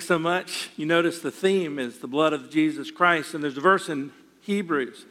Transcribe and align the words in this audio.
so 0.00 0.18
much. 0.18 0.70
You 0.76 0.86
notice 0.86 1.20
the 1.20 1.30
theme 1.30 1.78
is 1.78 1.98
the 1.98 2.08
blood 2.08 2.32
of 2.32 2.50
Jesus 2.50 2.90
Christ, 2.90 3.34
and 3.34 3.42
there's 3.42 3.56
a 3.56 3.60
verse 3.60 3.88
in 3.88 4.12
Hebrews 4.42 5.06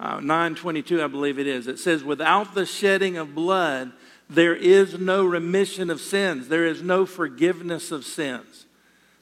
uh, 0.00 0.18
9:22, 0.18 1.02
I 1.02 1.06
believe 1.06 1.38
it 1.38 1.46
is. 1.46 1.66
It 1.66 1.78
says, 1.78 2.02
"Without 2.02 2.54
the 2.54 2.66
shedding 2.66 3.16
of 3.16 3.34
blood, 3.34 3.92
there 4.28 4.54
is 4.54 4.98
no 4.98 5.24
remission 5.24 5.90
of 5.90 6.00
sins. 6.00 6.48
There 6.48 6.64
is 6.64 6.82
no 6.82 7.06
forgiveness 7.06 7.92
of 7.92 8.04
sins." 8.04 8.66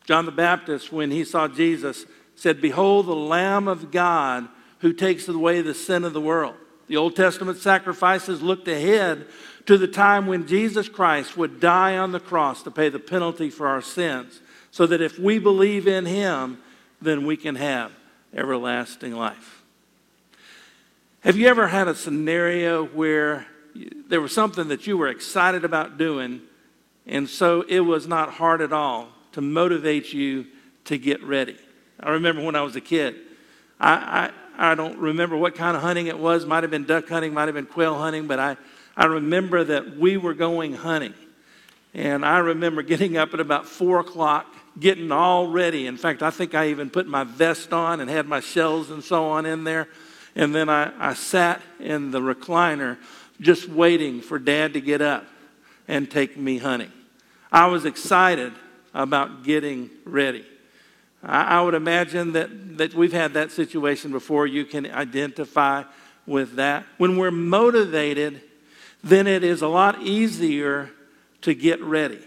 John 0.04 0.27
the 0.27 0.33
Baptist, 0.33 0.93
when 0.93 1.11
he 1.11 1.24
saw 1.24 1.47
Jesus, 1.47 2.06
said, 2.35 2.60
"Behold, 2.60 3.06
the 3.06 3.15
Lamb 3.15 3.69
of 3.69 3.90
God 3.90 4.49
who 4.79 4.92
takes 4.92 5.29
away 5.29 5.60
the 5.60 5.74
sin 5.74 6.04
of 6.04 6.13
the 6.13 6.21
world." 6.21 6.56
The 6.88 6.97
Old 6.97 7.15
Testament 7.15 7.58
sacrifices 7.58 8.42
looked 8.42 8.67
ahead 8.67 9.26
to 9.67 9.79
the 9.79 9.87
time 9.87 10.26
when 10.26 10.49
Jesus 10.49 10.88
Christ 10.88 11.37
would 11.37 11.60
die 11.60 11.97
on 11.97 12.13
the 12.13 12.21
cross 12.21 12.63
to 12.65 12.71
pay 12.71 12.88
the 12.88 12.99
penalty 12.99 13.51
for 13.51 13.69
our 13.69 13.81
sins, 13.81 14.40
so 14.73 14.87
that 14.87 15.01
if 15.01 15.19
we 15.19 15.39
believe 15.39 15.87
in 15.87 16.07
him, 16.07 16.59
then 17.01 17.25
we 17.25 17.37
can 17.37 17.55
have 17.55 17.93
everlasting 18.35 19.15
life. 19.15 19.63
Have 21.21 21.37
you 21.37 21.47
ever 21.47 21.69
had 21.69 21.87
a 21.87 21.95
scenario 21.95 22.85
where 22.85 23.47
there 24.09 24.21
was 24.21 24.35
something 24.35 24.69
that 24.69 24.87
you 24.87 24.97
were 24.97 25.09
excited 25.09 25.65
about 25.65 25.99
doing, 25.99 26.41
and 27.07 27.29
so 27.29 27.63
it 27.69 27.80
was 27.80 28.09
not 28.09 28.30
hard 28.33 28.61
at 28.61 28.73
all 28.73 29.09
to 29.33 29.41
motivate 29.41 30.13
you 30.13 30.47
to 30.87 30.99
get 30.99 31.23
ready? 31.23 31.57
I 32.01 32.11
remember 32.11 32.43
when 32.43 32.57
I 32.57 32.63
was 32.63 32.75
a 32.75 32.80
kid, 32.80 33.16
I, 33.79 34.30
I, 34.57 34.71
I 34.73 34.75
don't 34.75 34.99
remember 34.99 35.37
what 35.37 35.55
kind 35.55 35.77
of 35.77 35.83
hunting 35.83 36.07
it 36.07 36.19
was. 36.19 36.47
Might 36.47 36.65
have 36.65 36.71
been 36.71 36.85
duck 36.87 37.09
hunting, 37.09 37.35
might 37.35 37.47
have 37.47 37.55
been 37.55 37.66
quail 37.66 37.97
hunting, 37.97 38.27
but 38.27 38.39
I, 38.39 38.57
I 38.97 39.05
remember 39.05 39.65
that 39.65 39.99
we 39.99 40.16
were 40.16 40.35
going 40.35 40.73
hunting. 40.73 41.15
And 41.95 42.25
I 42.25 42.39
remember 42.39 42.83
getting 42.83 43.19
up 43.19 43.35
at 43.35 43.41
about 43.41 43.66
four 43.66 44.01
o'clock, 44.01 44.47
getting 44.79 45.12
all 45.12 45.49
ready. 45.49 45.87
In 45.87 45.97
fact, 45.97 46.23
I 46.23 46.31
think 46.31 46.55
I 46.55 46.69
even 46.69 46.91
put 46.91 47.07
my 47.07 47.25
vest 47.25 47.73
on 47.73 48.01
and 48.01 48.09
had 48.09 48.27
my 48.27 48.41
shells 48.41 48.91
and 48.91 49.03
so 49.03 49.27
on 49.27 49.46
in 49.46 49.65
there. 49.65 49.88
And 50.35 50.55
then 50.55 50.69
I, 50.69 50.93
I 50.99 51.15
sat 51.15 51.60
in 51.79 52.10
the 52.10 52.21
recliner 52.21 52.99
just 53.41 53.69
waiting 53.69 54.21
for 54.21 54.38
dad 54.38 54.74
to 54.74 54.80
get 54.80 55.02
up 55.02 55.27
and 55.88 56.11
take 56.11 56.37
me 56.37 56.59
hunting. 56.59 56.93
I 57.51 57.66
was 57.66 57.85
excited 57.85 58.52
about 58.95 59.43
getting 59.43 59.91
ready. 60.05 60.45
I, 61.23 61.59
I 61.59 61.63
would 61.63 61.74
imagine 61.74 62.33
that, 62.33 62.79
that 62.79 62.95
we've 62.95 63.13
had 63.13 63.35
that 63.35 63.52
situation 63.52 64.11
before. 64.11 64.46
You 64.46 64.64
can 64.64 64.86
identify 64.86 65.84
with 66.27 66.55
that. 66.55 66.86
When 66.98 67.16
we're 67.16 67.30
motivated, 67.30 68.41
then 69.05 69.27
it 69.27 69.44
is 69.44 69.62
a 69.62 69.68
lot 69.68 70.02
easier 70.02 70.91
to 71.42 71.55
get 71.55 71.83
ready. 71.83 72.20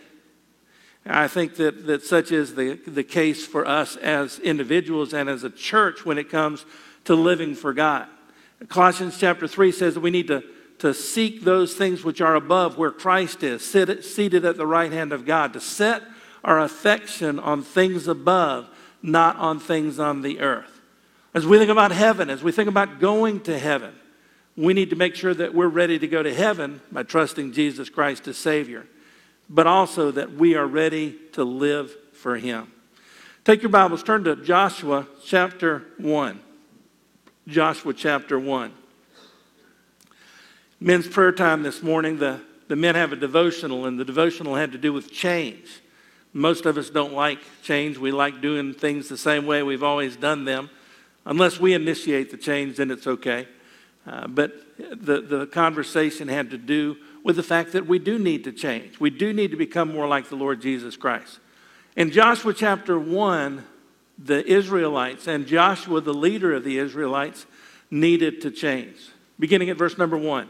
I 1.05 1.27
think 1.27 1.55
that, 1.55 1.85
that 1.85 2.03
such 2.03 2.31
is 2.31 2.55
the, 2.55 2.79
the 2.87 3.03
case 3.03 3.45
for 3.45 3.67
us 3.67 3.95
as 3.97 4.39
individuals 4.39 5.13
and 5.13 5.29
as 5.29 5.43
a 5.43 5.49
church 5.49 6.05
when 6.05 6.17
it 6.17 6.29
comes 6.29 6.65
to 7.03 7.15
living 7.15 7.53
for 7.53 7.73
God. 7.73 8.07
Colossians 8.67 9.19
chapter 9.19 9.47
3 9.47 9.71
says 9.71 9.93
that 9.93 9.99
we 9.99 10.09
need 10.09 10.27
to, 10.27 10.43
to 10.79 10.93
seek 10.93 11.43
those 11.43 11.75
things 11.75 12.03
which 12.03 12.21
are 12.21 12.35
above 12.35 12.77
where 12.77 12.91
Christ 12.91 13.43
is, 13.43 13.63
sit, 13.63 14.03
seated 14.03 14.45
at 14.45 14.57
the 14.57 14.65
right 14.65 14.91
hand 14.91 15.13
of 15.13 15.25
God, 15.25 15.53
to 15.53 15.59
set 15.59 16.01
our 16.43 16.59
affection 16.59 17.39
on 17.39 17.61
things 17.61 18.07
above, 18.07 18.67
not 19.01 19.35
on 19.35 19.59
things 19.59 19.99
on 19.99 20.21
the 20.21 20.39
earth. 20.39 20.81
As 21.33 21.45
we 21.45 21.57
think 21.57 21.69
about 21.69 21.91
heaven, 21.91 22.29
as 22.29 22.41
we 22.41 22.51
think 22.51 22.69
about 22.69 22.99
going 22.99 23.41
to 23.41 23.59
heaven, 23.59 23.93
we 24.55 24.73
need 24.73 24.89
to 24.91 24.95
make 24.95 25.15
sure 25.15 25.33
that 25.33 25.53
we're 25.53 25.67
ready 25.67 25.99
to 25.99 26.07
go 26.07 26.23
to 26.23 26.33
heaven 26.33 26.81
by 26.91 27.03
trusting 27.03 27.51
Jesus 27.51 27.89
Christ 27.89 28.27
as 28.27 28.37
Savior, 28.37 28.87
but 29.49 29.67
also 29.67 30.11
that 30.11 30.33
we 30.33 30.55
are 30.55 30.65
ready 30.65 31.15
to 31.33 31.43
live 31.43 31.95
for 32.13 32.37
Him. 32.37 32.71
Take 33.43 33.61
your 33.61 33.69
Bibles, 33.69 34.03
turn 34.03 34.23
to 34.23 34.35
Joshua 34.35 35.07
chapter 35.23 35.83
1. 35.97 36.39
Joshua 37.47 37.93
chapter 37.93 38.39
1. 38.39 38.73
Men's 40.79 41.07
prayer 41.07 41.31
time 41.31 41.63
this 41.63 41.83
morning, 41.83 42.17
the, 42.17 42.41
the 42.67 42.75
men 42.75 42.95
have 42.95 43.13
a 43.13 43.15
devotional, 43.15 43.85
and 43.85 43.99
the 43.99 44.05
devotional 44.05 44.55
had 44.55 44.71
to 44.71 44.77
do 44.77 44.91
with 44.91 45.11
change. 45.11 45.81
Most 46.33 46.65
of 46.65 46.77
us 46.77 46.89
don't 46.89 47.13
like 47.13 47.39
change. 47.61 47.97
We 47.97 48.11
like 48.11 48.41
doing 48.41 48.73
things 48.73 49.07
the 49.07 49.17
same 49.17 49.45
way 49.45 49.63
we've 49.63 49.83
always 49.83 50.15
done 50.15 50.43
them. 50.43 50.69
Unless 51.23 51.59
we 51.59 51.73
initiate 51.73 52.29
the 52.29 52.37
change, 52.37 52.77
then 52.77 52.91
it's 52.91 53.07
okay. 53.07 53.47
Uh, 54.05 54.27
but 54.27 54.53
the, 54.77 55.21
the 55.21 55.47
conversation 55.47 56.27
had 56.27 56.49
to 56.51 56.57
do 56.57 56.97
with 57.25 57.35
the 57.35 57.43
fact 57.43 57.71
that 57.71 57.87
we 57.87 57.97
do 57.97 58.19
need 58.19 58.43
to 58.43 58.51
change. 58.51 58.99
We 58.99 59.09
do 59.09 59.33
need 59.33 59.49
to 59.49 59.57
become 59.57 59.91
more 59.91 60.07
like 60.07 60.29
the 60.29 60.35
Lord 60.35 60.61
Jesus 60.61 60.95
Christ. 60.95 61.39
In 61.95 62.11
Joshua 62.11 62.53
chapter 62.53 62.99
1, 62.99 63.65
the 64.19 64.45
Israelites 64.45 65.27
and 65.27 65.47
Joshua, 65.47 66.01
the 66.01 66.13
leader 66.13 66.53
of 66.53 66.63
the 66.63 66.77
Israelites, 66.77 67.47
needed 67.89 68.41
to 68.41 68.51
change. 68.51 69.09
Beginning 69.39 69.71
at 69.71 69.77
verse 69.77 69.97
number 69.97 70.15
1. 70.15 70.47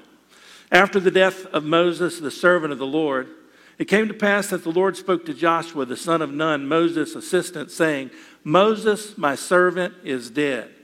After 0.69 0.99
the 0.99 1.11
death 1.11 1.45
of 1.45 1.63
Moses, 1.63 2.19
the 2.19 2.29
servant 2.29 2.73
of 2.73 2.77
the 2.79 2.85
Lord, 2.85 3.29
it 3.77 3.85
came 3.85 4.09
to 4.09 4.13
pass 4.13 4.49
that 4.49 4.65
the 4.65 4.69
Lord 4.69 4.97
spoke 4.97 5.25
to 5.27 5.33
Joshua, 5.33 5.85
the 5.85 5.95
son 5.95 6.21
of 6.21 6.33
Nun, 6.33 6.67
Moses' 6.67 7.15
assistant, 7.15 7.71
saying, 7.71 8.11
Moses, 8.43 9.17
my 9.17 9.35
servant, 9.35 9.93
is 10.03 10.29
dead. 10.29 10.74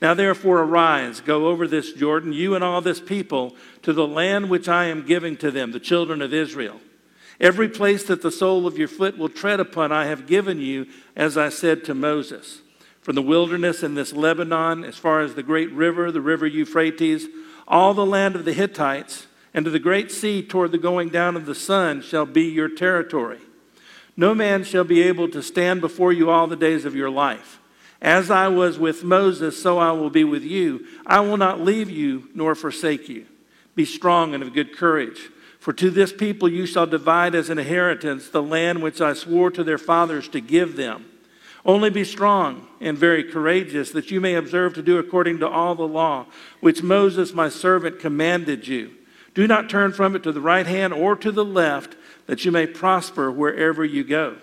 Now 0.00 0.14
therefore 0.14 0.60
arise, 0.60 1.20
go 1.20 1.48
over 1.48 1.68
this 1.68 1.92
Jordan, 1.92 2.32
you 2.32 2.54
and 2.54 2.64
all 2.64 2.80
this 2.80 3.00
people, 3.00 3.54
to 3.82 3.92
the 3.92 4.06
land 4.06 4.48
which 4.48 4.68
I 4.68 4.86
am 4.86 5.06
giving 5.06 5.36
to 5.38 5.50
them, 5.50 5.72
the 5.72 5.80
children 5.80 6.22
of 6.22 6.32
Israel. 6.32 6.80
Every 7.38 7.68
place 7.68 8.04
that 8.04 8.22
the 8.22 8.30
sole 8.30 8.66
of 8.66 8.78
your 8.78 8.88
foot 8.88 9.18
will 9.18 9.28
tread 9.28 9.60
upon, 9.60 9.92
I 9.92 10.06
have 10.06 10.26
given 10.26 10.60
you, 10.60 10.86
as 11.16 11.36
I 11.36 11.48
said 11.48 11.84
to 11.84 11.94
Moses. 11.94 12.60
From 13.00 13.14
the 13.14 13.22
wilderness 13.22 13.82
in 13.82 13.94
this 13.94 14.12
Lebanon, 14.12 14.84
as 14.84 14.96
far 14.96 15.20
as 15.20 15.34
the 15.34 15.42
great 15.42 15.72
river, 15.72 16.12
the 16.12 16.20
river 16.20 16.46
Euphrates, 16.46 17.28
all 17.66 17.94
the 17.94 18.04
land 18.04 18.36
of 18.36 18.44
the 18.44 18.52
Hittites, 18.52 19.26
and 19.52 19.64
to 19.64 19.70
the 19.70 19.78
great 19.78 20.10
sea 20.10 20.42
toward 20.42 20.72
the 20.72 20.78
going 20.78 21.08
down 21.08 21.36
of 21.36 21.46
the 21.46 21.54
sun 21.54 22.02
shall 22.02 22.26
be 22.26 22.42
your 22.42 22.68
territory. 22.68 23.40
No 24.16 24.34
man 24.34 24.64
shall 24.64 24.84
be 24.84 25.02
able 25.02 25.28
to 25.30 25.42
stand 25.42 25.80
before 25.80 26.12
you 26.12 26.30
all 26.30 26.46
the 26.46 26.56
days 26.56 26.84
of 26.84 26.94
your 26.94 27.10
life. 27.10 27.59
As 28.02 28.30
I 28.30 28.48
was 28.48 28.78
with 28.78 29.04
Moses, 29.04 29.60
so 29.60 29.78
I 29.78 29.92
will 29.92 30.10
be 30.10 30.24
with 30.24 30.42
you. 30.42 30.86
I 31.06 31.20
will 31.20 31.36
not 31.36 31.60
leave 31.60 31.90
you 31.90 32.28
nor 32.34 32.54
forsake 32.54 33.08
you. 33.08 33.26
Be 33.74 33.84
strong 33.84 34.34
and 34.34 34.42
of 34.42 34.54
good 34.54 34.76
courage. 34.76 35.30
For 35.58 35.74
to 35.74 35.90
this 35.90 36.12
people 36.12 36.48
you 36.48 36.64
shall 36.64 36.86
divide 36.86 37.34
as 37.34 37.50
an 37.50 37.58
inheritance 37.58 38.28
the 38.28 38.42
land 38.42 38.82
which 38.82 39.02
I 39.02 39.12
swore 39.12 39.50
to 39.50 39.62
their 39.62 39.78
fathers 39.78 40.28
to 40.28 40.40
give 40.40 40.76
them. 40.76 41.04
Only 41.66 41.90
be 41.90 42.04
strong 42.04 42.66
and 42.80 42.96
very 42.96 43.22
courageous, 43.22 43.90
that 43.90 44.10
you 44.10 44.20
may 44.20 44.34
observe 44.34 44.72
to 44.74 44.82
do 44.82 44.96
according 44.96 45.40
to 45.40 45.48
all 45.48 45.74
the 45.74 45.86
law 45.86 46.24
which 46.60 46.82
Moses 46.82 47.34
my 47.34 47.50
servant 47.50 48.00
commanded 48.00 48.66
you. 48.66 48.92
Do 49.34 49.46
not 49.46 49.68
turn 49.68 49.92
from 49.92 50.16
it 50.16 50.22
to 50.22 50.32
the 50.32 50.40
right 50.40 50.66
hand 50.66 50.94
or 50.94 51.14
to 51.16 51.30
the 51.30 51.44
left, 51.44 51.96
that 52.26 52.46
you 52.46 52.50
may 52.50 52.66
prosper 52.66 53.30
wherever 53.30 53.84
you 53.84 54.04
go. 54.04 54.36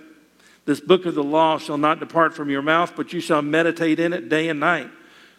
This 0.68 0.82
book 0.82 1.06
of 1.06 1.16
the 1.16 1.24
law 1.24 1.58
shall 1.60 1.78
not 1.78 2.02
depart 2.02 2.36
from 2.36 2.50
your 2.50 2.62
mouth, 2.62 2.92
but 2.98 3.14
you 3.14 3.22
shall 3.22 3.42
meditate 3.42 4.02
in 4.02 4.12
it 4.12 4.28
day 4.28 4.50
and 4.50 4.60
night, 4.60 4.90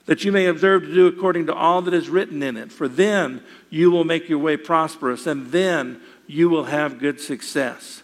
that 0.07 0.25
you 0.25 0.33
may 0.33 0.47
observe 0.47 0.85
to 0.85 0.95
do 0.95 1.07
according 1.07 1.45
to 1.47 1.55
all 1.55 1.83
that 1.83 1.93
is 1.93 2.09
written 2.09 2.43
in 2.43 2.57
it. 2.57 2.73
For 2.73 2.89
then 2.89 3.43
you 3.69 3.91
will 3.91 4.05
make 4.05 4.31
your 4.31 4.39
way 4.39 4.57
prosperous, 4.57 5.27
and 5.27 5.49
then 5.49 6.01
you 6.27 6.49
will 6.49 6.65
have 6.65 6.99
good 6.99 7.21
success. 7.21 8.03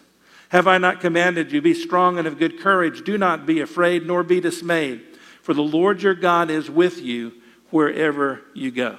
Have 0.49 0.67
I 0.67 0.77
not 0.77 1.01
commanded 1.01 1.51
you? 1.51 1.63
Be 1.63 1.73
strong 1.73 2.19
and 2.19 2.27
of 2.27 2.37
good 2.37 2.59
courage. 2.59 3.03
Do 3.03 3.17
not 3.17 3.47
be 3.47 3.59
afraid, 3.59 4.05
nor 4.05 4.21
be 4.21 4.39
dismayed, 4.39 5.01
for 5.41 5.55
the 5.55 5.63
Lord 5.63 6.03
your 6.03 6.13
God 6.13 6.51
is 6.51 6.69
with 6.69 7.01
you 7.01 7.33
wherever 7.71 8.41
you 8.53 8.69
go. 8.69 8.97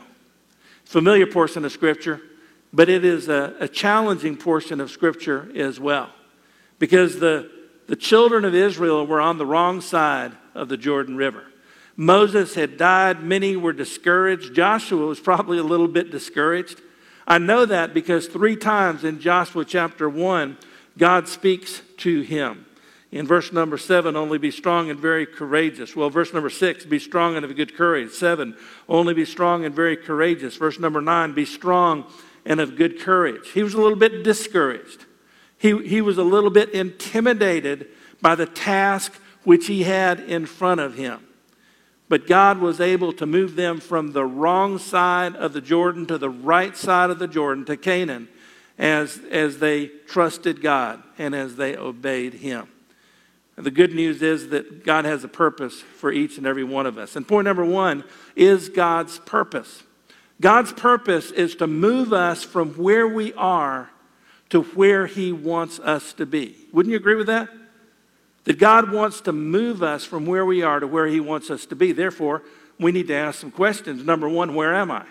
Familiar 0.84 1.28
portion 1.28 1.64
of 1.64 1.70
Scripture, 1.70 2.20
but 2.72 2.88
it 2.88 3.04
is 3.04 3.28
a, 3.28 3.54
a 3.60 3.69
challenging 3.69 4.37
portion 4.37 4.81
of 4.81 4.91
Scripture 4.91 5.48
as 5.54 5.78
well, 5.78 6.10
because 6.81 7.20
the 7.20 7.54
the 7.86 7.97
children 7.97 8.44
of 8.44 8.54
Israel 8.54 9.06
were 9.06 9.20
on 9.20 9.38
the 9.38 9.47
wrong 9.47 9.80
side 9.80 10.32
of 10.55 10.69
the 10.69 10.76
Jordan 10.76 11.16
River. 11.16 11.44
Moses 11.96 12.55
had 12.55 12.76
died. 12.76 13.22
Many 13.22 13.56
were 13.56 13.72
discouraged. 13.72 14.55
Joshua 14.55 15.06
was 15.06 15.19
probably 15.19 15.58
a 15.58 15.62
little 15.62 15.88
bit 15.88 16.11
discouraged. 16.11 16.81
I 17.26 17.38
know 17.38 17.64
that 17.64 17.94
because 17.94 18.26
three 18.26 18.56
times 18.56 19.02
in 19.02 19.19
Joshua 19.19 19.64
chapter 19.64 20.08
1, 20.08 20.58
God 20.99 21.26
speaks 21.26 21.82
to 21.99 22.20
him. 22.20 22.66
In 23.11 23.26
verse 23.26 23.52
number 23.52 23.78
7, 23.78 24.14
only 24.14 24.37
be 24.37 24.50
strong 24.50 24.90
and 24.90 25.00
very 25.00 25.26
courageous. 25.26 25.96
Well, 25.96 26.11
verse 26.11 26.34
number 26.34 26.50
6, 26.50 26.84
be 26.84 26.99
strong 26.99 27.37
and 27.37 27.44
of 27.44 27.56
good 27.56 27.75
courage. 27.75 28.11
7, 28.11 28.55
only 28.88 29.14
be 29.14 29.25
strong 29.25 29.64
and 29.64 29.75
very 29.75 29.96
courageous. 29.96 30.56
Verse 30.56 30.78
number 30.78 31.00
9, 31.00 31.32
be 31.32 31.46
strong 31.46 32.05
and 32.44 32.61
of 32.61 32.76
good 32.76 33.00
courage. 33.00 33.52
He 33.52 33.62
was 33.62 33.75
a 33.75 33.81
little 33.81 33.96
bit 33.96 34.22
discouraged. 34.22 35.06
He, 35.58 35.87
he 35.87 36.00
was 36.00 36.19
a 36.19 36.25
little 36.25 36.50
bit 36.50 36.70
intimidated 36.70 37.88
by 38.20 38.35
the 38.35 38.47
task 38.47 39.12
which 39.44 39.67
he 39.67 39.85
had 39.85 40.20
in 40.20 40.47
front 40.47 40.81
of 40.81 40.94
him. 40.94 41.26
But 42.08 42.26
God 42.26 42.58
was 42.58 42.81
able 42.81 43.12
to 43.14 43.26
move 43.26 43.56
them 43.56 43.81
from 43.81 44.12
the 44.12 44.25
wrong 44.25 44.79
side 44.79 45.35
of 45.35 45.53
the 45.53 45.61
Jordan 45.61 46.06
to 46.06 46.19
the 46.19 46.31
right 46.31 46.76
side 46.76 47.11
of 47.11 47.19
the 47.19 47.29
Jordan 47.29 47.64
to 47.67 47.76
Canaan 47.76 48.29
as, 48.79 49.20
as 49.31 49.58
they 49.58 49.87
trusted 50.06 50.62
God 50.62 51.03
and 51.19 51.35
as 51.35 51.56
they 51.56 51.76
obeyed 51.76 52.35
him. 52.35 52.69
The 53.56 53.70
good 53.70 53.94
news 53.94 54.20
is 54.20 54.50
that 54.50 54.85
God 54.85 55.06
has 55.06 55.25
a 55.25 55.29
purpose 55.29 55.81
for 55.81 56.12
each 56.12 56.37
and 56.37 56.47
every 56.47 56.64
one 56.64 56.85
of 56.87 56.99
us. 56.99 57.17
And 57.17 57.26
point 57.26 57.47
number 57.47 57.64
one 57.64 58.05
is 58.37 58.69
God's 58.69 59.19
purpose. 59.20 59.82
God's 60.41 60.73
purpose 60.73 61.31
is 61.31 61.55
to 61.56 61.67
move 61.67 62.12
us 62.12 62.43
from 62.43 62.75
where 62.75 63.09
we 63.09 63.32
are 63.32 63.88
to 64.50 64.62
where 64.62 65.06
He 65.06 65.32
wants 65.32 65.78
us 65.81 66.12
to 66.14 66.26
be. 66.26 66.56
Wouldn't 66.72 66.90
you 66.90 66.96
agree 66.96 67.16
with 67.16 67.26
that? 67.26 67.48
That 68.44 68.58
God 68.58 68.93
wants 68.93 69.20
to 69.22 69.32
move 69.32 69.82
us 69.82 70.04
from 70.04 70.26
where 70.26 70.46
we 70.46 70.62
are 70.62 70.81
to 70.81 70.87
where 70.87 71.06
He 71.06 71.20
wants 71.20 71.50
us 71.50 71.66
to 71.66 71.76
be. 71.76 71.93
Therefore, 71.93 72.43
we 72.78 72.93
need 72.93 73.08
to 73.08 73.14
ask 73.14 73.40
some 73.40 73.50
questions. 73.50 74.04
Number 74.04 74.28
one, 74.28 74.54
where 74.54 74.75
am 74.75 74.90
I? 74.90 75.04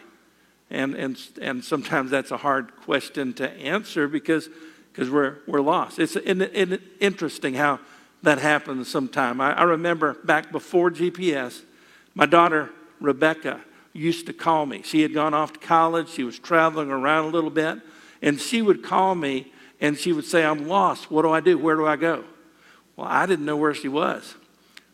And, 0.70 0.96
and, 0.96 1.18
and 1.42 1.64
sometimes 1.64 2.12
that's 2.12 2.32
a 2.32 2.38
hard 2.38 2.76
question 2.78 3.34
to 3.34 3.50
answer 3.52 4.08
because, 4.08 4.50
because 4.92 5.10
we're, 5.10 5.38
we're 5.48 5.62
lost. 5.62 6.00
It's 6.00 6.16
in, 6.16 6.42
in, 6.42 6.82
interesting 7.00 7.54
how 7.54 7.80
that 8.24 8.40
happens 8.40 8.90
sometime. 8.90 9.40
I, 9.40 9.54
I 9.54 9.64
remember 9.64 10.16
back 10.24 10.52
before 10.52 10.90
GPS, 10.90 11.62
my 12.16 12.26
daughter, 12.26 12.72
Rebecca, 13.00 13.62
used 13.94 14.26
to 14.26 14.34
call 14.34 14.66
me. 14.66 14.82
She 14.84 15.02
had 15.02 15.14
gone 15.14 15.34
off 15.34 15.54
to 15.54 15.60
college, 15.60 16.10
she 16.10 16.24
was 16.24 16.40
traveling 16.40 16.90
around 16.90 17.26
a 17.26 17.30
little 17.30 17.50
bit, 17.50 17.80
and 18.22 18.40
she 18.40 18.62
would 18.62 18.84
call 18.84 19.16
me 19.16 19.52
and 19.82 19.98
she 19.98 20.14
would 20.14 20.26
say, 20.26 20.44
I'm 20.44 20.68
lost. 20.68 21.12
What 21.12 21.24
do 21.24 21.32
I 21.32 21.42
do? 21.42 21.58
Where 21.58 21.76
do 21.76 21.86
I 21.86 21.96
go? 21.96 22.24
Well, 22.96 23.08
I 23.08 23.26
didn't 23.26 23.46
know 23.46 23.58
where 23.58 23.74
she 23.74 23.88
was. 23.88 24.36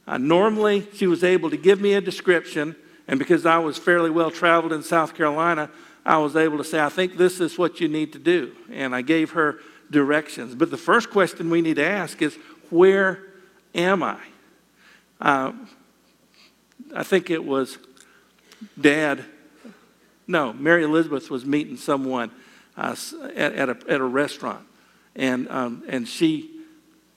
Normally, 0.07 0.87
she 0.95 1.07
was 1.07 1.23
able 1.23 1.49
to 1.51 1.57
give 1.57 1.79
me 1.79 1.93
a 1.93 2.01
description, 2.01 2.75
and 3.07 3.17
because 3.17 3.45
I 3.45 3.59
was 3.59 3.77
fairly 3.77 4.09
well 4.09 4.31
traveled 4.31 4.73
in 4.73 4.83
South 4.83 5.15
Carolina, 5.15 5.69
I 6.05 6.17
was 6.17 6.35
able 6.35 6.57
to 6.57 6.63
say, 6.63 6.79
I 6.79 6.89
think 6.89 7.17
this 7.17 7.39
is 7.39 7.57
what 7.57 7.79
you 7.79 7.87
need 7.87 8.13
to 8.13 8.19
do. 8.19 8.51
And 8.71 8.95
I 8.95 9.03
gave 9.03 9.31
her 9.31 9.59
directions. 9.89 10.55
But 10.55 10.71
the 10.71 10.77
first 10.77 11.11
question 11.11 11.49
we 11.49 11.61
need 11.61 11.75
to 11.75 11.85
ask 11.85 12.21
is, 12.21 12.35
Where 12.69 13.23
am 13.75 14.03
I? 14.03 14.19
Uh, 15.19 15.53
I 16.95 17.03
think 17.03 17.29
it 17.29 17.45
was 17.45 17.77
dad, 18.79 19.23
no, 20.27 20.53
Mary 20.53 20.83
Elizabeth 20.83 21.29
was 21.29 21.45
meeting 21.45 21.77
someone 21.77 22.31
uh, 22.77 22.95
at, 23.35 23.53
at, 23.53 23.69
a, 23.69 23.77
at 23.87 24.01
a 24.01 24.05
restaurant. 24.05 24.65
And, 25.15 25.49
um, 25.49 25.83
and 25.87 26.07
she 26.07 26.49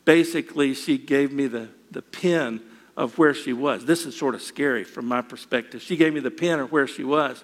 basically, 0.05 0.75
she 0.75 0.99
gave 0.99 1.33
me 1.33 1.47
the, 1.47 1.69
the 1.91 2.03
pin 2.03 2.61
of 2.97 3.19
where 3.19 3.35
she 3.35 3.53
was. 3.53 3.85
This 3.85 4.06
is 4.06 4.17
sort 4.17 4.35
of 4.35 4.43
scary 4.43 4.85
from 4.85 5.06
my 5.06 5.23
perspective. 5.23 5.83
She 5.83 5.97
gave 5.97 6.12
me 6.12 6.21
the 6.21 6.31
pin 6.31 6.61
of 6.61 6.73
where 6.73 6.87
she 6.87 7.05
was. 7.05 7.43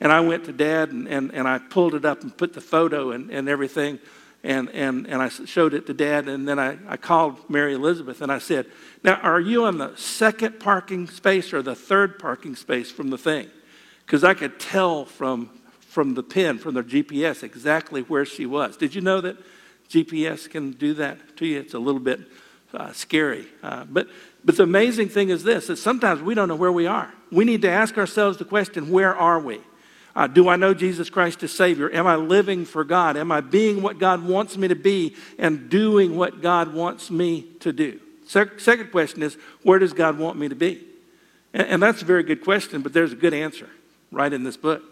And 0.00 0.12
I 0.12 0.20
went 0.20 0.44
to 0.44 0.52
dad 0.52 0.90
and, 0.90 1.08
and, 1.08 1.32
and 1.32 1.48
I 1.48 1.58
pulled 1.58 1.94
it 1.94 2.04
up 2.04 2.22
and 2.22 2.36
put 2.36 2.52
the 2.52 2.60
photo 2.60 3.12
and, 3.12 3.30
and 3.30 3.48
everything. 3.48 3.98
And, 4.44 4.70
and, 4.70 5.06
and 5.06 5.22
I 5.22 5.28
showed 5.28 5.74
it 5.74 5.86
to 5.86 5.94
dad. 5.94 6.28
And 6.28 6.46
then 6.46 6.58
I, 6.58 6.76
I 6.86 6.96
called 6.96 7.48
Mary 7.48 7.74
Elizabeth 7.74 8.20
and 8.20 8.30
I 8.30 8.38
said, 8.38 8.66
Now, 9.02 9.14
are 9.16 9.40
you 9.40 9.64
on 9.64 9.78
the 9.78 9.96
second 9.96 10.60
parking 10.60 11.08
space 11.08 11.52
or 11.52 11.62
the 11.62 11.74
third 11.74 12.18
parking 12.18 12.56
space 12.56 12.90
from 12.90 13.08
the 13.08 13.18
thing? 13.18 13.50
Because 14.04 14.22
I 14.22 14.34
could 14.34 14.60
tell 14.60 15.04
from, 15.04 15.50
from 15.96 16.12
the 16.12 16.22
pin, 16.22 16.58
from 16.58 16.74
their 16.74 16.82
GPS, 16.82 17.42
exactly 17.42 18.02
where 18.02 18.26
she 18.26 18.44
was. 18.44 18.76
Did 18.76 18.94
you 18.94 19.00
know 19.00 19.22
that 19.22 19.38
GPS 19.88 20.46
can 20.50 20.72
do 20.72 20.92
that 20.92 21.38
to 21.38 21.46
you? 21.46 21.58
It's 21.58 21.72
a 21.72 21.78
little 21.78 22.02
bit 22.02 22.20
uh, 22.74 22.92
scary. 22.92 23.46
Uh, 23.62 23.86
but, 23.86 24.06
but 24.44 24.58
the 24.58 24.64
amazing 24.64 25.08
thing 25.08 25.30
is 25.30 25.42
this 25.42 25.68
that 25.68 25.78
sometimes 25.78 26.20
we 26.20 26.34
don't 26.34 26.48
know 26.48 26.54
where 26.54 26.70
we 26.70 26.86
are. 26.86 27.10
We 27.32 27.46
need 27.46 27.62
to 27.62 27.70
ask 27.70 27.96
ourselves 27.96 28.36
the 28.36 28.44
question 28.44 28.90
where 28.90 29.16
are 29.16 29.40
we? 29.40 29.58
Uh, 30.14 30.26
do 30.26 30.50
I 30.50 30.56
know 30.56 30.74
Jesus 30.74 31.08
Christ 31.08 31.42
as 31.42 31.52
Savior? 31.52 31.90
Am 31.90 32.06
I 32.06 32.16
living 32.16 32.66
for 32.66 32.84
God? 32.84 33.16
Am 33.16 33.32
I 33.32 33.40
being 33.40 33.80
what 33.80 33.98
God 33.98 34.22
wants 34.22 34.58
me 34.58 34.68
to 34.68 34.76
be 34.76 35.16
and 35.38 35.70
doing 35.70 36.14
what 36.14 36.42
God 36.42 36.74
wants 36.74 37.10
me 37.10 37.46
to 37.60 37.72
do? 37.72 37.98
Se- 38.26 38.58
second 38.58 38.90
question 38.90 39.22
is, 39.22 39.38
where 39.62 39.78
does 39.78 39.94
God 39.94 40.18
want 40.18 40.38
me 40.38 40.50
to 40.50 40.54
be? 40.54 40.86
And, 41.54 41.66
and 41.66 41.82
that's 41.82 42.02
a 42.02 42.04
very 42.04 42.22
good 42.22 42.44
question, 42.44 42.82
but 42.82 42.92
there's 42.92 43.14
a 43.14 43.16
good 43.16 43.32
answer 43.32 43.70
right 44.12 44.30
in 44.30 44.44
this 44.44 44.58
book. 44.58 44.82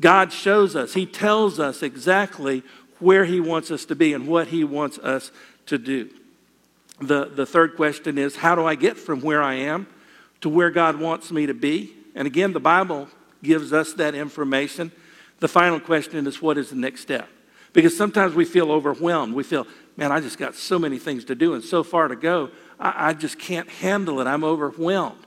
God 0.00 0.32
shows 0.32 0.76
us, 0.76 0.94
He 0.94 1.06
tells 1.06 1.58
us 1.58 1.82
exactly 1.82 2.62
where 2.98 3.24
He 3.24 3.40
wants 3.40 3.70
us 3.70 3.84
to 3.86 3.94
be 3.94 4.12
and 4.12 4.26
what 4.26 4.48
He 4.48 4.64
wants 4.64 4.98
us 4.98 5.30
to 5.66 5.78
do. 5.78 6.10
The, 7.00 7.26
the 7.26 7.46
third 7.46 7.76
question 7.76 8.16
is, 8.16 8.36
how 8.36 8.54
do 8.54 8.64
I 8.64 8.74
get 8.74 8.96
from 8.96 9.20
where 9.20 9.42
I 9.42 9.54
am 9.54 9.86
to 10.40 10.48
where 10.48 10.70
God 10.70 10.98
wants 10.98 11.30
me 11.30 11.46
to 11.46 11.54
be? 11.54 11.92
And 12.14 12.26
again, 12.26 12.52
the 12.52 12.60
Bible 12.60 13.08
gives 13.42 13.72
us 13.72 13.92
that 13.94 14.14
information. 14.14 14.90
The 15.40 15.48
final 15.48 15.78
question 15.78 16.26
is 16.26 16.40
what 16.40 16.56
is 16.56 16.70
the 16.70 16.76
next 16.76 17.02
step? 17.02 17.28
Because 17.74 17.94
sometimes 17.94 18.34
we 18.34 18.46
feel 18.46 18.72
overwhelmed. 18.72 19.34
We 19.34 19.42
feel, 19.42 19.66
man, 19.98 20.10
I 20.10 20.20
just 20.20 20.38
got 20.38 20.54
so 20.54 20.78
many 20.78 20.98
things 20.98 21.26
to 21.26 21.34
do 21.34 21.52
and 21.52 21.62
so 21.62 21.82
far 21.82 22.08
to 22.08 22.16
go. 22.16 22.50
I, 22.80 23.08
I 23.08 23.12
just 23.12 23.38
can't 23.38 23.68
handle 23.68 24.20
it. 24.20 24.26
I'm 24.26 24.44
overwhelmed. 24.44 25.20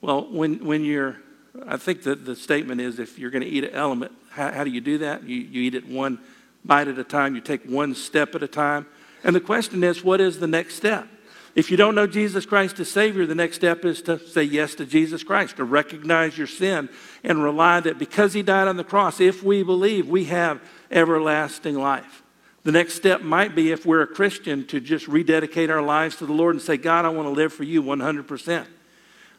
Well, 0.00 0.30
when, 0.30 0.64
when 0.64 0.84
you're, 0.84 1.16
I 1.66 1.76
think 1.76 2.02
that 2.04 2.24
the 2.24 2.36
statement 2.36 2.80
is 2.80 2.98
if 2.98 3.18
you're 3.18 3.30
going 3.30 3.42
to 3.42 3.48
eat 3.48 3.64
an 3.64 3.74
element, 3.74 4.12
how, 4.30 4.52
how 4.52 4.64
do 4.64 4.70
you 4.70 4.80
do 4.80 4.98
that? 4.98 5.24
You, 5.24 5.36
you 5.36 5.62
eat 5.62 5.74
it 5.74 5.86
one 5.86 6.18
bite 6.64 6.88
at 6.88 6.98
a 6.98 7.04
time, 7.04 7.34
you 7.34 7.40
take 7.40 7.64
one 7.64 7.94
step 7.94 8.34
at 8.34 8.42
a 8.42 8.48
time. 8.48 8.86
And 9.24 9.34
the 9.34 9.40
question 9.40 9.82
is, 9.82 10.04
what 10.04 10.20
is 10.20 10.38
the 10.38 10.46
next 10.46 10.74
step? 10.74 11.08
If 11.54 11.70
you 11.70 11.76
don't 11.76 11.94
know 11.94 12.06
Jesus 12.06 12.46
Christ 12.46 12.78
as 12.78 12.90
Savior, 12.90 13.26
the 13.26 13.34
next 13.34 13.56
step 13.56 13.84
is 13.84 14.02
to 14.02 14.18
say 14.18 14.44
yes 14.44 14.74
to 14.76 14.86
Jesus 14.86 15.24
Christ, 15.24 15.56
to 15.56 15.64
recognize 15.64 16.38
your 16.38 16.46
sin 16.46 16.88
and 17.24 17.42
rely 17.42 17.80
that 17.80 17.98
because 17.98 18.32
He 18.32 18.42
died 18.42 18.68
on 18.68 18.76
the 18.76 18.84
cross, 18.84 19.20
if 19.20 19.42
we 19.42 19.62
believe, 19.62 20.08
we 20.08 20.24
have 20.24 20.60
everlasting 20.90 21.74
life. 21.74 22.22
The 22.62 22.72
next 22.72 22.94
step 22.94 23.22
might 23.22 23.54
be, 23.54 23.72
if 23.72 23.86
we're 23.86 24.02
a 24.02 24.06
Christian, 24.06 24.66
to 24.66 24.78
just 24.78 25.08
rededicate 25.08 25.70
our 25.70 25.82
lives 25.82 26.16
to 26.16 26.26
the 26.26 26.32
Lord 26.32 26.54
and 26.54 26.62
say, 26.62 26.76
God, 26.76 27.04
I 27.04 27.08
want 27.08 27.26
to 27.26 27.32
live 27.32 27.52
for 27.52 27.64
you 27.64 27.82
100%. 27.82 28.66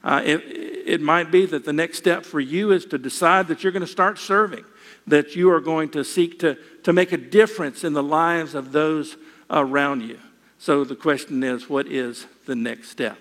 Uh, 0.03 0.21
it, 0.23 0.41
it 0.85 1.01
might 1.01 1.29
be 1.31 1.45
that 1.45 1.65
the 1.65 1.73
next 1.73 1.97
step 1.97 2.25
for 2.25 2.39
you 2.39 2.71
is 2.71 2.85
to 2.85 2.97
decide 2.97 3.47
that 3.47 3.63
you're 3.63 3.71
going 3.71 3.81
to 3.81 3.87
start 3.87 4.17
serving, 4.17 4.63
that 5.07 5.35
you 5.35 5.51
are 5.51 5.59
going 5.59 5.89
to 5.89 6.03
seek 6.03 6.39
to, 6.39 6.57
to 6.83 6.93
make 6.93 7.11
a 7.11 7.17
difference 7.17 7.83
in 7.83 7.93
the 7.93 8.03
lives 8.03 8.55
of 8.55 8.71
those 8.71 9.17
around 9.49 10.01
you. 10.01 10.19
So 10.57 10.83
the 10.83 10.95
question 10.95 11.43
is, 11.43 11.69
what 11.69 11.87
is 11.87 12.27
the 12.45 12.55
next 12.55 12.89
step? 12.89 13.17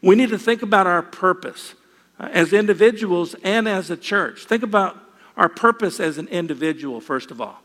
We 0.00 0.14
need 0.14 0.30
to 0.30 0.38
think 0.38 0.62
about 0.62 0.86
our 0.86 1.02
purpose 1.02 1.74
uh, 2.18 2.28
as 2.32 2.52
individuals 2.52 3.34
and 3.44 3.68
as 3.68 3.90
a 3.90 3.96
church. 3.96 4.44
Think 4.44 4.62
about 4.62 4.98
our 5.36 5.48
purpose 5.48 6.00
as 6.00 6.18
an 6.18 6.28
individual, 6.28 7.00
first 7.00 7.30
of 7.30 7.40
all. 7.40 7.62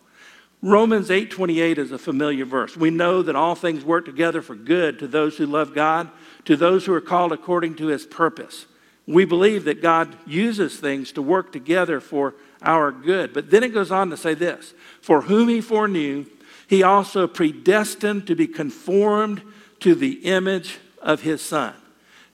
Romans 0.61 1.09
8:28 1.09 1.77
is 1.77 1.91
a 1.91 1.99
familiar 1.99 2.45
verse. 2.45 2.75
We 2.75 2.89
know 2.89 3.21
that 3.21 3.35
all 3.35 3.53
things 3.53 3.83
work 3.83 4.05
together 4.05 4.41
for 4.41 4.55
good 4.55 4.99
to 4.99 5.07
those 5.07 5.37
who 5.37 5.45
love 5.45 5.75
God, 5.75 6.09
to 6.45 6.55
those 6.55 6.85
who 6.85 6.93
are 6.93 7.01
called 7.01 7.31
according 7.31 7.75
to 7.75 7.87
his 7.87 8.05
purpose. 8.05 8.65
We 9.05 9.25
believe 9.25 9.65
that 9.65 9.81
God 9.81 10.15
uses 10.25 10.79
things 10.79 11.13
to 11.13 11.21
work 11.21 11.51
together 11.51 11.99
for 12.01 12.35
our 12.61 12.91
good. 12.91 13.33
But 13.33 13.49
then 13.49 13.63
it 13.63 13.73
goes 13.73 13.91
on 13.91 14.09
to 14.09 14.17
say 14.17 14.33
this, 14.33 14.73
for 15.01 15.21
whom 15.21 15.47
he 15.47 15.61
foreknew, 15.61 16.25
he 16.67 16.83
also 16.83 17.27
predestined 17.27 18.27
to 18.27 18.35
be 18.35 18.47
conformed 18.47 19.41
to 19.79 19.95
the 19.95 20.25
image 20.25 20.79
of 21.01 21.21
his 21.21 21.41
son. 21.41 21.73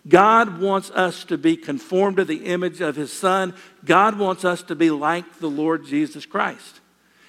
God 0.08 0.60
wants 0.60 0.92
us 0.92 1.24
to 1.26 1.38
be 1.38 1.56
conformed 1.56 2.18
to 2.18 2.26
the 2.26 2.46
image 2.46 2.82
of 2.82 2.96
his 2.96 3.14
son. 3.14 3.54
God 3.86 4.18
wants 4.18 4.44
us 4.44 4.64
to 4.64 4.76
be 4.76 4.90
like 4.90 5.40
the 5.40 5.50
Lord 5.50 5.86
Jesus 5.86 6.26
Christ. 6.26 6.82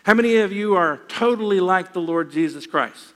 How 0.04 0.14
many 0.14 0.38
of 0.38 0.52
you 0.52 0.74
are 0.74 1.00
totally 1.08 1.60
like 1.60 1.92
the 1.92 2.00
Lord 2.00 2.32
Jesus 2.32 2.66
Christ? 2.66 3.12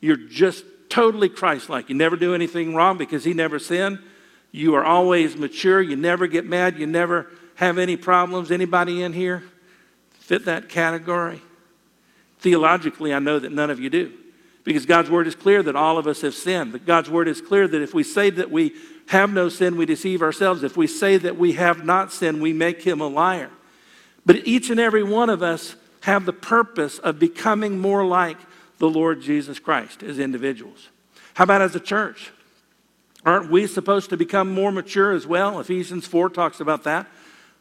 You're 0.00 0.16
just 0.16 0.64
totally 0.94 1.28
Christ 1.28 1.68
like. 1.68 1.88
You 1.88 1.96
never 1.96 2.14
do 2.16 2.34
anything 2.34 2.72
wrong 2.72 2.96
because 2.96 3.24
he 3.24 3.34
never 3.34 3.58
sinned. 3.58 3.98
You 4.52 4.76
are 4.76 4.84
always 4.84 5.36
mature. 5.36 5.82
You 5.82 5.96
never 5.96 6.28
get 6.28 6.46
mad. 6.46 6.78
You 6.78 6.86
never 6.86 7.32
have 7.56 7.78
any 7.78 7.96
problems. 7.96 8.52
Anybody 8.52 9.02
in 9.02 9.12
here 9.12 9.42
fit 10.12 10.44
that 10.44 10.68
category? 10.68 11.42
Theologically, 12.38 13.12
I 13.12 13.18
know 13.18 13.40
that 13.40 13.50
none 13.50 13.70
of 13.70 13.80
you 13.80 13.90
do. 13.90 14.12
Because 14.62 14.86
God's 14.86 15.10
word 15.10 15.26
is 15.26 15.34
clear 15.34 15.64
that 15.64 15.74
all 15.74 15.98
of 15.98 16.06
us 16.06 16.20
have 16.20 16.34
sinned. 16.34 16.72
That 16.72 16.86
God's 16.86 17.10
word 17.10 17.26
is 17.26 17.40
clear 17.40 17.66
that 17.66 17.82
if 17.82 17.92
we 17.92 18.04
say 18.04 18.30
that 18.30 18.52
we 18.52 18.74
have 19.08 19.32
no 19.32 19.48
sin, 19.48 19.76
we 19.76 19.86
deceive 19.86 20.22
ourselves. 20.22 20.62
If 20.62 20.76
we 20.76 20.86
say 20.86 21.16
that 21.18 21.36
we 21.36 21.52
have 21.54 21.84
not 21.84 22.12
sinned, 22.12 22.40
we 22.40 22.52
make 22.52 22.82
him 22.82 23.00
a 23.00 23.08
liar. 23.08 23.50
But 24.24 24.46
each 24.46 24.70
and 24.70 24.78
every 24.78 25.02
one 25.02 25.28
of 25.28 25.42
us 25.42 25.74
have 26.02 26.24
the 26.24 26.32
purpose 26.32 27.00
of 27.00 27.18
becoming 27.18 27.80
more 27.80 28.06
like 28.06 28.38
the 28.78 28.88
Lord 28.88 29.20
Jesus 29.20 29.58
Christ 29.58 30.02
as 30.02 30.18
individuals. 30.18 30.88
How 31.34 31.44
about 31.44 31.62
as 31.62 31.74
a 31.74 31.80
church? 31.80 32.32
Aren't 33.24 33.50
we 33.50 33.66
supposed 33.66 34.10
to 34.10 34.16
become 34.16 34.50
more 34.50 34.70
mature 34.70 35.12
as 35.12 35.26
well? 35.26 35.58
Ephesians 35.58 36.06
4 36.06 36.28
talks 36.30 36.60
about 36.60 36.84
that. 36.84 37.06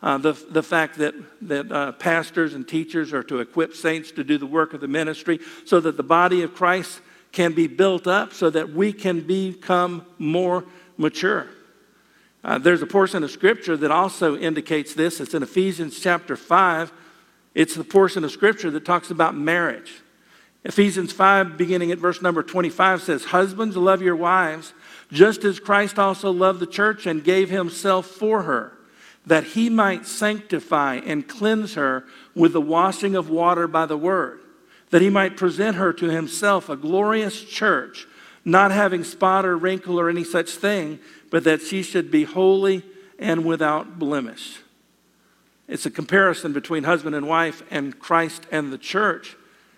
Uh, 0.01 0.17
the, 0.17 0.34
the 0.50 0.62
fact 0.62 0.98
that, 0.98 1.15
that 1.41 1.72
uh, 1.72 1.93
pastors 1.93 2.53
and 2.53 2.67
teachers 2.67 3.13
are 3.13 3.24
to 3.24 3.39
equip 3.39 3.74
saints 3.74 4.12
to 4.12 4.24
do 4.24 4.38
the 4.38 4.46
work 4.46 4.74
of 4.74 4.82
the 4.82 4.88
ministry 4.88 5.39
so 5.65 5.79
that 5.79 5.96
the 5.96 6.03
body 6.03 6.41
of 6.41 6.53
Christ 6.53 7.00
can 7.32 7.53
be 7.53 7.67
built 7.67 8.05
up 8.05 8.34
so 8.34 8.50
that 8.50 8.72
we 8.74 8.91
can 8.91 9.22
become 9.22 10.05
more 10.20 10.65
mature. 10.98 11.48
Uh, 12.43 12.58
there's 12.58 12.82
a 12.82 12.86
portion 12.86 13.24
of 13.24 13.32
Scripture 13.32 13.77
that 13.77 13.91
also 13.91 14.38
indicates 14.38 14.93
this. 14.93 15.22
It's 15.22 15.34
in 15.34 15.41
Ephesians 15.41 16.00
chapter 16.01 16.36
5. 16.36 16.91
It's 17.55 17.75
the 17.75 17.86
portion 17.86 18.25
of 18.25 18.32
Scripture 18.32 18.70
that 18.72 18.84
talks 18.84 19.10
about 19.10 19.36
marriage. 19.36 20.02
Ephesians 20.65 21.12
5, 21.12 21.58
beginning 21.58 21.91
at 21.91 21.98
verse 21.98 22.22
number 22.22 22.41
25, 22.41 23.01
says, 23.01 23.25
Husbands, 23.25 23.75
love 23.75 24.01
your 24.01 24.15
wives, 24.15 24.74
just 25.12 25.43
as 25.43 25.60
Christ 25.60 26.00
also 26.00 26.32
loved 26.32 26.60
the 26.60 26.67
church 26.67 27.05
and 27.05 27.24
gave 27.24 27.50
himself 27.50 28.08
for 28.08 28.43
her, 28.43 28.77
that 29.25 29.43
he 29.43 29.70
might 29.70 30.05
sanctify 30.05 30.96
and 30.96 31.27
cleanse 31.27 31.74
her 31.74 32.05
with 32.34 32.53
the 32.53 32.62
washing 32.62 33.15
of 33.15 33.29
water 33.29 33.67
by 33.67 33.86
the 33.86 33.98
word, 33.98 34.39
that 34.89 35.01
he 35.01 35.10
might 35.10 35.36
present 35.36 35.75
her 35.75 35.91
to 35.91 36.10
himself 36.10 36.70
a 36.70 36.77
glorious 36.77 37.43
church, 37.43 38.08
not 38.46 38.72
having 38.72 39.03
spot 39.03 39.46
or 39.46 39.58
wrinkle 39.58 40.00
or 40.00 40.10
any 40.10 40.24
such 40.24 40.51
thing, 40.51 41.00
but 41.29 41.43
that 41.43 41.62
she 41.62 41.84
should 41.84 42.10
be 42.10 42.24
holy 42.24 42.84
and 43.20 43.43
without 43.43 44.00
blemish. 44.00 44.60
It's 45.67 45.86
a 45.86 45.91
comparison 45.91 46.53
between 46.53 46.84
husband 46.84 47.15
and 47.15 47.27
wife 47.27 47.63
and 47.70 47.98
Christ 48.00 48.46
and 48.51 48.72
the 48.72 48.77
church. 48.77 49.36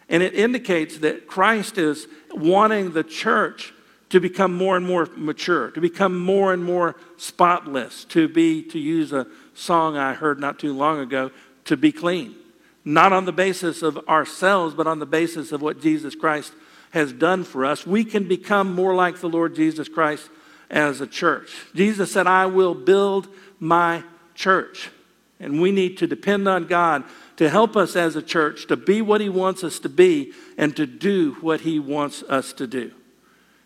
And 0.10 0.22
it 0.22 0.34
indicates 0.34 1.00
that 1.00 1.28
Christ 1.28 1.78
is 1.78 2.08
wanting 2.32 2.92
the 2.92 3.04
church 3.04 3.74
to 4.10 4.20
become 4.20 4.54
more 4.54 4.78
and 4.78 4.86
more 4.86 5.10
mature, 5.16 5.72
to 5.72 5.82
become 5.82 6.20
more 6.20 6.54
and 6.54 6.64
more 6.64 6.96
spotless, 7.18 8.06
to 8.06 8.28
be, 8.28 8.62
to 8.64 8.80
use 8.80 9.12
a 9.12 9.26
song 9.56 9.98
I 9.98 10.14
heard 10.14 10.40
not 10.40 10.60
too 10.60 10.74
long 10.74 11.00
ago, 11.00 11.32
to 11.66 11.76
be 11.76 11.92
clean. 11.92 12.36
Not 12.84 13.14
on 13.14 13.26
the 13.26 13.32
basis 13.32 13.82
of 13.82 13.98
ourselves, 14.08 14.76
but 14.76 14.86
on 14.86 15.00
the 15.00 15.08
basis 15.08 15.52
of 15.52 15.62
what 15.62 15.82
Jesus 15.82 16.14
Christ 16.14 16.54
has 16.92 17.12
done 17.12 17.44
for 17.44 17.66
us. 17.66 17.86
We 17.86 18.06
can 18.06 18.28
become 18.28 18.74
more 18.74 18.94
like 18.94 19.20
the 19.20 19.28
Lord 19.28 19.56
Jesus 19.56 19.90
Christ 19.90 20.30
as 20.70 21.02
a 21.02 21.08
church. 21.08 21.52
Jesus 21.74 22.12
said, 22.12 22.28
I 22.28 22.46
will 22.46 22.76
build 22.76 23.28
my 23.60 24.04
church. 24.36 24.92
And 25.40 25.62
we 25.62 25.72
need 25.72 25.98
to 25.98 26.08
depend 26.08 26.48
on 26.48 26.68
God 26.68 27.04
to 27.38 27.50
help 27.50 27.76
us 27.76 27.96
as 27.96 28.16
a 28.16 28.22
church 28.22 28.68
to 28.68 28.78
be 28.78 29.02
what 29.02 29.22
He 29.22 29.30
wants 29.30 29.64
us 29.64 29.80
to 29.80 29.90
be 29.90 30.34
and 30.58 30.76
to 30.76 30.86
do 30.86 31.38
what 31.42 31.62
He 31.62 31.80
wants 31.80 32.24
us 32.24 32.54
to 32.54 32.68
do. 32.68 32.92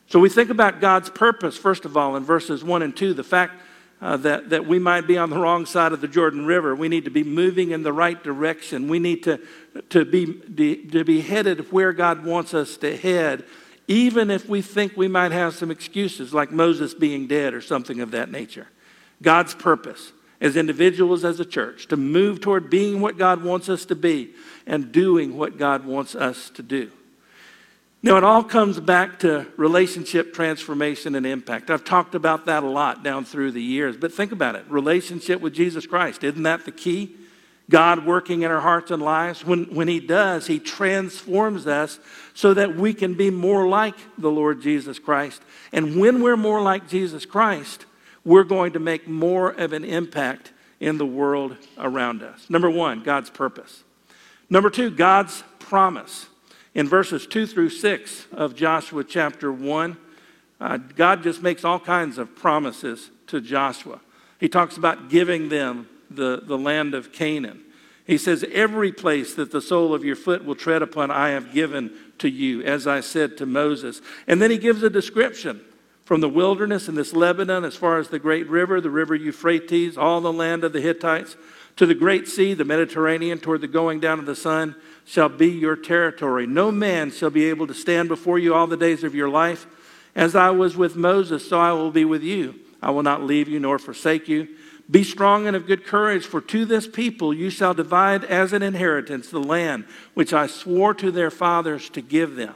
So 0.08 0.20
we 0.20 0.30
think 0.30 0.50
about 0.50 0.82
God's 0.82 1.10
purpose, 1.10 1.56
first 1.56 1.86
of 1.86 1.96
all, 1.96 2.16
in 2.16 2.24
verses 2.24 2.64
1 2.64 2.82
and 2.82 2.96
2, 2.96 3.14
the 3.14 3.24
fact 3.24 3.62
uh, 4.02 4.18
that, 4.18 4.50
that 4.50 4.66
we 4.66 4.80
might 4.80 5.06
be 5.06 5.18
on 5.18 5.30
the 5.30 5.38
wrong 5.38 5.66
side 5.66 5.92
of 5.92 6.02
the 6.02 6.08
Jordan 6.08 6.46
River. 6.46 6.74
We 6.76 6.88
need 6.88 7.06
to 7.06 7.12
be 7.12 7.24
moving 7.24 7.72
in 7.72 7.84
the 7.84 7.94
right 7.94 8.22
direction. 8.22 8.88
We 8.88 9.00
need 9.00 9.24
to, 9.24 9.40
to, 9.90 10.06
be, 10.06 10.26
to 10.92 11.04
be 11.04 11.22
headed 11.22 11.72
where 11.72 11.92
God 11.94 12.24
wants 12.24 12.54
us 12.54 12.78
to 12.78 12.96
head, 12.96 13.44
even 13.88 14.32
if 14.32 14.48
we 14.48 14.62
think 14.62 14.96
we 14.96 15.08
might 15.08 15.32
have 15.32 15.54
some 15.54 15.70
excuses, 15.70 16.34
like 16.34 16.52
Moses 16.52 16.94
being 16.94 17.28
dead 17.28 17.54
or 17.54 17.62
something 17.62 18.00
of 18.00 18.12
that 18.12 18.32
nature. 18.32 18.68
God's 19.22 19.54
purpose 19.54 20.14
as 20.42 20.56
individuals, 20.56 21.26
as 21.26 21.40
a 21.40 21.46
church, 21.46 21.88
to 21.88 21.98
move 21.98 22.42
toward 22.42 22.70
being 22.70 23.02
what 23.02 23.18
God 23.18 23.44
wants 23.44 23.70
us 23.70 23.86
to 23.86 23.96
be 23.96 24.32
and 24.66 24.92
doing 24.92 25.38
what 25.38 25.58
God 25.58 25.86
wants 25.86 26.16
us 26.16 26.50
to 26.52 26.64
do. 26.64 26.92
Now, 28.02 28.16
it 28.16 28.24
all 28.24 28.44
comes 28.44 28.80
back 28.80 29.20
to 29.20 29.46
relationship 29.58 30.34
transformation 30.34 31.16
and 31.16 31.26
impact. 31.26 31.70
I've 31.70 31.84
talked 31.84 32.16
about 32.16 32.46
that 32.46 32.64
a 32.64 32.70
lot 32.70 33.04
down 33.04 33.26
through 33.26 33.52
the 33.52 33.62
years, 33.62 33.98
but 33.98 34.14
think 34.14 34.32
about 34.32 34.56
it 34.56 34.66
relationship 34.70 35.42
with 35.42 35.54
Jesus 35.54 35.86
Christ. 35.86 36.24
Isn't 36.24 36.44
that 36.44 36.64
the 36.64 36.72
key? 36.72 37.16
God 37.70 38.06
working 38.06 38.42
in 38.42 38.52
our 38.52 38.62
hearts 38.62 38.90
and 38.90 39.02
lives. 39.02 39.46
When, 39.46 39.66
when 39.66 39.88
He 39.88 40.00
does, 40.00 40.48
He 40.48 40.60
transforms 40.60 41.68
us 41.68 42.00
so 42.34 42.54
that 42.54 42.76
we 42.76 42.94
can 42.94 43.14
be 43.14 43.30
more 43.30 43.68
like 43.68 43.96
the 44.18 44.32
Lord 44.32 44.62
Jesus 44.62 44.98
Christ. 44.98 45.42
And 45.72 46.00
when 46.00 46.24
we're 46.24 46.38
more 46.38 46.62
like 46.62 46.88
Jesus 46.88 47.26
Christ, 47.26 47.86
we're 48.30 48.44
going 48.44 48.74
to 48.74 48.80
make 48.80 49.08
more 49.08 49.50
of 49.50 49.74
an 49.74 49.84
impact 49.84 50.52
in 50.80 51.00
the 51.00 51.06
world 51.06 51.58
around 51.80 52.22
us. 52.22 52.48
Number 52.48 52.70
one, 52.70 53.02
God's 53.02 53.32
purpose. 53.32 53.84
Number 54.52 54.70
two, 54.70 54.92
God's 54.92 55.44
promise. 55.58 56.28
In 56.76 56.88
verses 56.88 57.26
2 57.26 57.48
through 57.48 57.72
6 57.72 58.28
of 58.32 58.56
Joshua 58.56 59.04
chapter 59.04 59.52
1, 59.52 59.98
uh, 60.62 60.78
God 60.78 61.24
just 61.24 61.42
makes 61.42 61.66
all 61.66 61.80
kinds 61.80 62.20
of 62.20 62.36
promises 62.36 63.10
to 63.28 63.42
Joshua. 63.42 64.00
He 64.40 64.48
talks 64.48 64.78
about 64.78 65.10
giving 65.10 65.50
them 65.50 65.88
the, 66.12 66.44
the 66.46 66.58
land 66.58 66.94
of 66.94 67.12
Canaan. 67.12 67.64
He 68.06 68.20
says, 68.20 68.46
Every 68.52 68.92
place 68.92 69.34
that 69.34 69.50
the 69.50 69.62
sole 69.62 69.92
of 69.96 70.06
your 70.06 70.16
foot 70.16 70.46
will 70.46 70.56
tread 70.56 70.84
upon, 70.84 71.10
I 71.10 71.30
have 71.30 71.52
given 71.52 71.92
to 72.20 72.30
you, 72.30 72.62
as 72.62 72.86
I 72.86 73.00
said 73.00 73.38
to 73.38 73.48
Moses. 73.48 74.02
And 74.28 74.40
then 74.40 74.52
he 74.52 74.60
gives 74.60 74.84
a 74.84 74.90
description 74.90 75.62
from 76.10 76.22
the 76.22 76.28
wilderness 76.28 76.88
in 76.88 76.96
this 76.96 77.14
Lebanon, 77.14 77.64
as 77.64 77.76
far 77.76 78.00
as 78.00 78.08
the 78.08 78.18
great 78.18 78.50
river, 78.50 78.82
the 78.82 78.90
river 78.90 79.14
Euphrates, 79.14 79.96
all 79.96 80.20
the 80.22 80.34
land 80.34 80.64
of 80.64 80.74
the 80.74 80.82
Hittites, 80.82 81.36
to 81.76 81.86
the 81.86 81.94
great 81.94 82.28
sea, 82.28 82.56
the 82.56 82.66
Mediterranean, 82.66 83.38
toward 83.38 83.62
the 83.62 83.68
going 83.68 84.00
down 84.00 84.18
of 84.18 84.26
the 84.26 84.36
sun, 84.36 84.74
shall 85.06 85.30
be 85.30 85.50
your 85.50 85.76
territory. 85.76 86.48
No 86.48 86.72
man 86.72 87.12
shall 87.12 87.30
be 87.30 87.46
able 87.46 87.68
to 87.68 87.76
stand 87.76 88.10
before 88.10 88.40
you 88.40 88.56
all 88.56 88.66
the 88.66 88.76
days 88.76 89.04
of 89.04 89.14
your 89.14 89.30
life. 89.30 89.68
As 90.16 90.36
I 90.36 90.50
was 90.50 90.76
with 90.76 90.96
Moses, 90.96 91.48
so 91.48 91.60
I 91.60 91.74
will 91.74 91.92
be 91.92 92.06
with 92.06 92.24
you. 92.24 92.56
I 92.82 92.90
will 92.90 93.04
not 93.04 93.22
leave 93.22 93.48
you 93.48 93.60
nor 93.60 93.78
forsake 93.78 94.28
you. 94.28 94.48
Be 94.90 95.04
strong 95.04 95.46
and 95.46 95.56
of 95.56 95.68
good 95.68 95.86
courage, 95.86 96.26
for 96.26 96.42
to 96.42 96.66
this 96.66 96.88
people 96.88 97.36
you 97.36 97.52
shall 97.52 97.76
divide 97.76 98.24
as 98.24 98.52
an 98.52 98.64
inheritance 98.64 99.30
the 99.30 99.38
land 99.38 99.86
which 100.16 100.34
I 100.34 100.48
swore 100.48 100.96
to 100.96 101.12
their 101.12 101.30
fathers 101.30 101.88
to 101.92 102.02
give 102.02 102.36
them. 102.36 102.56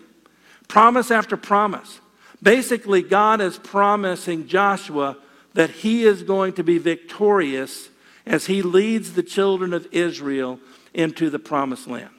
Promise 0.68 1.12
after 1.12 1.38
promise. 1.38 2.00
Basically, 2.44 3.02
God 3.02 3.40
is 3.40 3.58
promising 3.58 4.48
Joshua 4.48 5.18
that 5.54 5.70
he 5.70 6.04
is 6.04 6.24
going 6.24 6.54
to 6.54 6.64
be 6.64 6.78
victorious 6.78 7.90
as 8.26 8.48
he 8.48 8.62
leads 8.62 9.14
the 9.14 9.24
children 9.24 9.74
of 9.74 9.88
Israel 9.92 10.60
into 10.94 11.30
the 11.30 11.40
promised 11.40 11.88
land. 11.88 12.10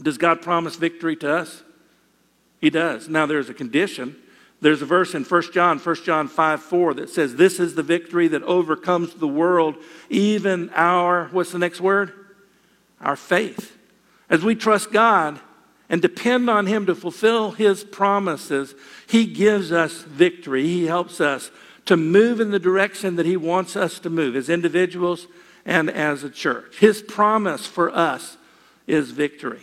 Does 0.00 0.18
God 0.18 0.42
promise 0.42 0.76
victory 0.76 1.16
to 1.16 1.34
us? 1.34 1.62
He 2.60 2.68
does. 2.70 3.08
Now, 3.08 3.26
there's 3.26 3.48
a 3.48 3.54
condition. 3.54 4.16
There's 4.60 4.82
a 4.82 4.86
verse 4.86 5.14
in 5.14 5.24
1 5.24 5.52
John, 5.52 5.78
1 5.78 5.96
John 6.04 6.28
5 6.28 6.62
4 6.62 6.94
that 6.94 7.10
says, 7.10 7.34
This 7.34 7.58
is 7.58 7.74
the 7.74 7.82
victory 7.82 8.28
that 8.28 8.42
overcomes 8.42 9.14
the 9.14 9.28
world, 9.28 9.76
even 10.08 10.70
our, 10.74 11.26
what's 11.28 11.52
the 11.52 11.58
next 11.58 11.80
word? 11.80 12.12
Our 13.00 13.16
faith. 13.16 13.76
As 14.30 14.44
we 14.44 14.54
trust 14.54 14.92
God, 14.92 15.40
and 15.88 16.00
depend 16.00 16.48
on 16.48 16.66
Him 16.66 16.86
to 16.86 16.94
fulfill 16.94 17.52
His 17.52 17.84
promises, 17.84 18.74
He 19.06 19.26
gives 19.26 19.72
us 19.72 20.02
victory. 20.02 20.64
He 20.64 20.86
helps 20.86 21.20
us 21.20 21.50
to 21.86 21.96
move 21.96 22.40
in 22.40 22.50
the 22.50 22.58
direction 22.58 23.16
that 23.16 23.26
He 23.26 23.36
wants 23.36 23.76
us 23.76 23.98
to 24.00 24.10
move 24.10 24.36
as 24.36 24.48
individuals 24.48 25.26
and 25.64 25.90
as 25.90 26.24
a 26.24 26.30
church. 26.30 26.78
His 26.78 27.02
promise 27.02 27.66
for 27.66 27.94
us 27.94 28.36
is 28.86 29.10
victory. 29.10 29.62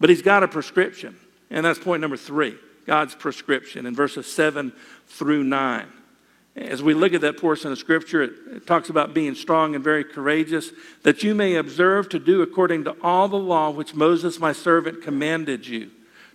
But 0.00 0.10
He's 0.10 0.22
got 0.22 0.42
a 0.42 0.48
prescription, 0.48 1.16
and 1.50 1.64
that's 1.64 1.78
point 1.78 2.00
number 2.00 2.16
three 2.16 2.56
God's 2.86 3.14
prescription 3.14 3.84
in 3.84 3.94
verses 3.94 4.30
7 4.32 4.72
through 5.06 5.44
9. 5.44 5.86
As 6.60 6.82
we 6.82 6.92
look 6.92 7.12
at 7.12 7.20
that 7.20 7.38
portion 7.38 7.70
of 7.70 7.78
Scripture, 7.78 8.22
it, 8.22 8.32
it, 8.50 8.66
talks 8.66 8.90
about 8.90 9.14
being 9.14 9.36
strong 9.36 9.74
and 9.74 9.84
very 9.84 10.02
courageous, 10.02 10.72
that 11.04 11.22
you 11.22 11.34
may 11.34 11.54
observe 11.54 12.08
to 12.08 12.18
do 12.18 12.42
according 12.42 12.84
to 12.84 12.96
all 13.00 13.28
the 13.28 13.36
law 13.38 13.70
which 13.70 13.94
Moses, 13.94 14.40
my 14.40 14.52
servant, 14.52 15.02
commanded 15.02 15.66
you. 15.68 15.90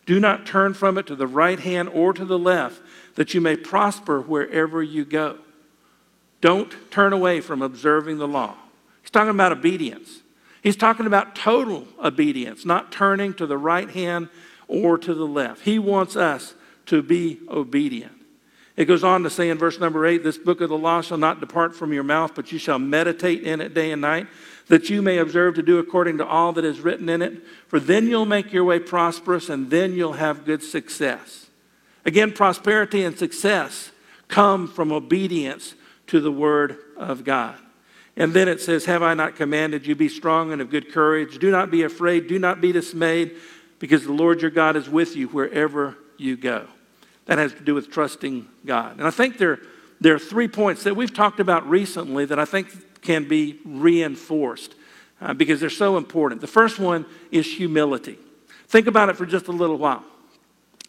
Do 0.06 0.20
not 0.20 0.46
turn 0.46 0.74
from 0.74 0.98
it 0.98 1.08
to 1.08 1.16
the 1.16 1.28
right 1.28 1.60
hand 1.60 1.90
or 1.90 2.14
to 2.14 2.24
the 2.24 2.40
left, 2.40 2.82
that 3.16 3.34
you 3.34 3.42
may 3.42 3.58
prosper 3.58 4.22
wherever 4.22 4.82
you 4.82 5.04
go. 5.04 5.40
Don't 6.40 6.74
turn 6.90 7.12
away 7.12 7.42
from 7.42 7.62
observing 7.62 8.18
the 8.18 8.28
law. 8.28 8.56
He's 9.02 9.12
talking 9.12 9.30
about 9.30 9.52
obedience. 9.52 10.22
He's 10.62 10.78
talking 10.78 11.06
about 11.06 11.36
total 11.36 11.86
obedience, 12.02 12.66
not 12.66 12.92
turning 12.92 13.34
to 13.36 13.46
the 13.46 13.58
right 13.58 13.90
hand 13.90 14.30
or 14.68 14.98
to 14.98 15.14
the 15.14 15.28
left. 15.28 15.62
He 15.64 15.80
wants 15.80 16.16
us 16.16 16.54
to 16.86 17.02
be 17.02 17.40
obedient. 17.50 18.23
It 18.76 18.86
goes 18.86 19.04
on 19.04 19.22
to 19.24 19.30
say 19.30 19.50
in 19.50 19.58
verse 19.58 19.80
number 19.80 20.06
eight, 20.06 20.24
This 20.24 20.38
book 20.38 20.60
of 20.62 20.70
the 20.70 20.78
law 20.78 21.02
shall 21.02 21.18
not 21.18 21.40
depart 21.40 21.76
from 21.76 21.94
your 21.94 22.04
mouth, 22.04 22.34
but 22.34 22.52
you 22.52 22.58
shall 22.58 22.80
meditate 22.80 23.44
in 23.44 23.62
it 23.62 23.74
day 23.74 23.92
and 23.92 24.02
night, 24.02 24.28
that 24.68 24.90
you 24.90 25.02
may 25.02 25.20
observe 25.20 25.56
to 25.56 25.62
do 25.62 25.78
according 25.78 26.18
to 26.18 26.26
all 26.26 26.54
that 26.54 26.66
is 26.66 26.80
written 26.80 27.08
in 27.08 27.22
it. 27.22 27.44
For 27.68 27.80
then 27.80 28.08
you'll 28.08 28.26
make 28.26 28.52
your 28.52 28.64
way 28.64 28.80
prosperous, 28.80 29.50
and 29.50 29.70
then 29.70 29.94
you'll 29.94 30.14
have 30.14 30.46
good 30.46 30.64
success. 30.64 31.48
Again, 32.06 32.32
prosperity 32.32 33.04
and 33.04 33.18
success 33.18 33.92
come 34.28 34.68
from 34.68 34.92
obedience 34.92 35.76
to 36.08 36.20
the 36.20 36.32
word 36.32 36.78
of 36.98 37.24
God. 37.24 37.56
And 38.18 38.34
then 38.34 38.48
it 38.48 38.60
says, 38.60 38.86
Have 38.86 39.04
I 39.04 39.14
not 39.14 39.36
commanded 39.36 39.86
you, 39.86 39.96
be 39.96 40.10
strong 40.10 40.52
and 40.52 40.62
of 40.62 40.72
good 40.72 40.92
courage? 40.92 41.38
Do 41.38 41.52
not 41.52 41.70
be 41.70 41.84
afraid, 41.84 42.28
do 42.28 42.40
not 42.40 42.60
be 42.60 42.72
dismayed, 42.72 43.36
because 43.78 44.04
the 44.04 44.14
Lord 44.14 44.42
your 44.42 44.52
God 44.52 44.76
is 44.76 44.90
with 44.90 45.16
you 45.16 45.28
wherever 45.28 45.96
you 46.18 46.38
go. 46.38 46.68
That 47.26 47.38
has 47.38 47.54
to 47.54 47.62
do 47.62 47.74
with 47.74 47.90
trusting 47.90 48.48
God. 48.66 48.98
And 48.98 49.08
I 49.08 49.12
think 49.12 49.38
there, 49.38 49.60
there 50.02 50.14
are 50.16 50.20
three 50.20 50.48
points 50.48 50.84
that 50.84 50.96
we've 50.96 51.14
talked 51.14 51.40
about 51.40 51.68
recently 51.70 52.26
that 52.26 52.40
I 52.40 52.46
think 52.46 53.02
can 53.02 53.28
be 53.28 53.60
reinforced 53.66 54.76
uh, 55.22 55.34
because 55.34 55.60
they're 55.60 55.70
so 55.70 55.98
important. 55.98 56.42
The 56.42 56.48
first 56.48 56.80
one 56.80 57.06
is 57.32 57.46
humility. 57.46 58.18
Think 58.68 58.88
about 58.88 59.10
it 59.10 59.16
for 59.16 59.26
just 59.26 59.48
a 59.48 59.52
little 59.52 59.78
while. 59.78 60.04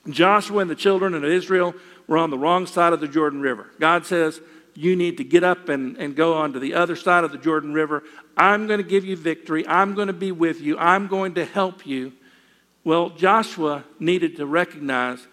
Joshua 0.09 0.61
and 0.61 0.71
the 0.71 0.75
children 0.75 1.15
of 1.15 1.25
Israel 1.25 1.75
were 2.07 2.19
on 2.19 2.31
the 2.31 2.39
wrong 2.39 2.67
side 2.67 2.93
of 2.93 3.01
the 3.01 3.09
Jordan 3.09 3.41
River. 3.41 3.71
God 3.81 4.05
says, 4.07 4.41
You 4.75 4.97
need 4.97 5.17
to 5.19 5.25
get 5.25 5.45
up 5.45 5.69
and, 5.69 5.97
and 5.97 6.17
go 6.17 6.35
on 6.35 6.53
to 6.53 6.59
the 6.59 6.75
other 6.75 6.97
side 6.97 7.25
of 7.25 7.33
the 7.33 7.39
Jordan 7.39 7.73
River. 7.73 8.03
I'm 8.37 8.67
going 8.67 8.79
to 8.79 8.89
give 8.89 9.05
you 9.05 9.17
victory. 9.17 9.67
I'm 9.67 9.95
going 9.95 10.09
to 10.09 10.13
be 10.13 10.33
with 10.33 10.61
you. 10.61 10.79
I'm 10.79 11.07
going 11.07 11.35
to 11.35 11.45
help 11.45 11.87
you. 11.87 12.13
Well, 12.83 13.11
Joshua 13.11 13.85
needed 13.99 14.37
to 14.37 14.47
recognize 14.47 15.27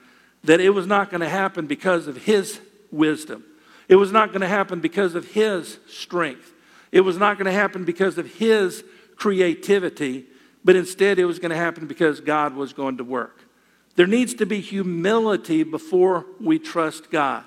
that 0.44 0.60
it 0.60 0.72
was 0.72 0.88
not 0.88 1.10
going 1.10 1.22
to 1.22 1.30
happen 1.30 1.68
because 1.68 2.08
of 2.08 2.18
his 2.18 2.60
wisdom. 2.92 3.44
It 3.88 3.96
was 3.96 4.12
not 4.12 4.30
going 4.30 4.42
to 4.42 4.48
happen 4.48 4.80
because 4.80 5.16
of 5.16 5.32
his 5.32 5.78
strength. 5.88 6.54
It 6.92 7.02
was 7.02 7.18
not 7.18 7.38
going 7.38 7.46
to 7.46 7.52
happen 7.52 7.86
because 7.86 8.18
of 8.18 8.36
his 8.36 8.84
creativity, 9.16 10.26
but 10.64 10.76
instead 10.76 11.20
it 11.20 11.26
was 11.26 11.40
going 11.40 11.52
to 11.52 11.58
happen 11.58 11.88
because 11.88 12.20
God 12.20 12.56
was 12.56 12.74
going 12.74 12.98
to 12.98 13.04
work. 13.04 13.40
There 13.96 14.08
needs 14.08 14.34
to 14.36 14.46
be 14.46 14.62
humility 14.62 15.64
before 15.64 16.26
we 16.40 16.60
trust 16.60 17.12
God. 17.12 17.44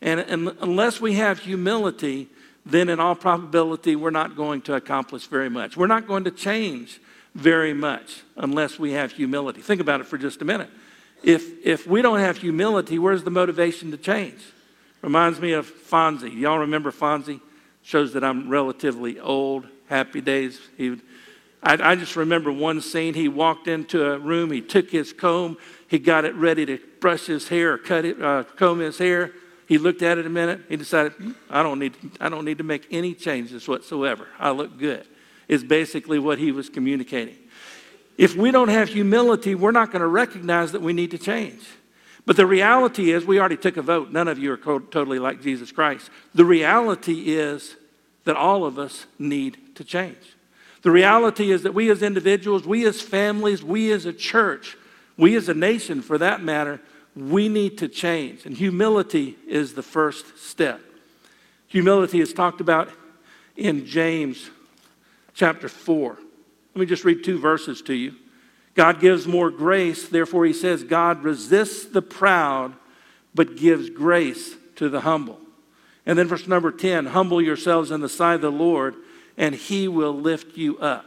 And, 0.00 0.20
and 0.20 0.56
unless 0.60 1.00
we 1.00 1.14
have 1.14 1.40
humility, 1.40 2.28
then 2.64 2.88
in 2.88 3.00
all 3.00 3.14
probability, 3.14 3.96
we're 3.96 4.10
not 4.10 4.36
going 4.36 4.62
to 4.62 4.74
accomplish 4.74 5.26
very 5.26 5.50
much. 5.50 5.76
We're 5.76 5.86
not 5.86 6.06
going 6.06 6.24
to 6.24 6.30
change 6.30 7.00
very 7.34 7.74
much 7.74 8.22
unless 8.36 8.78
we 8.78 8.92
have 8.92 9.12
humility. 9.12 9.60
Think 9.60 9.80
about 9.80 10.00
it 10.00 10.06
for 10.06 10.18
just 10.18 10.40
a 10.40 10.44
minute. 10.44 10.70
If, 11.24 11.64
if 11.64 11.86
we 11.86 12.02
don't 12.02 12.20
have 12.20 12.36
humility, 12.36 12.98
where's 12.98 13.24
the 13.24 13.30
motivation 13.30 13.90
to 13.92 13.96
change? 13.96 14.40
Reminds 15.00 15.40
me 15.40 15.52
of 15.52 15.66
Fonzie. 15.66 16.38
Y'all 16.38 16.58
remember 16.58 16.92
Fonzie? 16.92 17.40
Shows 17.82 18.12
that 18.12 18.22
I'm 18.22 18.48
relatively 18.48 19.18
old. 19.18 19.66
Happy 19.88 20.20
Days. 20.20 20.60
He 20.76 20.90
would, 20.90 21.02
I, 21.62 21.92
I 21.92 21.94
just 21.96 22.16
remember 22.16 22.52
one 22.52 22.80
scene. 22.82 23.14
He 23.14 23.28
walked 23.28 23.68
into 23.68 24.12
a 24.12 24.18
room, 24.18 24.50
he 24.50 24.60
took 24.60 24.90
his 24.90 25.12
comb, 25.12 25.56
he 25.88 25.98
got 25.98 26.24
it 26.24 26.34
ready 26.34 26.66
to 26.66 26.78
brush 27.00 27.26
his 27.26 27.48
hair 27.48 27.78
cut 27.78 28.04
it, 28.04 28.20
uh, 28.22 28.44
comb 28.56 28.80
his 28.80 28.98
hair. 28.98 29.32
He 29.66 29.78
looked 29.78 30.02
at 30.02 30.18
it 30.18 30.26
a 30.26 30.30
minute. 30.30 30.60
He 30.68 30.76
decided, 30.76 31.12
hmm, 31.12 31.32
I 31.48 31.62
don't 31.62 31.78
need, 31.78 31.94
I 32.20 32.28
don't 32.28 32.44
need 32.44 32.58
to 32.58 32.64
make 32.64 32.86
any 32.90 33.14
changes 33.14 33.66
whatsoever. 33.66 34.28
I 34.38 34.50
look 34.50 34.78
good. 34.78 35.06
Is 35.48 35.64
basically 35.64 36.18
what 36.18 36.38
he 36.38 36.52
was 36.52 36.68
communicating. 36.68 37.36
If 38.16 38.36
we 38.36 38.50
don't 38.50 38.68
have 38.68 38.88
humility, 38.88 39.54
we're 39.54 39.72
not 39.72 39.90
going 39.90 40.00
to 40.00 40.08
recognize 40.08 40.72
that 40.72 40.82
we 40.82 40.92
need 40.92 41.10
to 41.10 41.18
change. 41.18 41.64
But 42.26 42.36
the 42.36 42.46
reality 42.46 43.12
is, 43.12 43.24
we 43.24 43.38
already 43.38 43.56
took 43.56 43.76
a 43.76 43.82
vote. 43.82 44.10
None 44.10 44.28
of 44.28 44.38
you 44.38 44.52
are 44.52 44.56
totally 44.56 45.18
like 45.18 45.42
Jesus 45.42 45.72
Christ. 45.72 46.10
The 46.34 46.44
reality 46.44 47.34
is 47.34 47.76
that 48.24 48.36
all 48.36 48.64
of 48.64 48.78
us 48.78 49.06
need 49.18 49.76
to 49.76 49.84
change. 49.84 50.16
The 50.82 50.90
reality 50.90 51.50
is 51.50 51.62
that 51.62 51.74
we 51.74 51.90
as 51.90 52.02
individuals, 52.02 52.66
we 52.66 52.86
as 52.86 53.00
families, 53.00 53.62
we 53.62 53.90
as 53.92 54.06
a 54.06 54.12
church, 54.12 54.76
we 55.16 55.36
as 55.36 55.48
a 55.48 55.54
nation 55.54 56.02
for 56.02 56.18
that 56.18 56.42
matter, 56.42 56.80
we 57.16 57.48
need 57.48 57.78
to 57.78 57.88
change. 57.88 58.44
And 58.46 58.56
humility 58.56 59.36
is 59.46 59.74
the 59.74 59.82
first 59.82 60.38
step. 60.38 60.80
Humility 61.68 62.20
is 62.20 62.32
talked 62.32 62.60
about 62.60 62.90
in 63.56 63.86
James 63.86 64.50
chapter 65.34 65.68
4. 65.68 66.18
Let 66.74 66.80
me 66.80 66.86
just 66.86 67.04
read 67.04 67.22
two 67.22 67.38
verses 67.38 67.82
to 67.82 67.94
you. 67.94 68.16
God 68.74 69.00
gives 69.00 69.28
more 69.28 69.50
grace, 69.50 70.08
therefore, 70.08 70.44
he 70.44 70.52
says, 70.52 70.82
God 70.82 71.22
resists 71.22 71.86
the 71.86 72.02
proud, 72.02 72.74
but 73.32 73.56
gives 73.56 73.88
grace 73.88 74.56
to 74.76 74.88
the 74.88 75.02
humble. 75.02 75.38
And 76.04 76.18
then 76.18 76.26
verse 76.26 76.48
number 76.48 76.72
10 76.72 77.06
humble 77.06 77.40
yourselves 77.40 77.92
in 77.92 78.00
the 78.00 78.08
sight 78.08 78.34
of 78.34 78.40
the 78.40 78.50
Lord, 78.50 78.96
and 79.36 79.54
he 79.54 79.86
will 79.86 80.12
lift 80.12 80.56
you 80.56 80.76
up. 80.78 81.04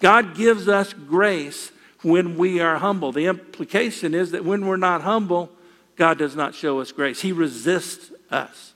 God 0.00 0.34
gives 0.34 0.66
us 0.66 0.94
grace 0.94 1.72
when 2.02 2.38
we 2.38 2.60
are 2.60 2.78
humble. 2.78 3.12
The 3.12 3.26
implication 3.26 4.14
is 4.14 4.30
that 4.30 4.44
when 4.44 4.66
we're 4.66 4.76
not 4.76 5.02
humble, 5.02 5.50
God 5.96 6.16
does 6.16 6.34
not 6.34 6.54
show 6.54 6.80
us 6.80 6.92
grace. 6.92 7.20
He 7.20 7.32
resists 7.32 8.12
us. 8.30 8.72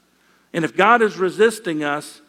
And 0.52 0.64
if 0.64 0.76
God 0.76 1.00
is 1.00 1.16
resisting 1.16 1.82
us, 1.82 2.20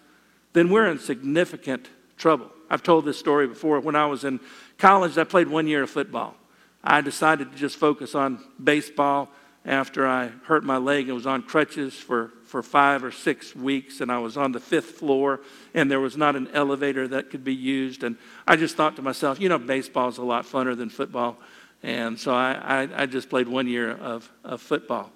then 0.54 0.70
we're 0.70 0.88
in 0.88 1.00
significant 1.00 1.90
trouble. 2.16 2.53
I've 2.70 2.84
told 2.84 3.06
this 3.06 3.18
story 3.18 3.48
before. 3.48 3.80
When 3.80 3.96
I 3.96 4.06
was 4.06 4.24
in 4.24 4.40
college, 4.78 5.18
I 5.18 5.24
played 5.24 5.48
one 5.48 5.68
year 5.68 5.84
of 5.84 5.90
football. 5.90 6.36
I 6.84 7.02
decided 7.02 7.52
to 7.52 7.58
just 7.58 7.78
focus 7.78 8.16
on 8.16 8.44
baseball 8.62 9.30
after 9.66 10.06
I 10.06 10.28
hurt 10.44 10.64
my 10.64 10.78
leg 10.78 11.06
and 11.06 11.16
was 11.16 11.26
on 11.26 11.44
crutches 11.44 11.94
for, 11.94 12.32
for 12.44 12.62
five 12.62 13.04
or 13.04 13.12
six 13.12 13.56
weeks, 13.56 14.02
and 14.02 14.12
I 14.12 14.20
was 14.20 14.36
on 14.36 14.52
the 14.52 14.60
fifth 14.60 14.92
floor, 14.92 15.40
and 15.74 15.90
there 15.90 16.02
was 16.02 16.18
not 16.18 16.36
an 16.36 16.50
elevator 16.54 17.08
that 17.10 17.30
could 17.30 17.44
be 17.46 17.56
used. 17.56 18.04
And 18.04 18.18
I 18.46 18.58
just 18.58 18.76
thought 18.76 18.98
to 18.98 19.02
myself, 19.02 19.40
you 19.40 19.48
know, 19.48 19.58
baseball 19.58 20.10
is 20.10 20.18
a 20.18 20.24
lot 20.24 20.46
funner 20.46 20.76
than 20.76 20.90
football. 20.90 21.38
And 21.82 22.20
so 22.20 22.34
I, 22.34 22.54
I, 22.54 23.04
I 23.04 23.06
just 23.06 23.30
played 23.30 23.48
one 23.48 23.68
year 23.68 23.92
of, 23.92 24.30
of 24.44 24.62
football. 24.62 25.12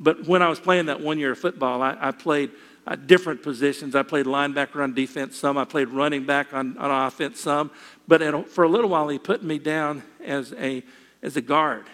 But 0.00 0.26
when 0.26 0.42
I 0.42 0.48
was 0.48 0.60
playing 0.60 0.86
that 0.86 1.00
one 1.00 1.18
year 1.18 1.32
of 1.32 1.38
football, 1.38 1.82
I, 1.82 1.96
I 2.00 2.10
played 2.12 2.52
uh, 2.88 2.96
different 2.96 3.42
positions. 3.42 3.94
I 3.94 4.02
played 4.02 4.24
linebacker 4.24 4.82
on 4.82 4.94
defense 4.94 5.36
some, 5.36 5.58
I 5.58 5.66
played 5.66 5.88
running 5.88 6.24
back 6.24 6.54
on, 6.54 6.78
on 6.78 7.06
offense 7.06 7.38
some. 7.38 7.70
But 8.06 8.22
a, 8.22 8.42
for 8.42 8.64
a 8.64 8.68
little 8.68 8.88
while, 8.88 9.08
he 9.08 9.18
put 9.18 9.42
me 9.42 9.58
down 9.58 10.02
as 10.24 10.54
a, 10.54 10.82
as 11.22 11.36
a 11.36 11.42
guard. 11.42 11.84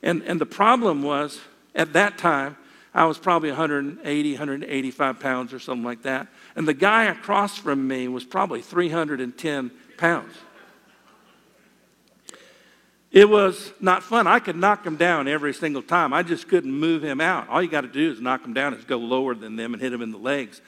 And, 0.00 0.22
and 0.22 0.40
the 0.40 0.46
problem 0.46 1.02
was, 1.02 1.40
at 1.74 1.92
that 1.94 2.18
time, 2.18 2.56
I 2.94 3.04
was 3.06 3.18
probably 3.18 3.48
180, 3.48 4.32
185 4.32 5.18
pounds 5.18 5.52
or 5.52 5.58
something 5.58 5.84
like 5.84 6.02
that. 6.02 6.28
And 6.54 6.68
the 6.68 6.74
guy 6.74 7.04
across 7.04 7.56
from 7.56 7.88
me 7.88 8.06
was 8.06 8.24
probably 8.24 8.62
310 8.62 9.72
pounds. 9.96 10.34
It 13.12 13.28
was 13.28 13.72
not 13.78 14.02
fun. 14.02 14.26
I 14.26 14.38
could 14.38 14.56
knock 14.56 14.86
him 14.86 14.96
down 14.96 15.28
every 15.28 15.52
single 15.52 15.82
time. 15.82 16.14
I 16.14 16.22
just 16.22 16.48
couldn't 16.48 16.72
move 16.72 17.04
him 17.04 17.20
out. 17.20 17.46
All 17.50 17.62
you 17.62 17.68
got 17.68 17.82
to 17.82 17.88
do 17.88 18.10
is 18.10 18.22
knock 18.22 18.42
him 18.42 18.54
down, 18.54 18.72
is 18.72 18.84
go 18.84 18.96
lower 18.96 19.34
than 19.34 19.56
them 19.56 19.74
and 19.74 19.82
hit 19.82 19.92
him 19.92 20.00
in 20.00 20.12
the 20.12 20.18
legs. 20.18 20.62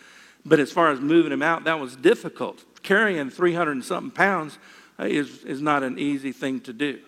But 0.44 0.61
as 0.61 0.70
far 0.70 0.90
as 0.90 1.00
moving 1.00 1.33
him 1.33 1.40
out, 1.40 1.64
that 1.64 1.80
was 1.80 1.96
difficult. 1.96 2.62
Carrying 2.83 3.30
300 3.30 3.72
and 3.72 3.85
something 3.85 4.11
pounds 4.11 4.59
uh, 5.00 5.04
is, 5.04 5.42
is 5.44 5.62
not 5.62 5.83
an 5.83 5.98
easy 5.98 6.33
thing 6.33 6.61
to 6.61 6.74
do. 6.74 7.00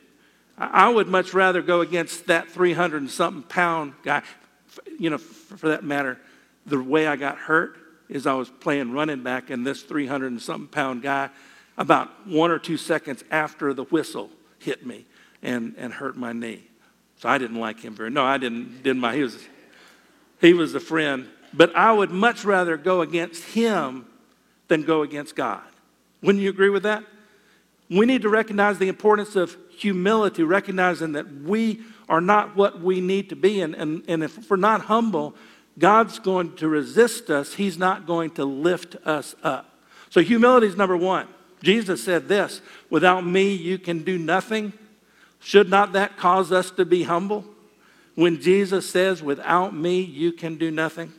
I 0.57 0.89
would 0.89 1.07
much 1.07 1.35
rather 1.35 1.61
go 1.61 1.83
against 1.83 2.29
that 2.29 2.51
300 2.51 3.03
and 3.03 3.11
something 3.11 3.43
pound 3.43 3.93
guy. 4.03 4.23
You 4.99 5.11
know, 5.11 5.19
for 5.19 5.69
that 5.69 5.85
matter, 5.85 6.19
the 6.65 6.83
way 6.83 7.07
I 7.07 7.17
got 7.17 7.37
hurt 7.37 7.77
is 8.09 8.27
I 8.27 8.33
was 8.33 8.49
playing 8.49 8.93
running 8.93 9.23
back, 9.23 9.51
and 9.51 9.67
this 9.67 9.83
300 9.83 10.29
and 10.29 10.41
something 10.41 10.69
pound 10.69 11.03
guy, 11.03 11.29
about 11.77 12.27
one 12.27 12.51
or 12.51 12.59
two 12.59 12.79
seconds 12.79 13.23
after 13.31 13.75
the 13.75 13.85
whistle 13.85 14.31
hit 14.61 14.87
me 14.87 15.05
and, 15.47 15.75
and 15.79 15.95
hurt 15.95 16.17
my 16.17 16.33
knee. 16.33 16.63
So 17.19 17.29
I 17.31 17.39
didn't 17.39 17.59
like 17.59 17.81
him 17.81 17.95
very. 17.95 18.11
No, 18.11 18.25
I 18.25 18.37
didn't. 18.37 18.83
Didn't 18.83 19.01
my 19.01 19.15
he 19.15 19.23
was 19.23 19.39
he 20.41 20.53
was 20.53 20.75
a 20.75 20.81
friend, 20.81 21.29
but 21.55 21.75
I 21.75 21.93
would 21.93 22.11
much 22.11 22.45
rather 22.45 22.77
go 22.77 23.01
against 23.01 23.43
him 23.43 24.07
than 24.69 24.83
go 24.83 25.03
against 25.03 25.35
God. 25.35 25.63
Wouldn't 26.23 26.43
you 26.43 26.51
agree 26.51 26.69
with 26.69 26.83
that? 26.83 27.05
We 27.89 28.05
need 28.05 28.23
to 28.23 28.29
recognize 28.29 28.79
the 28.79 28.89
importance 28.89 29.37
of 29.37 29.57
humility, 29.71 30.43
recognizing 30.43 31.13
that 31.13 31.33
we 31.43 31.81
are 32.09 32.21
not 32.21 32.57
what 32.57 32.81
we 32.81 33.01
need 33.01 33.29
to 33.31 33.37
be. 33.37 33.61
And, 33.61 33.75
and, 33.75 34.03
and 34.09 34.25
if 34.25 34.51
we're 34.51 34.57
not 34.57 34.83
humble, 34.83 35.35
God's 35.79 36.19
going 36.19 36.57
to 36.57 36.69
resist 36.69 37.31
us. 37.31 37.55
He's 37.55 37.79
not 37.79 38.07
going 38.07 38.33
to 38.33 38.45
lift 38.45 38.97
us 39.07 39.37
up. 39.43 39.79
So, 40.11 40.21
humility 40.21 40.67
is 40.67 40.77
number 40.77 40.97
one. 40.97 41.29
Jesus 41.63 42.03
said 42.03 42.29
this 42.29 42.61
without 42.91 43.25
me, 43.25 43.55
you 43.55 43.79
can 43.79 44.03
do 44.03 44.19
nothing. 44.19 44.73
Should 45.41 45.69
not 45.69 45.93
that 45.93 46.17
cause 46.17 46.53
us 46.53 46.71
to 46.73 46.85
be 46.85 47.05
humble? 47.05 47.45
When 48.15 48.41
Jesus 48.41 48.89
says, 48.89 49.23
without 49.23 49.75
me, 49.75 50.01
you 50.01 50.33
can 50.33 50.57
do 50.57 50.71
nothing. 50.71 51.13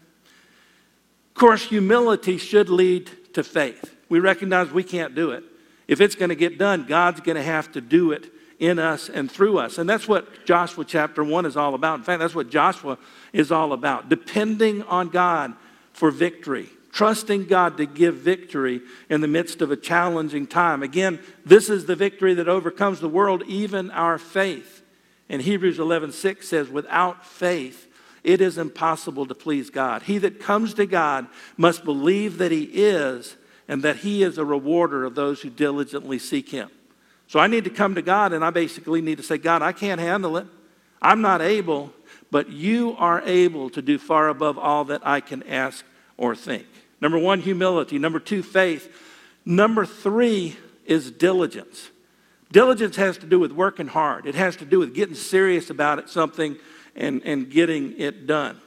Of 1.29 1.33
course, 1.35 1.63
humility 1.63 2.37
should 2.37 2.69
lead 2.69 3.33
to 3.33 3.43
faith. 3.43 3.95
We 4.09 4.19
recognize 4.19 4.71
we 4.71 4.83
can't 4.83 5.13
do 5.13 5.31
it. 5.31 5.43
If 5.87 6.01
it's 6.01 6.15
going 6.15 6.29
to 6.29 6.35
get 6.35 6.57
done, 6.57 6.85
God's 6.85 7.21
going 7.21 7.35
to 7.35 7.43
have 7.43 7.71
to 7.73 7.81
do 7.81 8.11
it 8.11 8.31
in 8.59 8.79
us 8.79 9.09
and 9.09 9.31
through 9.31 9.59
us. 9.59 9.77
And 9.77 9.89
that's 9.89 10.07
what 10.07 10.45
Joshua 10.45 10.83
chapter 10.83 11.23
1 11.23 11.45
is 11.45 11.55
all 11.55 11.75
about. 11.75 11.99
In 11.99 12.03
fact, 12.03 12.19
that's 12.19 12.35
what 12.35 12.49
Joshua 12.49 12.97
is 13.31 13.51
all 13.51 13.73
about 13.73 14.09
depending 14.09 14.83
on 14.83 15.09
God 15.09 15.53
for 15.93 16.11
victory, 16.11 16.69
trusting 16.97 17.45
God 17.45 17.77
to 17.77 17.85
give 17.85 18.15
victory 18.15 18.81
in 19.07 19.21
the 19.21 19.27
midst 19.27 19.61
of 19.61 19.69
a 19.69 19.77
challenging 19.77 20.47
time. 20.47 20.81
Again, 20.81 21.19
this 21.45 21.69
is 21.69 21.85
the 21.85 21.95
victory 21.95 22.33
that 22.33 22.47
overcomes 22.47 22.99
the 22.99 23.07
world, 23.07 23.43
even 23.45 23.91
our 23.91 24.17
faith. 24.17 24.81
And 25.29 25.39
Hebrews 25.39 25.77
11:6 25.77 26.47
says, 26.47 26.69
"Without 26.69 27.23
faith, 27.23 27.87
it 28.23 28.41
is 28.41 28.57
impossible 28.57 29.27
to 29.27 29.35
please 29.35 29.69
God. 29.69 30.01
He 30.01 30.17
that 30.17 30.39
comes 30.39 30.73
to 30.73 30.87
God 30.87 31.27
must 31.55 31.85
believe 31.85 32.39
that 32.39 32.51
he 32.51 32.63
is 32.63 33.37
and 33.67 33.83
that 33.83 33.97
he 33.97 34.23
is 34.23 34.39
a 34.39 34.45
rewarder 34.45 35.03
of 35.03 35.13
those 35.13 35.43
who 35.43 35.51
diligently 35.51 36.17
seek 36.17 36.49
him." 36.49 36.71
So 37.27 37.39
I 37.39 37.45
need 37.45 37.65
to 37.65 37.69
come 37.69 37.93
to 37.93 38.01
God 38.01 38.33
and 38.33 38.43
I 38.43 38.49
basically 38.49 39.01
need 39.01 39.17
to 39.17 39.23
say, 39.23 39.37
God, 39.37 39.61
I 39.61 39.71
can't 39.71 40.01
handle 40.01 40.35
it. 40.35 40.47
I'm 40.99 41.21
not 41.21 41.43
able, 41.43 41.93
but 42.31 42.49
you 42.49 42.95
are 42.97 43.21
able 43.23 43.69
to 43.69 43.83
do 43.83 43.99
far 43.99 44.29
above 44.29 44.57
all 44.57 44.83
that 44.85 45.05
I 45.05 45.19
can 45.19 45.43
ask 45.43 45.85
or 46.17 46.35
think. 46.35 46.65
Number 46.99 47.17
one, 47.17 47.41
humility. 47.41 47.99
Number 47.99 48.19
two, 48.19 48.43
faith. 48.43 48.93
Number 49.45 49.85
three 49.85 50.57
is 50.85 51.11
diligence. 51.11 51.89
Diligence 52.51 52.95
has 52.95 53.17
to 53.19 53.25
do 53.25 53.39
with 53.39 53.51
working 53.51 53.87
hard, 53.87 54.25
it 54.25 54.35
has 54.35 54.55
to 54.57 54.65
do 54.65 54.79
with 54.79 54.93
getting 54.93 55.15
serious 55.15 55.69
about 55.69 55.99
it, 55.99 56.09
something 56.09 56.57
and, 56.95 57.21
and 57.25 57.49
getting 57.49 57.99
it 57.99 58.25
done. 58.25 58.59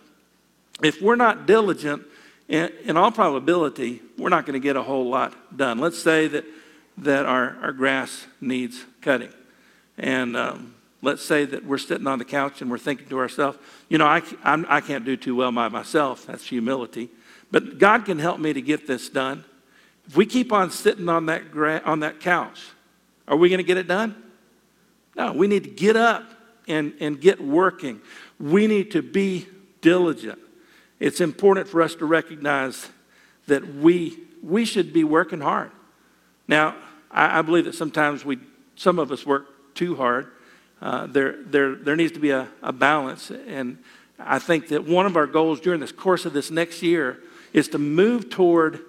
If 0.83 1.01
we're 1.01 1.17
not 1.17 1.47
diligent, 1.47 2.05
in, 2.49 2.71
in 2.85 2.97
all 2.97 3.11
probability, 3.11 4.03
we're 4.19 4.29
not 4.29 4.45
going 4.45 4.61
to 4.61 4.65
get 4.65 4.77
a 4.77 4.83
whole 4.83 5.09
lot 5.09 5.57
done. 5.57 5.79
Let's 5.79 6.03
say 6.03 6.29
that 6.29 6.45
that 6.99 7.27
our, 7.27 7.57
our 7.63 7.73
grass 7.73 8.27
needs 8.41 8.85
cutting. 9.01 9.33
And 9.99 10.37
um, 10.37 10.75
let's 11.03 11.25
say 11.25 11.45
that 11.47 11.65
we're 11.65 11.79
sitting 11.79 12.07
on 12.07 12.19
the 12.19 12.25
couch 12.25 12.61
and 12.61 12.71
we're 12.71 12.79
thinking 12.79 13.09
to 13.09 13.19
ourselves, 13.19 13.59
you 13.89 13.99
know, 13.99 14.07
I, 14.07 14.23
I'm, 14.45 14.67
I 14.69 14.81
can 14.81 14.95
not 14.95 15.05
do 15.05 15.17
too 15.17 15.35
well 15.35 15.53
by 15.53 15.69
myself. 15.69 16.27
That's 16.27 16.47
humility. 16.47 17.09
But 17.51 17.79
God 17.79 18.05
can 18.05 18.19
help 18.19 18.39
me 18.39 18.53
to 18.53 18.63
get 18.63 18.87
this 18.87 19.09
done. 19.09 19.45
If 20.07 20.17
we 20.17 20.27
keep 20.27 20.53
on 20.53 20.71
sitting 20.71 21.09
on 21.09 21.27
that, 21.27 21.51
gra- 21.51 21.83
on 21.85 22.01
that 22.01 22.21
couch, 22.21 22.61
are 23.29 23.37
we 23.37 23.49
going 23.49 23.59
to 23.59 23.65
get 23.65 23.77
it 23.77 23.87
done? 23.87 24.21
No, 25.17 25.33
we 25.33 25.47
need 25.47 25.65
to 25.65 25.71
get 25.71 25.97
up 25.97 26.25
and, 26.69 26.95
and 27.01 27.21
get 27.21 27.41
working. 27.41 28.01
We 28.39 28.67
need 28.67 28.93
to 28.93 29.03
be 29.03 29.49
diligent. 29.81 30.39
It's 30.99 31.21
important 31.21 31.69
for 31.69 31.83
us 31.83 31.95
to 31.97 32.07
recognize 32.07 32.89
that 33.47 33.77
we, 33.77 34.19
we 34.43 34.65
should 34.65 34.93
be 34.93 35.05
working 35.05 35.41
hard. 35.41 35.71
Now, 36.47 36.77
I, 37.11 37.39
I 37.39 37.43
believe 37.43 37.65
that 37.65 37.75
sometimes 37.75 38.25
we, 38.25 38.39
some 38.77 38.99
of 38.99 39.11
us 39.11 39.27
work 39.27 39.75
too 39.75 39.97
hard. 39.97 40.33
Uh, 40.81 41.07
there, 41.07 41.43
there, 41.45 41.75
there 41.75 41.97
needs 41.97 42.13
to 42.13 42.21
be 42.21 42.31
a, 42.31 42.49
a 42.63 42.73
balance. 42.73 43.31
And 43.31 43.79
I 44.19 44.39
think 44.39 44.69
that 44.69 44.85
one 44.85 45.07
of 45.07 45.17
our 45.17 45.27
goals 45.27 45.61
during 45.61 45.81
this 45.81 45.93
course 45.93 46.25
of 46.25 46.33
this 46.33 46.51
next 46.51 46.83
year 46.83 47.21
is 47.53 47.69
to 47.69 47.79
move 47.79 48.31
toward 48.31 48.81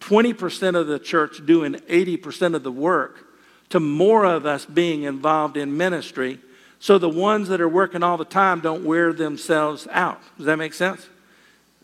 20% 0.00 0.74
of 0.74 0.86
the 0.86 0.98
church 0.98 1.44
doing 1.46 1.74
80% 1.74 2.54
of 2.54 2.62
the 2.62 2.72
work 2.72 3.26
to 3.70 3.80
more 3.80 4.24
of 4.24 4.44
us 4.44 4.66
being 4.66 5.04
involved 5.04 5.56
in 5.56 5.76
ministry 5.76 6.38
so 6.78 6.98
the 6.98 7.08
ones 7.08 7.46
that 7.48 7.60
are 7.60 7.68
working 7.68 8.02
all 8.02 8.16
the 8.16 8.24
time 8.24 8.58
don't 8.58 8.84
wear 8.84 9.12
themselves 9.12 9.86
out. 9.92 10.20
Does 10.36 10.46
that 10.46 10.56
make 10.56 10.74
sense? 10.74 11.08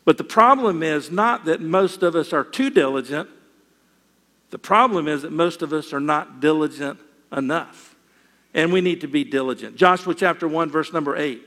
But 0.05 0.19
the 0.19 0.25
problem 0.25 0.83
is 0.83 1.09
not 1.11 1.45
that 1.45 1.61
most 1.61 2.03
of 2.03 2.17
us 2.17 2.33
are 2.33 2.43
too 2.43 2.69
diligent. 2.69 3.29
The 4.51 4.59
problem 4.59 5.07
is 5.07 5.23
that 5.23 5.31
most 5.31 5.63
of 5.63 5.73
us 5.73 5.93
are 5.93 6.01
not 6.01 6.41
diligent 6.41 6.99
enough. 7.31 7.95
And 8.55 8.73
we 8.73 8.81
need 8.81 9.03
to 9.03 9.07
be 9.07 9.23
diligent. 9.23 9.77
Joshua 9.77 10.17
chapter 10.17 10.49
1, 10.49 10.69
verse 10.69 10.93
number 10.93 11.17
8. 11.17 11.43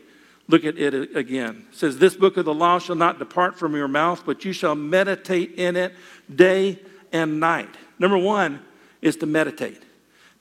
Look 0.47 0.65
at 0.65 0.77
it 0.77 1.15
again. 1.15 1.65
It 1.71 1.75
says, 1.77 1.97
This 1.97 2.15
book 2.15 2.38
of 2.38 2.45
the 2.45 2.54
law 2.54 2.80
shall 2.80 2.95
not 2.95 3.19
depart 3.19 3.58
from 3.58 3.75
your 3.75 3.88
mouth, 3.88 4.23
but 4.25 4.43
you 4.43 4.54
shall 4.54 4.75
meditate 4.75 5.54
in 5.56 5.75
it 5.75 5.93
day 6.34 6.80
and 7.12 7.39
night. 7.39 7.69
Number 7.99 8.17
one 8.17 8.62
is 9.01 9.15
to 9.17 9.25
meditate. 9.25 9.82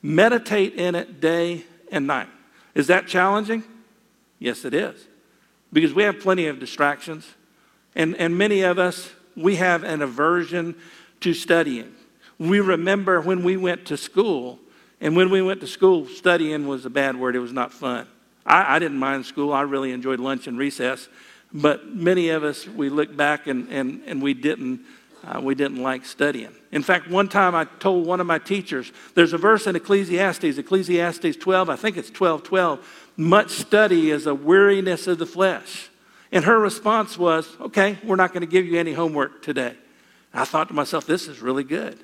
Meditate 0.03 0.75
in 0.75 0.95
it 0.95 1.21
day 1.21 1.65
and 1.93 2.07
night. 2.07 2.29
Is 2.75 2.87
that 2.87 3.07
challenging? 3.07 3.63
Yes, 4.39 4.65
it 4.65 4.75
is. 4.75 5.07
Because 5.73 5.93
we 5.93 6.03
have 6.05 6.21
plenty 6.21 6.47
of 6.47 6.59
distractions. 6.59 7.29
And, 7.95 8.17
and 8.17 8.37
many 8.37 8.63
of 8.63 8.79
us, 8.79 9.11
we 9.37 9.57
have 9.57 9.85
an 9.85 10.03
aversion 10.03 10.75
to 11.21 11.35
studying. 11.35 11.95
We 12.39 12.61
remember 12.61 13.21
when 13.21 13.45
we 13.45 13.57
went 13.57 13.87
to 13.87 13.97
school, 13.97 14.59
and 15.01 15.15
when 15.15 15.31
we 15.31 15.43
went 15.43 15.61
to 15.61 15.67
school, 15.67 16.07
studying 16.07 16.67
was 16.67 16.87
a 16.87 16.91
bad 16.91 17.17
word. 17.17 17.37
It 17.37 17.41
was 17.41 17.53
not 17.53 17.73
fun. 17.73 18.07
I, 18.51 18.77
I 18.77 18.79
didn't 18.81 18.99
mind 18.99 19.27
school. 19.27 19.53
I 19.53 19.63
really 19.63 19.93
enjoyed 19.93 20.19
lunch 20.19 20.49
and 20.49 20.59
recess. 20.59 21.09
But 21.53 21.87
many 21.87 22.31
of 22.31 22.43
us, 22.43 22.67
we 22.67 22.91
look 22.91 23.17
back 23.17 23.47
and, 23.47 23.69
and, 23.71 24.03
and 24.07 24.21
we, 24.21 24.35
didn't, 24.35 24.81
uh, 25.25 25.41
we 25.41 25.55
didn't 25.55 25.83
like 25.83 26.05
studying. 26.05 26.51
In 26.73 26.83
fact, 26.83 27.09
one 27.09 27.29
time 27.29 27.55
I 27.55 27.65
told 27.65 28.07
one 28.07 28.21
of 28.21 28.27
my 28.27 28.39
teachers, 28.39 28.93
there's 29.15 29.33
a 29.33 29.39
verse 29.39 29.67
in 29.67 29.77
Ecclesiastes, 29.77 30.59
Ecclesiastes 30.59 31.37
12, 31.37 31.71
I 31.71 31.77
think 31.77 31.97
it's 31.97 32.11
12 32.11 32.43
12, 32.43 33.07
much 33.17 33.51
study 33.51 34.11
is 34.11 34.27
a 34.27 34.35
weariness 34.35 35.07
of 35.07 35.19
the 35.19 35.27
flesh. 35.27 35.89
And 36.33 36.45
her 36.45 36.59
response 36.59 37.19
was, 37.19 37.49
okay, 37.61 37.99
we're 38.05 38.17
not 38.17 38.33
going 38.33 38.43
to 38.43 38.47
give 38.47 38.65
you 38.67 38.79
any 38.79 38.93
homework 38.93 39.43
today. 39.43 39.77
I 40.33 40.45
thought 40.45 40.69
to 40.69 40.75
myself, 40.75 41.07
this 41.07 41.27
is 41.27 41.41
really 41.41 41.65
good. 41.65 41.99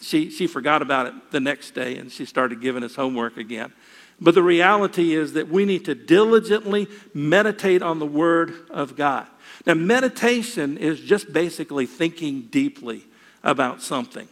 She, 0.00 0.30
she 0.30 0.46
forgot 0.46 0.82
about 0.82 1.06
it 1.06 1.14
the 1.30 1.40
next 1.40 1.72
day 1.72 1.96
and 1.96 2.10
she 2.10 2.24
started 2.24 2.60
giving 2.60 2.84
us 2.84 2.94
homework 2.94 3.36
again. 3.36 3.72
But 4.20 4.34
the 4.34 4.42
reality 4.42 5.14
is 5.14 5.34
that 5.34 5.48
we 5.48 5.64
need 5.64 5.84
to 5.84 5.94
diligently 5.94 6.88
meditate 7.12 7.82
on 7.82 7.98
the 7.98 8.06
Word 8.06 8.54
of 8.70 8.96
God. 8.96 9.26
Now, 9.66 9.74
meditation 9.74 10.78
is 10.78 11.00
just 11.00 11.32
basically 11.32 11.86
thinking 11.86 12.42
deeply 12.42 13.04
about 13.42 13.82
something. 13.82 14.28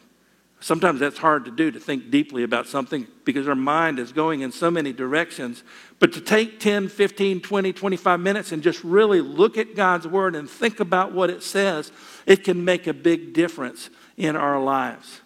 Sometimes 0.60 1.00
that's 1.00 1.18
hard 1.18 1.44
to 1.44 1.50
do, 1.50 1.70
to 1.70 1.78
think 1.78 2.10
deeply 2.10 2.42
about 2.42 2.66
something 2.66 3.06
because 3.24 3.46
our 3.46 3.54
mind 3.54 3.98
is 3.98 4.12
going 4.12 4.40
in 4.40 4.50
so 4.50 4.70
many 4.70 4.94
directions. 4.94 5.62
But 5.98 6.14
to 6.14 6.22
take 6.22 6.58
10, 6.58 6.88
15, 6.88 7.42
20, 7.42 7.72
25 7.74 8.20
minutes 8.20 8.52
and 8.52 8.62
just 8.62 8.82
really 8.82 9.20
look 9.20 9.58
at 9.58 9.74
God's 9.74 10.06
Word 10.06 10.34
and 10.34 10.48
think 10.48 10.80
about 10.80 11.12
what 11.12 11.28
it 11.28 11.42
says, 11.42 11.92
it 12.24 12.44
can 12.44 12.64
make 12.64 12.86
a 12.86 12.94
big 12.94 13.34
difference 13.34 13.90
in 14.16 14.36
our 14.36 14.58
lives. 14.58 15.20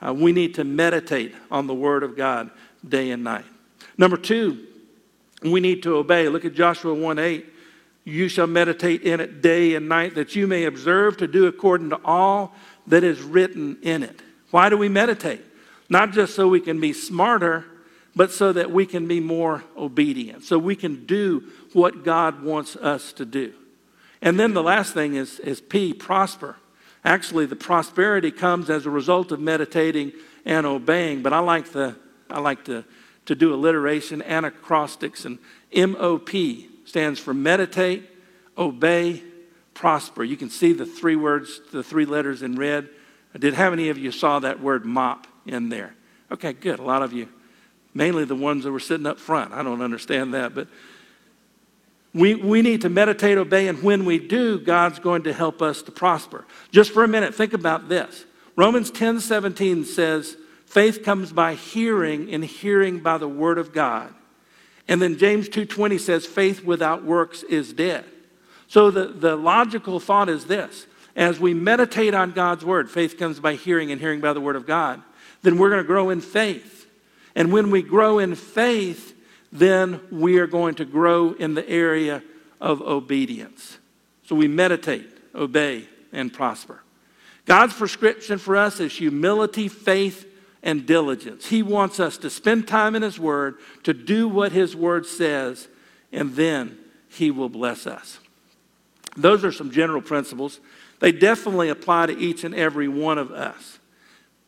Uh, 0.00 0.14
we 0.14 0.30
need 0.30 0.54
to 0.54 0.62
meditate 0.62 1.34
on 1.50 1.66
the 1.66 1.74
Word 1.74 2.04
of 2.04 2.16
God 2.16 2.52
day 2.86 3.10
and 3.10 3.24
night. 3.24 3.46
Number 3.96 4.16
two, 4.16 4.66
we 5.42 5.60
need 5.60 5.82
to 5.84 5.96
obey. 5.96 6.28
Look 6.28 6.44
at 6.44 6.54
Joshua 6.54 6.94
1 6.94 7.18
8. 7.18 7.46
You 8.04 8.28
shall 8.28 8.46
meditate 8.46 9.02
in 9.02 9.20
it 9.20 9.40
day 9.40 9.74
and 9.74 9.88
night, 9.88 10.14
that 10.14 10.36
you 10.36 10.46
may 10.46 10.64
observe 10.64 11.16
to 11.18 11.26
do 11.26 11.46
according 11.46 11.90
to 11.90 12.00
all 12.04 12.54
that 12.86 13.02
is 13.02 13.22
written 13.22 13.78
in 13.82 14.02
it. 14.02 14.20
Why 14.50 14.68
do 14.68 14.76
we 14.76 14.88
meditate? 14.88 15.42
Not 15.88 16.12
just 16.12 16.34
so 16.34 16.48
we 16.48 16.60
can 16.60 16.80
be 16.80 16.92
smarter, 16.92 17.64
but 18.16 18.30
so 18.30 18.52
that 18.52 18.70
we 18.70 18.86
can 18.86 19.08
be 19.08 19.20
more 19.20 19.64
obedient, 19.76 20.44
so 20.44 20.58
we 20.58 20.76
can 20.76 21.06
do 21.06 21.44
what 21.72 22.04
God 22.04 22.42
wants 22.42 22.76
us 22.76 23.12
to 23.14 23.24
do. 23.24 23.52
And 24.22 24.38
then 24.38 24.54
the 24.54 24.62
last 24.62 24.94
thing 24.94 25.14
is, 25.14 25.40
is 25.40 25.60
P, 25.60 25.92
prosper. 25.92 26.56
Actually, 27.04 27.46
the 27.46 27.56
prosperity 27.56 28.30
comes 28.30 28.70
as 28.70 28.86
a 28.86 28.90
result 28.90 29.32
of 29.32 29.40
meditating 29.40 30.12
and 30.44 30.64
obeying, 30.66 31.22
but 31.22 31.32
I 31.32 31.40
like, 31.40 31.72
the, 31.72 31.96
I 32.30 32.40
like 32.40 32.64
to 32.66 32.84
to 33.26 33.34
do 33.34 33.54
alliteration, 33.54 34.22
anacrostics, 34.22 35.24
and 35.24 35.38
MOP 35.74 36.30
stands 36.84 37.18
for 37.18 37.34
meditate, 37.34 38.08
obey, 38.56 39.22
prosper. 39.72 40.22
You 40.22 40.36
can 40.36 40.50
see 40.50 40.72
the 40.72 40.86
three 40.86 41.16
words, 41.16 41.60
the 41.72 41.82
three 41.82 42.04
letters 42.04 42.42
in 42.42 42.56
red. 42.56 42.88
Did 43.38 43.54
how 43.54 43.70
many 43.70 43.88
of 43.88 43.98
you 43.98 44.12
saw 44.12 44.38
that 44.40 44.60
word 44.60 44.84
mop 44.84 45.26
in 45.46 45.68
there? 45.68 45.94
Okay, 46.30 46.52
good. 46.52 46.78
A 46.78 46.82
lot 46.82 47.02
of 47.02 47.12
you, 47.12 47.28
mainly 47.92 48.24
the 48.24 48.36
ones 48.36 48.64
that 48.64 48.72
were 48.72 48.80
sitting 48.80 49.06
up 49.06 49.18
front. 49.18 49.52
I 49.52 49.62
don't 49.62 49.82
understand 49.82 50.34
that, 50.34 50.54
but 50.54 50.68
we, 52.14 52.36
we 52.36 52.62
need 52.62 52.82
to 52.82 52.88
meditate, 52.88 53.38
obey, 53.38 53.66
and 53.66 53.82
when 53.82 54.04
we 54.04 54.20
do, 54.20 54.60
God's 54.60 55.00
going 55.00 55.24
to 55.24 55.32
help 55.32 55.60
us 55.60 55.82
to 55.82 55.90
prosper. 55.90 56.46
Just 56.70 56.92
for 56.92 57.02
a 57.02 57.08
minute, 57.08 57.34
think 57.34 57.52
about 57.52 57.88
this. 57.88 58.24
Romans 58.56 58.90
10 58.92 59.18
17 59.18 59.84
says, 59.84 60.36
Faith 60.74 61.04
comes 61.04 61.32
by 61.32 61.54
hearing 61.54 62.34
and 62.34 62.44
hearing 62.44 62.98
by 62.98 63.16
the 63.16 63.28
word 63.28 63.58
of 63.58 63.72
God. 63.72 64.12
And 64.88 65.00
then 65.00 65.18
James 65.18 65.48
2:20 65.48 66.00
says 66.00 66.26
faith 66.26 66.64
without 66.64 67.04
works 67.04 67.44
is 67.44 67.72
dead. 67.72 68.04
So 68.66 68.90
the, 68.90 69.06
the 69.06 69.36
logical 69.36 70.00
thought 70.00 70.28
is 70.28 70.46
this. 70.46 70.88
As 71.14 71.38
we 71.38 71.54
meditate 71.54 72.12
on 72.12 72.32
God's 72.32 72.64
word, 72.64 72.90
faith 72.90 73.16
comes 73.16 73.38
by 73.38 73.54
hearing 73.54 73.92
and 73.92 74.00
hearing 74.00 74.20
by 74.20 74.32
the 74.32 74.40
word 74.40 74.56
of 74.56 74.66
God, 74.66 75.00
then 75.42 75.58
we're 75.58 75.70
going 75.70 75.80
to 75.80 75.86
grow 75.86 76.10
in 76.10 76.20
faith. 76.20 76.90
And 77.36 77.52
when 77.52 77.70
we 77.70 77.80
grow 77.80 78.18
in 78.18 78.34
faith, 78.34 79.16
then 79.52 80.00
we 80.10 80.40
are 80.40 80.48
going 80.48 80.74
to 80.74 80.84
grow 80.84 81.34
in 81.34 81.54
the 81.54 81.68
area 81.68 82.20
of 82.60 82.82
obedience. 82.82 83.78
So 84.24 84.34
we 84.34 84.48
meditate, 84.48 85.06
obey, 85.36 85.86
and 86.10 86.32
prosper. 86.32 86.82
God's 87.44 87.74
prescription 87.74 88.38
for 88.38 88.56
us 88.56 88.80
is 88.80 88.92
humility, 88.92 89.68
faith, 89.68 90.32
and 90.64 90.86
diligence. 90.86 91.46
He 91.46 91.62
wants 91.62 92.00
us 92.00 92.18
to 92.18 92.30
spend 92.30 92.66
time 92.66 92.96
in 92.96 93.02
His 93.02 93.20
Word, 93.20 93.58
to 93.84 93.94
do 93.94 94.26
what 94.26 94.50
His 94.50 94.74
Word 94.74 95.06
says, 95.06 95.68
and 96.10 96.34
then 96.34 96.76
He 97.10 97.30
will 97.30 97.50
bless 97.50 97.86
us. 97.86 98.18
Those 99.16 99.44
are 99.44 99.52
some 99.52 99.70
general 99.70 100.02
principles. 100.02 100.58
They 100.98 101.12
definitely 101.12 101.68
apply 101.68 102.06
to 102.06 102.18
each 102.18 102.42
and 102.42 102.54
every 102.54 102.88
one 102.88 103.18
of 103.18 103.30
us. 103.30 103.78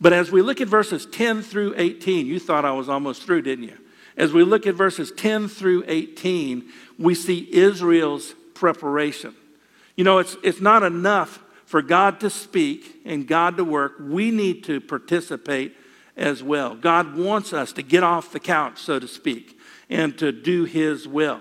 But 0.00 0.12
as 0.12 0.32
we 0.32 0.42
look 0.42 0.60
at 0.60 0.68
verses 0.68 1.06
10 1.06 1.42
through 1.42 1.74
18, 1.76 2.26
you 2.26 2.40
thought 2.40 2.64
I 2.64 2.72
was 2.72 2.88
almost 2.88 3.22
through, 3.22 3.42
didn't 3.42 3.64
you? 3.64 3.78
As 4.16 4.32
we 4.32 4.42
look 4.42 4.66
at 4.66 4.74
verses 4.74 5.12
10 5.12 5.48
through 5.48 5.84
18, 5.86 6.64
we 6.98 7.14
see 7.14 7.46
Israel's 7.52 8.34
preparation. 8.54 9.34
You 9.96 10.04
know, 10.04 10.18
it's, 10.18 10.36
it's 10.42 10.60
not 10.60 10.82
enough 10.82 11.42
for 11.66 11.82
God 11.82 12.20
to 12.20 12.30
speak 12.30 13.02
and 13.04 13.26
God 13.26 13.58
to 13.58 13.64
work. 13.64 13.96
We 14.00 14.30
need 14.30 14.64
to 14.64 14.80
participate 14.80 15.76
as 16.16 16.42
well. 16.42 16.74
God 16.74 17.16
wants 17.16 17.52
us 17.52 17.72
to 17.74 17.82
get 17.82 18.02
off 18.02 18.32
the 18.32 18.40
couch, 18.40 18.78
so 18.78 18.98
to 18.98 19.08
speak, 19.08 19.58
and 19.90 20.16
to 20.18 20.32
do 20.32 20.64
His 20.64 21.06
will. 21.06 21.40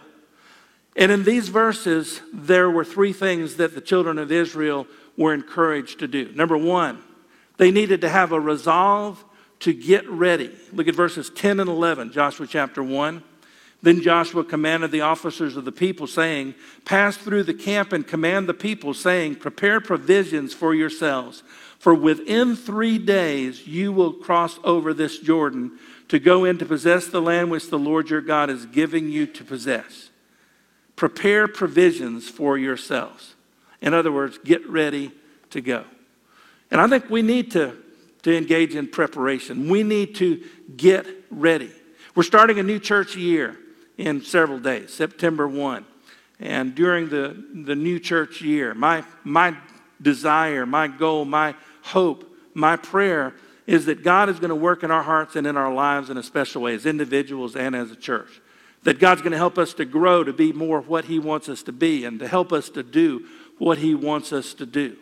And 0.96 1.12
in 1.12 1.24
these 1.24 1.50
verses, 1.50 2.22
there 2.34 2.70
were 2.70 2.86
three 2.86 3.14
things 3.14 3.56
that 3.56 3.76
the 3.76 3.82
children 3.82 4.18
of 4.18 4.32
Israel 4.32 4.88
were 5.18 5.34
encouraged 5.34 6.00
to 6.00 6.08
do. 6.08 6.32
Number 6.34 6.58
one, 6.58 7.04
they 7.58 7.72
needed 7.72 8.02
to 8.02 8.10
have 8.10 8.32
a 8.32 8.40
resolve 8.40 9.24
to 9.60 9.74
get 9.74 10.08
ready. 10.10 10.52
Look 10.74 10.88
at 10.88 10.96
verses 10.96 11.30
10 11.30 11.60
and 11.60 11.70
11, 11.70 12.12
Joshua 12.12 12.48
chapter 12.48 12.84
1. 12.84 13.24
Then 13.82 14.02
Joshua 14.02 14.44
commanded 14.44 14.92
the 14.92 15.02
officers 15.02 15.56
of 15.56 15.66
the 15.66 15.72
people, 15.72 16.08
saying, 16.08 16.56
Pass 16.86 17.18
through 17.18 17.44
the 17.44 17.54
camp 17.54 17.94
and 17.94 18.06
command 18.06 18.48
the 18.50 18.54
people, 18.54 18.94
saying, 18.94 19.36
Prepare 19.36 19.80
provisions 19.80 20.54
for 20.54 20.74
yourselves 20.74 21.44
for 21.80 21.94
within 21.94 22.56
three 22.56 22.98
days 22.98 23.68
you 23.68 23.92
will 23.92 24.14
cross 24.14 24.60
over 24.64 24.94
this 24.94 25.20
Jordan 25.20 25.78
to 26.08 26.20
go 26.20 26.46
in 26.46 26.58
to 26.58 26.66
possess 26.66 27.08
the 27.08 27.22
land 27.22 27.52
which 27.52 27.70
the 27.70 27.80
Lord 27.80 28.10
your 28.10 28.22
God 28.22 28.50
is 28.50 28.66
giving 28.66 29.10
you 29.10 29.26
to 29.28 29.44
possess. 29.44 30.10
Prepare 30.96 31.48
provisions 31.48 32.30
for 32.30 32.58
yourselves. 32.58 33.36
In 33.82 33.94
other 33.94 34.12
words, 34.12 34.38
get 34.44 34.68
ready 34.70 35.12
to 35.52 35.62
go. 35.62 35.84
And 36.72 36.80
I 36.80 36.88
think 36.88 37.10
we 37.10 37.22
need 37.22 37.52
to, 37.52 37.78
to 38.24 38.36
engage 38.36 38.76
in 38.76 38.88
preparation. 38.88 39.70
We 39.70 39.84
need 39.84 40.16
to 40.16 40.44
get 40.76 41.06
ready. 41.30 41.72
We're 42.16 42.24
starting 42.24 42.60
a 42.60 42.64
new 42.64 42.80
church 42.80 43.16
year 43.16 43.58
in 43.98 44.22
several 44.22 44.60
days, 44.60 44.94
September 44.94 45.48
1. 45.48 45.86
And 46.40 46.76
during 46.76 47.10
the, 47.10 47.44
the 47.54 47.76
new 47.76 48.00
church 48.00 48.42
year, 48.42 48.74
my, 48.74 49.04
my 49.24 49.56
desire, 50.02 50.66
my 50.66 50.88
goal, 50.88 51.26
my 51.26 51.56
hope, 51.82 52.30
my 52.54 52.76
prayer 52.76 53.34
is 53.68 53.86
that 53.86 54.04
God 54.04 54.30
is 54.30 54.40
going 54.40 54.50
to 54.50 54.56
work 54.56 54.84
in 54.84 54.92
our 54.92 55.04
hearts 55.04 55.36
and 55.36 55.48
in 55.48 55.58
our 55.58 55.74
lives 55.74 56.10
in 56.10 56.18
a 56.18 56.24
special 56.24 56.62
way 56.62 56.76
as 56.76 56.86
individuals 56.86 57.56
and 57.56 57.76
as 57.76 57.92
a 57.92 57.96
church. 57.96 58.42
That 58.84 59.00
God's 59.00 59.22
going 59.22 59.32
to 59.32 59.38
help 59.38 59.58
us 59.58 59.74
to 59.76 59.86
grow 59.86 60.24
to 60.24 60.34
be 60.34 60.54
more 60.54 60.80
what 60.80 61.06
He 61.06 61.18
wants 61.18 61.50
us 61.50 61.64
to 61.64 61.72
be 61.72 62.06
and 62.06 62.20
to 62.20 62.28
help 62.28 62.54
us 62.54 62.70
to 62.70 62.84
do 62.84 63.26
what 63.58 63.80
He 63.80 63.96
wants 63.96 64.32
us 64.32 64.54
to 64.56 64.66
do. 64.66 64.98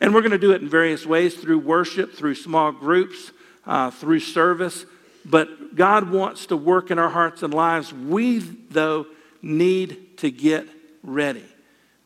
And 0.00 0.14
we're 0.14 0.20
going 0.20 0.32
to 0.32 0.38
do 0.38 0.52
it 0.52 0.62
in 0.62 0.68
various 0.68 1.04
ways 1.04 1.34
through 1.34 1.58
worship, 1.58 2.14
through 2.14 2.36
small 2.36 2.70
groups, 2.70 3.32
uh, 3.66 3.90
through 3.90 4.20
service. 4.20 4.86
But 5.24 5.74
God 5.74 6.10
wants 6.10 6.46
to 6.46 6.56
work 6.56 6.90
in 6.90 6.98
our 6.98 7.08
hearts 7.08 7.42
and 7.42 7.52
lives. 7.52 7.92
We, 7.92 8.38
though, 8.38 9.06
need 9.42 10.18
to 10.18 10.30
get 10.30 10.68
ready. 11.02 11.44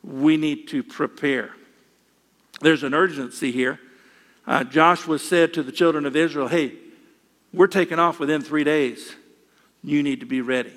We 0.03 0.37
need 0.37 0.69
to 0.69 0.83
prepare. 0.83 1.53
There's 2.61 2.83
an 2.83 2.95
urgency 2.95 3.53
here. 3.53 3.81
Uh, 4.47 4.65
Joshua 4.65 5.19
said 5.19 5.55
to 5.55 5.63
the 5.63 5.73
children 5.73 6.07
of 6.07 6.17
Israel, 6.17 6.49
Hey, 6.49 6.73
we're 7.53 7.67
taking 7.67 7.99
off 7.99 8.19
within 8.19 8.43
three 8.43 8.65
days. 8.65 9.15
You 9.83 10.03
need 10.03 10.21
to 10.21 10.27
be 10.27 10.41
ready. 10.41 10.73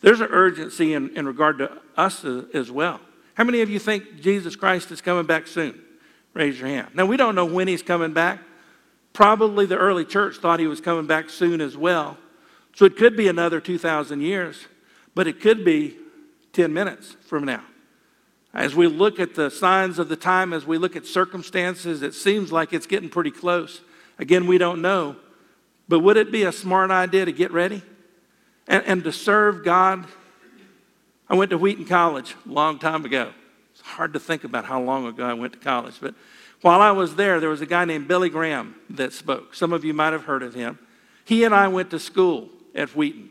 There's 0.00 0.20
an 0.20 0.28
urgency 0.30 0.94
in, 0.94 1.16
in 1.16 1.26
regard 1.26 1.58
to 1.58 1.78
us 1.96 2.24
as 2.24 2.70
well. 2.70 3.00
How 3.34 3.44
many 3.44 3.60
of 3.60 3.70
you 3.70 3.78
think 3.78 4.20
Jesus 4.20 4.56
Christ 4.56 4.90
is 4.90 5.00
coming 5.00 5.26
back 5.26 5.46
soon? 5.46 5.80
Raise 6.34 6.58
your 6.58 6.68
hand. 6.68 6.88
Now, 6.94 7.06
we 7.06 7.16
don't 7.16 7.34
know 7.34 7.44
when 7.44 7.68
he's 7.68 7.82
coming 7.82 8.12
back. 8.12 8.40
Probably 9.12 9.66
the 9.66 9.76
early 9.76 10.04
church 10.04 10.36
thought 10.36 10.60
he 10.60 10.66
was 10.66 10.80
coming 10.80 11.06
back 11.06 11.28
soon 11.28 11.60
as 11.60 11.76
well. 11.76 12.16
So 12.74 12.84
it 12.84 12.96
could 12.96 13.16
be 13.16 13.28
another 13.28 13.60
2,000 13.60 14.20
years, 14.20 14.66
but 15.14 15.26
it 15.26 15.40
could 15.40 15.64
be 15.64 15.96
10 16.52 16.72
minutes 16.72 17.16
from 17.26 17.44
now. 17.44 17.64
As 18.52 18.74
we 18.74 18.88
look 18.88 19.20
at 19.20 19.34
the 19.34 19.50
signs 19.50 19.98
of 19.98 20.08
the 20.08 20.16
time, 20.16 20.52
as 20.52 20.66
we 20.66 20.76
look 20.76 20.96
at 20.96 21.06
circumstances, 21.06 22.02
it 22.02 22.14
seems 22.14 22.50
like 22.50 22.72
it's 22.72 22.86
getting 22.86 23.08
pretty 23.08 23.30
close. 23.30 23.80
Again, 24.18 24.46
we 24.46 24.58
don't 24.58 24.82
know. 24.82 25.16
But 25.88 26.00
would 26.00 26.16
it 26.16 26.32
be 26.32 26.42
a 26.42 26.52
smart 26.52 26.90
idea 26.90 27.24
to 27.24 27.32
get 27.32 27.52
ready 27.52 27.82
and, 28.66 28.84
and 28.86 29.04
to 29.04 29.12
serve 29.12 29.64
God? 29.64 30.06
I 31.28 31.34
went 31.34 31.50
to 31.50 31.58
Wheaton 31.58 31.84
College 31.84 32.34
a 32.44 32.52
long 32.52 32.78
time 32.78 33.04
ago. 33.04 33.32
It's 33.72 33.82
hard 33.82 34.12
to 34.14 34.20
think 34.20 34.44
about 34.44 34.64
how 34.64 34.80
long 34.82 35.06
ago 35.06 35.24
I 35.24 35.32
went 35.32 35.52
to 35.52 35.58
college. 35.58 35.94
But 36.00 36.14
while 36.60 36.80
I 36.80 36.90
was 36.90 37.14
there, 37.14 37.40
there 37.40 37.48
was 37.48 37.60
a 37.60 37.66
guy 37.66 37.84
named 37.84 38.08
Billy 38.08 38.28
Graham 38.28 38.74
that 38.90 39.12
spoke. 39.12 39.54
Some 39.54 39.72
of 39.72 39.84
you 39.84 39.94
might 39.94 40.12
have 40.12 40.24
heard 40.24 40.42
of 40.42 40.54
him. 40.54 40.78
He 41.24 41.44
and 41.44 41.54
I 41.54 41.68
went 41.68 41.90
to 41.90 41.98
school 41.98 42.48
at 42.74 42.90
Wheaton. 42.90 43.30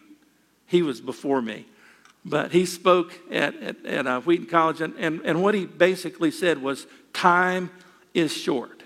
He 0.66 0.82
was 0.82 1.02
before 1.02 1.42
me. 1.42 1.66
But 2.26 2.52
he 2.52 2.66
spoke 2.66 3.18
at, 3.32 3.56
at, 3.56 3.86
at 3.86 4.08
uh, 4.08 4.22
Wheaton 4.22 4.48
College, 4.48 4.82
and, 4.82 4.94
and, 4.98 5.22
and 5.24 5.42
what 5.42 5.54
he 5.54 5.66
basically 5.66 6.32
said 6.32 6.62
was 6.62 6.86
time 7.14 7.72
is 8.14 8.36
short. 8.36 8.84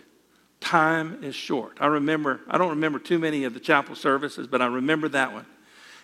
Time 0.59 1.23
is 1.23 1.35
short. 1.35 1.77
I 1.81 1.87
remember, 1.87 2.39
I 2.47 2.57
don't 2.57 2.69
remember 2.69 2.99
too 2.99 3.19
many 3.19 3.43
of 3.43 3.53
the 3.53 3.59
chapel 3.59 3.95
services, 3.95 4.47
but 4.47 4.61
I 4.61 4.67
remember 4.67 5.09
that 5.09 5.33
one. 5.33 5.45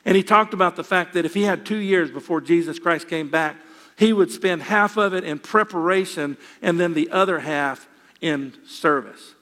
And 0.06 0.16
he 0.18 0.24
talked 0.24 0.54
about 0.54 0.76
the 0.76 0.84
fact 0.84 1.14
that 1.14 1.26
if 1.26 1.34
he 1.34 1.44
had 1.44 1.66
two 1.66 1.78
years 1.78 2.10
before 2.10 2.42
Jesus 2.42 2.80
Christ 2.80 3.08
came 3.08 3.30
back, 3.30 3.58
he 3.98 4.14
would 4.14 4.32
spend 4.32 4.64
half 4.64 4.98
of 4.98 5.14
it 5.14 5.24
in 5.24 5.40
preparation 5.40 6.38
and 6.62 6.80
then 6.80 6.94
the 6.94 7.10
other 7.12 7.40
half 7.40 7.88
in 8.22 8.54
service. 8.66 9.36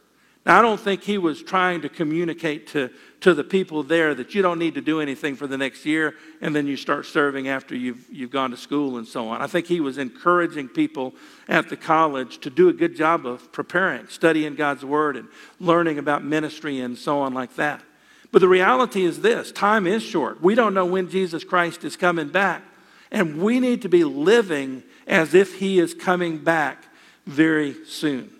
Now, 0.48 0.60
I 0.60 0.62
don't 0.62 0.80
think 0.80 1.04
he 1.04 1.18
was 1.18 1.44
trying 1.44 1.82
to 1.82 1.90
communicate 1.90 2.68
to, 2.68 2.90
to 3.20 3.34
the 3.34 3.44
people 3.44 3.84
there 3.84 4.16
that 4.16 4.34
you 4.34 4.42
don't 4.42 4.60
need 4.60 4.76
to 4.76 4.82
do 4.82 5.02
anything 5.02 5.36
for 5.36 5.46
the 5.46 5.58
next 5.58 5.86
year 5.86 6.16
and 6.40 6.56
then 6.56 6.66
you 6.68 6.78
start 6.78 7.06
serving 7.06 7.50
after 7.50 7.76
you've, 7.76 8.06
you've 8.10 8.32
gone 8.32 8.52
to 8.52 8.58
school 8.58 8.98
and 8.98 9.06
so 9.06 9.28
on. 9.28 9.42
I 9.42 9.48
think 9.48 9.66
he 9.66 9.82
was 9.82 9.98
encouraging 9.98 10.70
people 10.70 11.14
at 11.50 11.68
the 11.68 11.76
college 11.76 12.40
to 12.40 12.50
do 12.50 12.70
a 12.70 12.74
good 12.74 12.96
job 12.96 13.26
of 13.26 13.52
preparing, 13.52 14.08
studying 14.08 14.56
God's 14.56 14.86
Word, 14.86 15.18
and 15.18 15.28
learning 15.60 16.00
about 16.00 16.24
ministry 16.24 16.80
and 16.80 16.98
so 16.98 17.20
on 17.20 17.34
like 17.34 17.58
that. 17.58 17.84
But 18.32 18.40
the 18.40 18.48
reality 18.48 19.04
is 19.04 19.20
this 19.20 19.52
time 19.52 19.86
is 19.86 20.02
short. 20.02 20.42
We 20.42 20.56
don't 20.56 20.74
know 20.74 20.86
when 20.86 21.10
Jesus 21.10 21.44
Christ 21.44 21.84
is 21.84 21.98
coming 21.98 22.30
back, 22.30 22.64
and 23.12 23.42
we 23.42 23.60
need 23.60 23.82
to 23.82 23.90
be 23.90 24.06
living 24.06 24.84
as 25.08 25.34
if 25.34 25.60
he 25.60 25.78
is 25.78 25.94
coming 25.94 26.38
back 26.38 26.86
very 27.26 27.76
soon. 27.84 28.32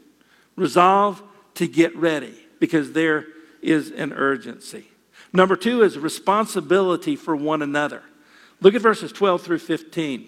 Resolve 0.56 1.22
to 1.58 1.68
get 1.68 1.96
ready 1.96 2.34
because 2.60 2.94
there 2.94 3.26
is 3.62 3.92
an 3.92 4.14
urgency. 4.14 4.88
Number 5.34 5.56
two 5.56 5.84
is 5.84 5.98
responsibility 5.98 7.16
for 7.16 7.36
one 7.36 7.62
another. 7.62 8.04
Look 8.62 8.76
at 8.76 8.82
verses 8.82 9.12
12 9.12 9.42
through 9.42 9.60
15. 9.60 10.28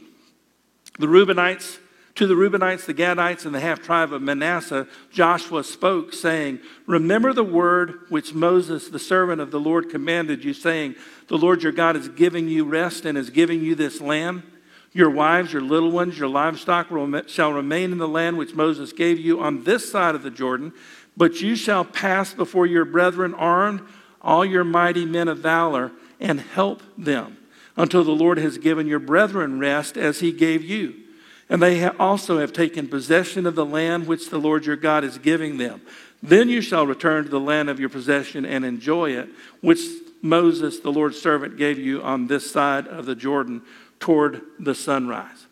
The 1.00 1.08
Reubenites, 1.08 1.78
to 2.16 2.28
the 2.28 2.34
Reubenites, 2.34 2.86
the 2.86 2.94
Gadites, 2.94 3.46
and 3.46 3.56
the 3.56 3.60
half 3.60 3.82
tribe 3.82 4.12
of 4.12 4.22
Manasseh, 4.22 4.88
Joshua 5.12 5.64
spoke, 5.64 6.14
saying, 6.14 6.60
Remember 6.86 7.32
the 7.32 7.44
word 7.44 8.02
which 8.10 8.34
Moses, 8.34 8.90
the 8.90 9.00
servant 9.00 9.40
of 9.40 9.52
the 9.52 9.60
Lord, 9.60 9.90
commanded 9.90 10.44
you, 10.44 10.54
saying, 10.54 10.96
The 11.28 11.38
Lord 11.38 11.64
your 11.64 11.72
God 11.72 11.96
is 11.96 12.10
giving 12.10 12.50
you 12.50 12.66
rest 12.66 13.06
and 13.06 13.18
is 13.18 13.30
giving 13.30 13.62
you 13.62 13.76
this 13.76 14.02
land. 14.02 14.44
Your 14.92 15.12
wives, 15.12 15.54
your 15.54 15.62
little 15.62 15.92
ones, 15.92 16.18
your 16.18 16.30
livestock 16.30 16.88
shall 17.28 17.54
remain 17.54 17.92
in 17.92 18.00
the 18.00 18.08
land 18.08 18.38
which 18.38 18.56
Moses 18.56 18.92
gave 18.92 19.20
you 19.20 19.40
on 19.40 19.64
this 19.64 19.90
side 19.90 20.16
of 20.16 20.24
the 20.24 20.32
Jordan, 20.32 20.74
but 21.20 21.42
you 21.42 21.54
shall 21.58 21.84
pass 21.84 22.34
before 22.34 22.66
your 22.66 22.86
brethren 22.86 23.34
armed, 23.34 23.82
all 24.22 24.46
your 24.46 24.64
mighty 24.64 25.04
men 25.04 25.28
of 25.28 25.40
valor, 25.40 25.92
and 26.18 26.40
help 26.40 26.82
them 26.98 27.36
until 27.76 28.06
the 28.06 28.12
Lord 28.12 28.38
has 28.38 28.58
given 28.58 28.88
your 28.88 29.00
brethren 29.00 29.60
rest 29.60 29.98
as 29.98 30.22
he 30.22 30.32
gave 30.32 30.64
you. 30.64 30.96
And 31.50 31.62
they 31.62 31.86
also 31.86 32.40
have 32.40 32.54
taken 32.54 32.88
possession 32.88 33.46
of 33.46 33.56
the 33.56 33.66
land 33.66 34.08
which 34.08 34.30
the 34.30 34.38
Lord 34.38 34.66
your 34.66 34.78
God 34.78 35.04
is 35.04 35.18
giving 35.18 35.58
them. 35.58 35.82
Then 36.24 36.48
you 36.48 36.62
shall 36.62 36.88
return 36.88 37.26
to 37.26 37.30
the 37.30 37.38
land 37.38 37.70
of 37.70 37.82
your 37.82 37.90
possession 37.90 38.46
and 38.46 38.64
enjoy 38.64 39.12
it, 39.12 39.28
which 39.60 39.82
Moses, 40.22 40.80
the 40.80 40.92
Lord's 40.92 41.22
servant, 41.22 41.58
gave 41.58 41.78
you 41.78 42.02
on 42.02 42.28
this 42.28 42.50
side 42.50 42.88
of 42.88 43.06
the 43.06 43.16
Jordan 43.16 43.62
toward 44.00 44.42
the 44.58 44.74
sunrise. 44.74 45.48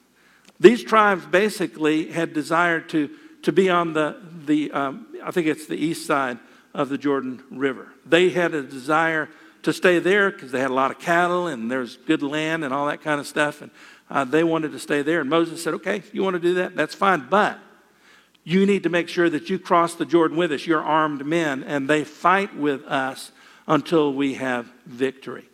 These 0.61 0.85
tribes 0.85 1.25
basically 1.25 2.09
had 2.09 2.31
desired 2.31 2.87
to, 2.89 3.09
to 3.41 3.51
be 3.51 3.69
on 3.69 3.91
the, 3.91 4.21
the 4.45 4.71
um, 4.71 5.06
I 5.27 5.31
think 5.31 5.47
it's 5.47 5.67
the 5.67 5.75
east 5.75 6.05
side 6.05 6.39
of 6.73 6.87
the 6.87 6.97
Jordan 6.97 7.43
River. 7.51 7.91
They 8.05 8.29
had 8.29 8.53
a 8.53 8.63
desire 8.63 9.27
to 9.63 9.73
stay 9.73 9.99
there 9.99 10.31
because 10.31 10.53
they 10.53 10.61
had 10.61 10.71
a 10.71 10.73
lot 10.73 10.89
of 10.89 10.99
cattle 10.99 11.47
and 11.47 11.69
there's 11.69 11.97
good 11.97 12.23
land 12.23 12.63
and 12.63 12.73
all 12.73 12.87
that 12.87 13.01
kind 13.01 13.19
of 13.19 13.27
stuff. 13.27 13.61
And 13.61 13.69
uh, 14.09 14.23
they 14.23 14.45
wanted 14.45 14.71
to 14.71 14.79
stay 14.79 15.01
there. 15.01 15.19
And 15.19 15.29
Moses 15.29 15.61
said, 15.61 15.73
okay, 15.73 16.01
you 16.13 16.23
want 16.23 16.35
to 16.35 16.39
do 16.39 16.53
that, 16.55 16.77
that's 16.77 16.95
fine. 16.95 17.27
But 17.29 17.59
you 18.45 18.65
need 18.65 18.83
to 18.83 18.89
make 18.89 19.09
sure 19.09 19.29
that 19.29 19.49
you 19.49 19.59
cross 19.59 19.95
the 19.95 20.05
Jordan 20.05 20.37
with 20.37 20.53
us. 20.53 20.65
You're 20.65 20.81
armed 20.81 21.25
men, 21.25 21.65
and 21.65 21.89
they 21.89 22.05
fight 22.05 22.55
with 22.55 22.85
us 22.85 23.33
until 23.67 24.13
we 24.13 24.35
have 24.35 24.71
victory. 24.85 25.49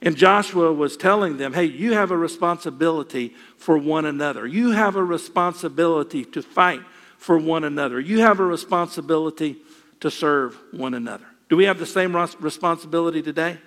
And 0.00 0.16
Joshua 0.16 0.72
was 0.72 0.96
telling 0.96 1.38
them, 1.38 1.54
hey, 1.54 1.64
you 1.64 1.94
have 1.94 2.12
a 2.12 2.16
responsibility 2.16 3.34
for 3.56 3.76
one 3.76 4.04
another. 4.04 4.46
You 4.46 4.70
have 4.70 4.94
a 4.94 5.02
responsibility 5.02 6.24
to 6.26 6.40
fight 6.40 6.82
for 7.18 7.36
one 7.36 7.64
another. 7.64 8.00
You 8.00 8.20
have 8.20 8.40
a 8.40 8.44
responsibility 8.44 9.56
to 10.00 10.10
serve 10.10 10.56
one 10.72 10.94
another. 10.94 11.26
Do 11.48 11.56
we 11.56 11.64
have 11.64 11.78
the 11.78 11.86
same 11.86 12.16
responsibility 12.16 13.20
today? 13.20 13.58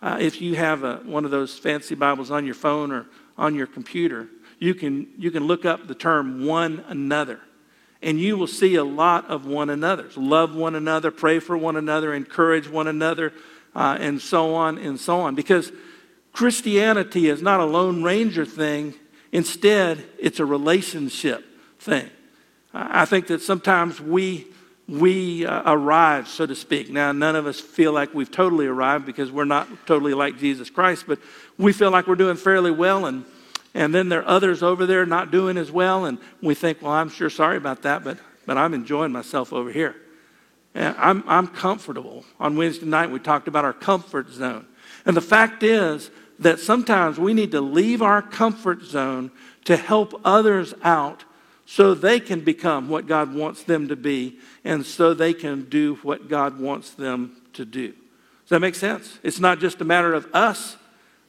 Uh, 0.00 0.16
if 0.18 0.40
you 0.40 0.54
have 0.54 0.82
a, 0.82 0.96
one 1.04 1.24
of 1.24 1.30
those 1.30 1.58
fancy 1.58 1.94
Bibles 1.94 2.30
on 2.30 2.46
your 2.46 2.54
phone 2.54 2.90
or 2.90 3.06
on 3.36 3.54
your 3.54 3.66
computer, 3.66 4.28
you 4.58 4.74
can, 4.74 5.08
you 5.18 5.30
can 5.30 5.44
look 5.44 5.64
up 5.64 5.88
the 5.88 5.94
term 5.94 6.46
one 6.46 6.84
another. 6.88 7.40
And 8.02 8.18
you 8.18 8.36
will 8.38 8.46
see 8.46 8.76
a 8.76 8.84
lot 8.84 9.26
of 9.28 9.44
one 9.44 9.68
another's. 9.68 10.16
Love 10.16 10.54
one 10.54 10.74
another, 10.74 11.10
pray 11.10 11.38
for 11.38 11.56
one 11.56 11.76
another, 11.76 12.14
encourage 12.14 12.66
one 12.66 12.86
another, 12.86 13.32
uh, 13.74 13.98
and 14.00 14.20
so 14.22 14.54
on 14.54 14.78
and 14.78 14.98
so 14.98 15.20
on. 15.20 15.34
Because 15.34 15.70
Christianity 16.32 17.28
is 17.28 17.42
not 17.42 17.60
a 17.60 17.64
Lone 17.64 18.02
Ranger 18.02 18.46
thing, 18.46 18.94
instead, 19.32 20.04
it's 20.18 20.40
a 20.40 20.46
relationship 20.46 21.44
thing. 21.78 22.08
I 22.72 23.04
think 23.04 23.26
that 23.28 23.42
sometimes 23.42 24.00
we 24.00 24.46
we 24.88 25.46
uh, 25.46 25.72
arrive, 25.72 26.26
so 26.26 26.46
to 26.46 26.54
speak. 26.56 26.90
Now, 26.90 27.12
none 27.12 27.36
of 27.36 27.46
us 27.46 27.60
feel 27.60 27.92
like 27.92 28.12
we've 28.12 28.30
totally 28.30 28.66
arrived 28.66 29.06
because 29.06 29.30
we're 29.30 29.44
not 29.44 29.68
totally 29.86 30.14
like 30.14 30.38
Jesus 30.38 30.68
Christ, 30.68 31.04
but 31.06 31.20
we 31.58 31.72
feel 31.72 31.92
like 31.92 32.08
we're 32.08 32.16
doing 32.16 32.36
fairly 32.36 32.72
well, 32.72 33.06
and 33.06 33.24
and 33.72 33.94
then 33.94 34.08
there 34.08 34.20
are 34.20 34.28
others 34.28 34.62
over 34.62 34.86
there 34.86 35.06
not 35.06 35.30
doing 35.30 35.56
as 35.56 35.70
well, 35.70 36.06
and 36.06 36.18
we 36.42 36.54
think, 36.54 36.82
well, 36.82 36.92
I'm 36.92 37.08
sure 37.08 37.30
sorry 37.30 37.56
about 37.56 37.82
that, 37.82 38.02
but 38.02 38.18
but 38.46 38.58
I'm 38.58 38.74
enjoying 38.74 39.12
myself 39.12 39.52
over 39.52 39.70
here. 39.70 39.94
And 40.74 40.94
I'm, 40.98 41.24
I'm 41.26 41.46
comfortable. 41.46 42.24
On 42.38 42.56
Wednesday 42.56 42.86
night, 42.86 43.10
we 43.10 43.18
talked 43.18 43.48
about 43.48 43.64
our 43.64 43.72
comfort 43.72 44.30
zone. 44.30 44.66
And 45.04 45.16
the 45.16 45.20
fact 45.20 45.62
is 45.62 46.10
that 46.38 46.60
sometimes 46.60 47.18
we 47.18 47.34
need 47.34 47.52
to 47.52 47.60
leave 47.60 48.02
our 48.02 48.22
comfort 48.22 48.82
zone 48.82 49.30
to 49.64 49.76
help 49.76 50.20
others 50.24 50.74
out 50.82 51.24
so 51.70 51.94
they 51.94 52.18
can 52.18 52.40
become 52.40 52.88
what 52.88 53.06
God 53.06 53.32
wants 53.32 53.62
them 53.62 53.86
to 53.86 53.94
be 53.94 54.36
and 54.64 54.84
so 54.84 55.14
they 55.14 55.32
can 55.32 55.68
do 55.68 55.94
what 56.02 56.28
God 56.28 56.58
wants 56.58 56.90
them 56.90 57.40
to 57.52 57.64
do. 57.64 57.90
Does 57.90 58.48
that 58.48 58.58
make 58.58 58.74
sense? 58.74 59.20
It's 59.22 59.38
not 59.38 59.60
just 59.60 59.80
a 59.80 59.84
matter 59.84 60.12
of 60.12 60.26
us 60.34 60.76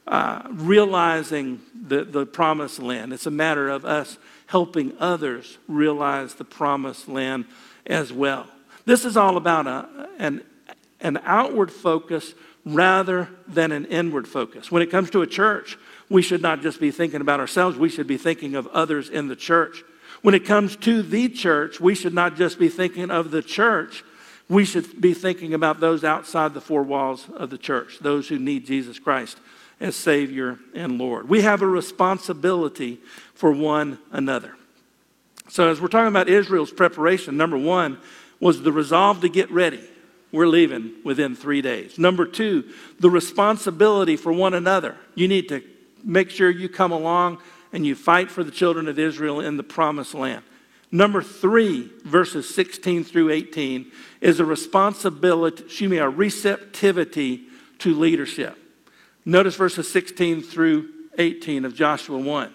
uh, 0.04 0.42
realizing 0.50 1.60
the, 1.80 2.02
the 2.02 2.26
promised 2.26 2.80
land, 2.80 3.12
it's 3.12 3.26
a 3.26 3.30
matter 3.30 3.68
of 3.68 3.84
us 3.84 4.18
helping 4.46 4.92
others 4.98 5.58
realize 5.68 6.34
the 6.34 6.44
promised 6.44 7.06
land 7.06 7.44
as 7.86 8.12
well. 8.12 8.48
This 8.84 9.04
is 9.04 9.16
all 9.16 9.36
about 9.36 9.68
a, 9.68 10.08
an, 10.18 10.42
an 11.00 11.20
outward 11.22 11.70
focus 11.70 12.34
rather 12.64 13.28
than 13.46 13.70
an 13.70 13.84
inward 13.84 14.26
focus. 14.26 14.72
When 14.72 14.82
it 14.82 14.90
comes 14.90 15.08
to 15.10 15.22
a 15.22 15.26
church, 15.28 15.78
we 16.10 16.20
should 16.20 16.42
not 16.42 16.62
just 16.62 16.80
be 16.80 16.90
thinking 16.90 17.20
about 17.20 17.38
ourselves, 17.38 17.78
we 17.78 17.88
should 17.88 18.08
be 18.08 18.18
thinking 18.18 18.56
of 18.56 18.66
others 18.66 19.08
in 19.08 19.28
the 19.28 19.36
church. 19.36 19.84
When 20.22 20.34
it 20.34 20.44
comes 20.44 20.76
to 20.76 21.02
the 21.02 21.28
church, 21.28 21.80
we 21.80 21.94
should 21.94 22.14
not 22.14 22.36
just 22.36 22.58
be 22.58 22.68
thinking 22.68 23.10
of 23.10 23.30
the 23.30 23.42
church, 23.42 24.04
we 24.48 24.64
should 24.64 25.00
be 25.00 25.14
thinking 25.14 25.54
about 25.54 25.80
those 25.80 26.04
outside 26.04 26.54
the 26.54 26.60
four 26.60 26.82
walls 26.82 27.28
of 27.34 27.50
the 27.50 27.58
church, 27.58 27.98
those 28.00 28.28
who 28.28 28.38
need 28.38 28.66
Jesus 28.66 28.98
Christ 28.98 29.38
as 29.80 29.96
Savior 29.96 30.58
and 30.74 30.98
Lord. 30.98 31.28
We 31.28 31.42
have 31.42 31.62
a 31.62 31.66
responsibility 31.66 33.00
for 33.34 33.50
one 33.50 33.98
another. 34.12 34.56
So, 35.48 35.68
as 35.68 35.80
we're 35.80 35.88
talking 35.88 36.08
about 36.08 36.28
Israel's 36.28 36.70
preparation, 36.70 37.36
number 37.36 37.58
one 37.58 37.98
was 38.40 38.62
the 38.62 38.72
resolve 38.72 39.20
to 39.22 39.28
get 39.28 39.50
ready. 39.50 39.82
We're 40.30 40.46
leaving 40.46 40.92
within 41.04 41.34
three 41.34 41.60
days. 41.60 41.98
Number 41.98 42.24
two, 42.24 42.64
the 43.00 43.10
responsibility 43.10 44.16
for 44.16 44.32
one 44.32 44.54
another. 44.54 44.96
You 45.14 45.28
need 45.28 45.48
to 45.48 45.62
make 46.04 46.30
sure 46.30 46.48
you 46.48 46.68
come 46.68 46.92
along 46.92 47.38
and 47.72 47.86
you 47.86 47.94
fight 47.94 48.30
for 48.30 48.44
the 48.44 48.50
children 48.50 48.88
of 48.88 48.98
Israel 48.98 49.40
in 49.40 49.56
the 49.56 49.62
promised 49.62 50.14
land. 50.14 50.42
Number 50.90 51.22
three, 51.22 51.90
verses 52.04 52.54
16 52.54 53.04
through 53.04 53.30
18, 53.30 53.90
is 54.20 54.40
a 54.40 54.44
responsibility, 54.44 55.64
excuse 55.64 55.90
me, 55.90 55.96
a 55.96 56.08
receptivity 56.08 57.44
to 57.78 57.94
leadership. 57.94 58.58
Notice 59.24 59.54
verses 59.56 59.90
16 59.90 60.42
through 60.42 60.90
18 61.16 61.64
of 61.64 61.74
Joshua 61.74 62.18
1. 62.18 62.52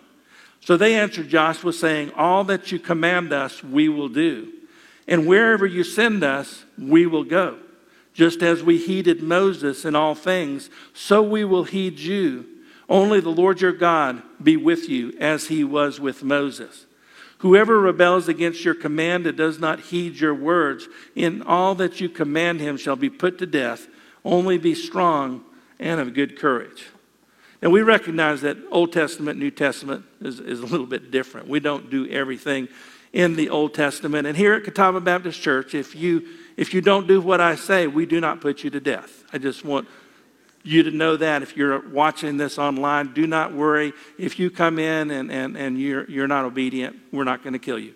So 0.59 0.77
they 0.77 0.95
answered 0.95 1.29
Joshua, 1.29 1.73
saying, 1.73 2.11
All 2.15 2.43
that 2.45 2.71
you 2.71 2.77
command 2.77 3.33
us, 3.33 3.63
we 3.63 3.89
will 3.89 4.09
do. 4.09 4.51
And 5.07 5.25
wherever 5.25 5.65
you 5.65 5.83
send 5.83 6.23
us, 6.23 6.65
we 6.77 7.05
will 7.05 7.23
go. 7.23 7.57
Just 8.13 8.41
as 8.41 8.61
we 8.63 8.77
heeded 8.77 9.23
Moses 9.23 9.85
in 9.85 9.95
all 9.95 10.15
things, 10.15 10.69
so 10.93 11.21
we 11.21 11.45
will 11.45 11.63
heed 11.63 11.99
you. 11.99 12.45
Only 12.89 13.19
the 13.19 13.29
Lord 13.29 13.61
your 13.61 13.73
God 13.73 14.21
be 14.41 14.55
with 14.55 14.87
you 14.87 15.13
as 15.19 15.47
he 15.47 15.63
was 15.63 15.99
with 15.99 16.23
Moses. 16.23 16.85
Whoever 17.39 17.79
rebels 17.79 18.27
against 18.27 18.65
your 18.65 18.73
command 18.73 19.27
and 19.27 19.37
does 19.37 19.59
not 19.59 19.79
heed 19.79 20.19
your 20.19 20.33
words, 20.33 20.87
in 21.15 21.41
all 21.43 21.75
that 21.75 22.01
you 22.01 22.09
command 22.09 22.59
him 22.59 22.77
shall 22.77 22.95
be 22.95 23.09
put 23.09 23.37
to 23.39 23.45
death. 23.45 23.87
Only 24.25 24.57
be 24.57 24.73
strong 24.73 25.43
and 25.79 25.99
of 25.99 26.13
good 26.13 26.39
courage. 26.39 26.87
And 27.61 27.71
we 27.71 27.81
recognize 27.81 28.41
that 28.41 28.57
Old 28.71 28.93
Testament, 28.93 29.39
New 29.39 29.51
Testament 29.51 30.05
is, 30.21 30.39
is 30.39 30.61
a 30.61 30.65
little 30.65 30.85
bit 30.85 31.11
different. 31.11 31.47
We 31.47 31.59
don't 31.59 31.89
do 31.89 32.07
everything 32.09 32.67
in 33.13 33.35
the 33.35 33.49
Old 33.49 33.73
Testament. 33.73 34.27
And 34.27 34.37
here 34.37 34.53
at 34.53 34.63
Catawba 34.63 35.01
Baptist 35.01 35.41
Church, 35.41 35.73
if 35.73 35.95
you, 35.95 36.27
if 36.55 36.73
you 36.73 36.81
don't 36.81 37.07
do 37.07 37.21
what 37.21 37.41
I 37.41 37.55
say, 37.55 37.87
we 37.87 38.05
do 38.05 38.19
not 38.19 38.41
put 38.41 38.63
you 38.63 38.69
to 38.71 38.79
death. 38.79 39.23
I 39.33 39.37
just 39.37 39.65
want 39.65 39.87
you 40.67 40.83
to 40.83 40.91
know 40.91 41.17
that 41.17 41.41
if 41.41 41.55
you're 41.55 41.79
watching 41.89 42.37
this 42.37 42.57
online, 42.57 43.13
do 43.13 43.25
not 43.25 43.53
worry. 43.53 43.93
If 44.17 44.37
you 44.37 44.49
come 44.49 44.79
in 44.79 45.11
and, 45.11 45.31
and, 45.31 45.55
and 45.55 45.79
you're, 45.79 46.09
you're 46.09 46.27
not 46.27 46.45
obedient, 46.45 46.97
we're 47.11 47.23
not 47.23 47.43
going 47.43 47.53
to 47.53 47.59
kill 47.59 47.79
you. 47.79 47.93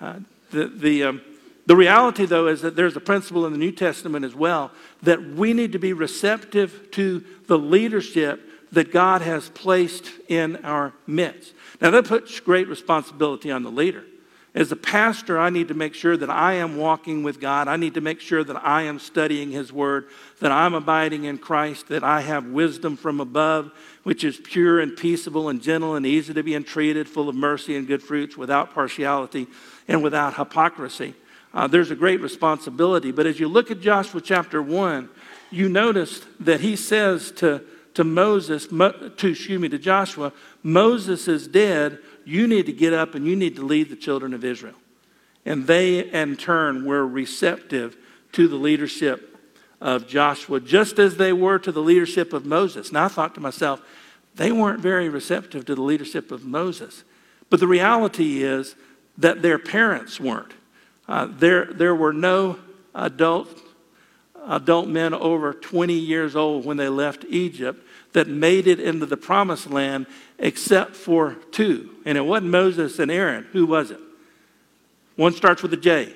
Uh, 0.00 0.20
the, 0.50 0.66
the, 0.66 1.04
um, 1.04 1.22
the 1.66 1.76
reality, 1.76 2.26
though, 2.26 2.48
is 2.48 2.62
that 2.62 2.76
there's 2.76 2.96
a 2.96 3.00
principle 3.00 3.46
in 3.46 3.52
the 3.52 3.58
New 3.58 3.72
Testament 3.72 4.24
as 4.24 4.34
well 4.34 4.70
that 5.02 5.22
we 5.22 5.52
need 5.52 5.72
to 5.72 5.78
be 5.78 5.92
receptive 5.92 6.90
to 6.92 7.24
the 7.46 7.58
leadership 7.58 8.40
that 8.72 8.92
God 8.92 9.22
has 9.22 9.48
placed 9.48 10.10
in 10.28 10.56
our 10.64 10.92
midst. 11.06 11.54
Now, 11.80 11.90
that 11.90 12.04
puts 12.04 12.38
great 12.40 12.68
responsibility 12.68 13.50
on 13.50 13.62
the 13.62 13.70
leader. 13.70 14.04
As 14.52 14.72
a 14.72 14.76
pastor, 14.76 15.38
I 15.38 15.50
need 15.50 15.68
to 15.68 15.74
make 15.74 15.94
sure 15.94 16.16
that 16.16 16.28
I 16.28 16.54
am 16.54 16.76
walking 16.76 17.22
with 17.22 17.40
God. 17.40 17.68
I 17.68 17.76
need 17.76 17.94
to 17.94 18.00
make 18.00 18.20
sure 18.20 18.42
that 18.42 18.66
I 18.66 18.82
am 18.82 18.98
studying 18.98 19.52
His 19.52 19.72
Word, 19.72 20.08
that 20.40 20.50
I'm 20.50 20.74
abiding 20.74 21.24
in 21.24 21.38
Christ, 21.38 21.86
that 21.88 22.02
I 22.02 22.20
have 22.22 22.46
wisdom 22.46 22.96
from 22.96 23.20
above, 23.20 23.70
which 24.02 24.24
is 24.24 24.38
pure 24.38 24.80
and 24.80 24.96
peaceable 24.96 25.50
and 25.50 25.62
gentle 25.62 25.94
and 25.94 26.04
easy 26.04 26.34
to 26.34 26.42
be 26.42 26.56
entreated, 26.56 27.08
full 27.08 27.28
of 27.28 27.36
mercy 27.36 27.76
and 27.76 27.86
good 27.86 28.02
fruits, 28.02 28.36
without 28.36 28.74
partiality 28.74 29.46
and 29.86 30.02
without 30.02 30.34
hypocrisy. 30.34 31.14
Uh, 31.54 31.68
there's 31.68 31.92
a 31.92 31.96
great 31.96 32.20
responsibility. 32.20 33.12
But 33.12 33.26
as 33.26 33.38
you 33.38 33.46
look 33.46 33.70
at 33.70 33.80
Joshua 33.80 34.20
chapter 34.20 34.60
1, 34.60 35.08
you 35.52 35.68
notice 35.68 36.22
that 36.40 36.60
he 36.60 36.74
says 36.74 37.30
to, 37.32 37.62
to 37.94 38.02
Moses, 38.02 38.66
to, 38.66 39.28
excuse 39.28 39.60
me, 39.60 39.68
to 39.68 39.78
Joshua, 39.78 40.32
Moses 40.64 41.28
is 41.28 41.46
dead 41.46 41.98
you 42.24 42.46
need 42.46 42.66
to 42.66 42.72
get 42.72 42.92
up 42.92 43.14
and 43.14 43.26
you 43.26 43.36
need 43.36 43.56
to 43.56 43.62
lead 43.62 43.88
the 43.88 43.96
children 43.96 44.34
of 44.34 44.44
Israel. 44.44 44.74
And 45.44 45.66
they, 45.66 46.04
in 46.10 46.36
turn, 46.36 46.84
were 46.84 47.06
receptive 47.06 47.96
to 48.32 48.48
the 48.48 48.56
leadership 48.56 49.38
of 49.80 50.06
Joshua, 50.06 50.60
just 50.60 50.98
as 50.98 51.16
they 51.16 51.32
were 51.32 51.58
to 51.58 51.72
the 51.72 51.82
leadership 51.82 52.32
of 52.32 52.44
Moses. 52.44 52.92
Now, 52.92 53.06
I 53.06 53.08
thought 53.08 53.34
to 53.34 53.40
myself, 53.40 53.80
they 54.34 54.52
weren't 54.52 54.80
very 54.80 55.08
receptive 55.08 55.64
to 55.66 55.74
the 55.74 55.82
leadership 55.82 56.30
of 56.30 56.44
Moses. 56.44 57.04
But 57.48 57.60
the 57.60 57.66
reality 57.66 58.42
is 58.42 58.76
that 59.18 59.42
their 59.42 59.58
parents 59.58 60.20
weren't. 60.20 60.52
Uh, 61.08 61.28
there, 61.30 61.66
there 61.66 61.94
were 61.94 62.12
no 62.12 62.58
adult, 62.94 63.48
adult 64.46 64.88
men 64.88 65.14
over 65.14 65.52
20 65.52 65.94
years 65.94 66.36
old 66.36 66.64
when 66.64 66.76
they 66.76 66.88
left 66.88 67.24
Egypt 67.28 67.84
that 68.12 68.28
made 68.28 68.66
it 68.66 68.80
into 68.80 69.06
the 69.06 69.16
promised 69.16 69.70
land 69.70 70.06
except 70.38 70.96
for 70.96 71.34
two. 71.52 71.90
And 72.04 72.18
it 72.18 72.22
wasn't 72.22 72.50
Moses 72.50 72.98
and 72.98 73.10
Aaron. 73.10 73.46
Who 73.52 73.66
was 73.66 73.90
it? 73.90 74.00
One 75.16 75.32
starts 75.32 75.62
with 75.62 75.72
a 75.72 75.76
J. 75.76 76.14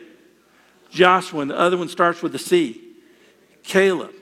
Joshua, 0.90 1.40
and 1.40 1.50
the 1.50 1.58
other 1.58 1.76
one 1.76 1.88
starts 1.88 2.22
with 2.22 2.34
a 2.34 2.38
C. 2.38 2.80
Caleb. 3.64 4.12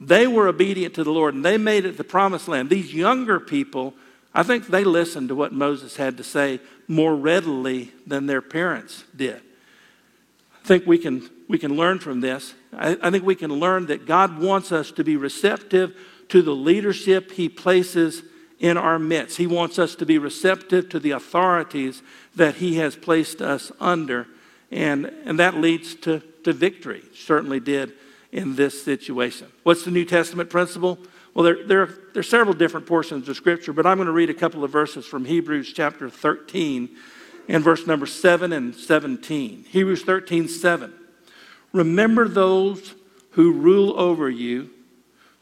They 0.00 0.26
were 0.26 0.48
obedient 0.48 0.94
to 0.94 1.04
the 1.04 1.12
Lord 1.12 1.34
and 1.34 1.44
they 1.44 1.58
made 1.58 1.84
it 1.84 1.96
the 1.96 2.04
promised 2.04 2.48
land. 2.48 2.70
These 2.70 2.92
younger 2.92 3.38
people, 3.38 3.94
I 4.34 4.42
think 4.42 4.66
they 4.66 4.82
listened 4.82 5.28
to 5.28 5.34
what 5.34 5.52
Moses 5.52 5.96
had 5.96 6.16
to 6.16 6.24
say 6.24 6.60
more 6.88 7.14
readily 7.14 7.92
than 8.06 8.26
their 8.26 8.42
parents 8.42 9.04
did. 9.14 9.36
I 9.36 10.66
think 10.66 10.86
we 10.86 10.98
can, 10.98 11.28
we 11.48 11.58
can 11.58 11.76
learn 11.76 12.00
from 12.00 12.20
this. 12.20 12.54
I, 12.72 12.96
I 13.00 13.10
think 13.10 13.24
we 13.24 13.34
can 13.34 13.52
learn 13.52 13.86
that 13.86 14.06
God 14.06 14.40
wants 14.40 14.72
us 14.72 14.90
to 14.92 15.04
be 15.04 15.16
receptive 15.16 15.96
to 16.32 16.40
the 16.40 16.54
leadership 16.54 17.32
he 17.32 17.46
places 17.46 18.22
in 18.58 18.78
our 18.78 18.98
midst. 18.98 19.36
He 19.36 19.46
wants 19.46 19.78
us 19.78 19.94
to 19.96 20.06
be 20.06 20.16
receptive 20.16 20.88
to 20.88 20.98
the 20.98 21.10
authorities 21.10 22.02
that 22.36 22.54
he 22.54 22.76
has 22.76 22.96
placed 22.96 23.42
us 23.42 23.70
under. 23.78 24.26
And, 24.70 25.12
and 25.26 25.38
that 25.38 25.56
leads 25.56 25.94
to, 25.96 26.22
to 26.44 26.54
victory, 26.54 27.02
certainly 27.14 27.60
did 27.60 27.92
in 28.32 28.56
this 28.56 28.82
situation. 28.82 29.52
What's 29.62 29.84
the 29.84 29.90
New 29.90 30.06
Testament 30.06 30.48
principle? 30.48 30.98
Well, 31.34 31.44
there, 31.44 31.66
there, 31.66 31.86
there 32.14 32.20
are 32.20 32.22
several 32.22 32.54
different 32.54 32.86
portions 32.86 33.28
of 33.28 33.36
Scripture, 33.36 33.74
but 33.74 33.84
I'm 33.84 33.98
going 33.98 34.06
to 34.06 34.12
read 34.12 34.30
a 34.30 34.34
couple 34.34 34.64
of 34.64 34.70
verses 34.70 35.04
from 35.04 35.26
Hebrews 35.26 35.74
chapter 35.74 36.08
13 36.08 36.88
and 37.46 37.62
verse 37.62 37.86
number 37.86 38.06
7 38.06 38.54
and 38.54 38.74
17. 38.74 39.66
Hebrews 39.68 40.02
13, 40.04 40.48
7. 40.48 40.94
Remember 41.74 42.26
those 42.26 42.94
who 43.32 43.52
rule 43.52 44.00
over 44.00 44.30
you 44.30 44.70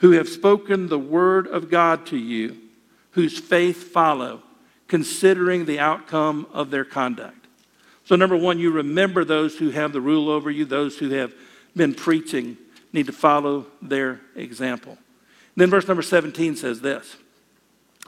who 0.01 0.13
have 0.13 0.29
spoken 0.29 0.89
the 0.89 0.99
word 0.99 1.47
of 1.47 1.71
God 1.71 2.07
to 2.07 2.17
you, 2.17 2.57
whose 3.12 3.39
faith 3.39 3.93
follow, 3.93 4.43
considering 4.89 5.64
the 5.64 5.79
outcome 5.79 6.47
of 6.53 6.70
their 6.70 6.85
conduct. 6.85 7.47
So, 8.05 8.16
number 8.16 8.37
one, 8.37 8.59
you 8.59 8.70
remember 8.70 9.24
those 9.24 9.57
who 9.59 9.70
have 9.70 9.93
the 9.93 10.01
rule 10.01 10.31
over 10.31 10.51
you, 10.51 10.64
those 10.64 10.99
who 10.99 11.11
have 11.11 11.35
been 11.77 11.95
preaching, 11.95 12.57
need 12.93 13.07
to 13.07 13.12
follow 13.12 13.66
their 13.81 14.20
example. 14.35 14.93
And 14.93 15.62
then, 15.62 15.70
verse 15.70 15.87
number 15.87 16.03
17 16.03 16.57
says 16.57 16.81
this 16.81 17.16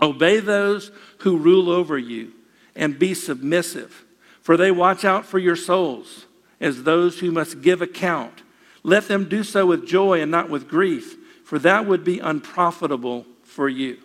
Obey 0.01 0.41
those 0.41 0.91
who 1.19 1.37
rule 1.37 1.71
over 1.71 1.99
you 1.99 2.33
and 2.75 2.99
be 2.99 3.13
submissive, 3.13 4.05
for 4.41 4.57
they 4.57 4.71
watch 4.71 5.05
out 5.05 5.27
for 5.27 5.39
your 5.39 5.57
souls 5.57 6.25
as 6.59 6.85
those 6.85 7.21
who 7.21 7.31
must 7.31 7.61
give 7.61 7.83
account. 7.83 8.43
Let 8.83 9.09
them 9.09 9.29
do 9.29 9.45
so 9.45 9.67
with 9.67 9.87
joy 9.87 10.23
and 10.23 10.31
not 10.31 10.49
with 10.49 10.69
grief 10.69 11.17
for 11.53 11.59
that 11.59 11.85
would 11.85 12.03
be 12.03 12.19
unprofitable 12.19 13.27
for 13.43 13.69
you. 13.69 13.99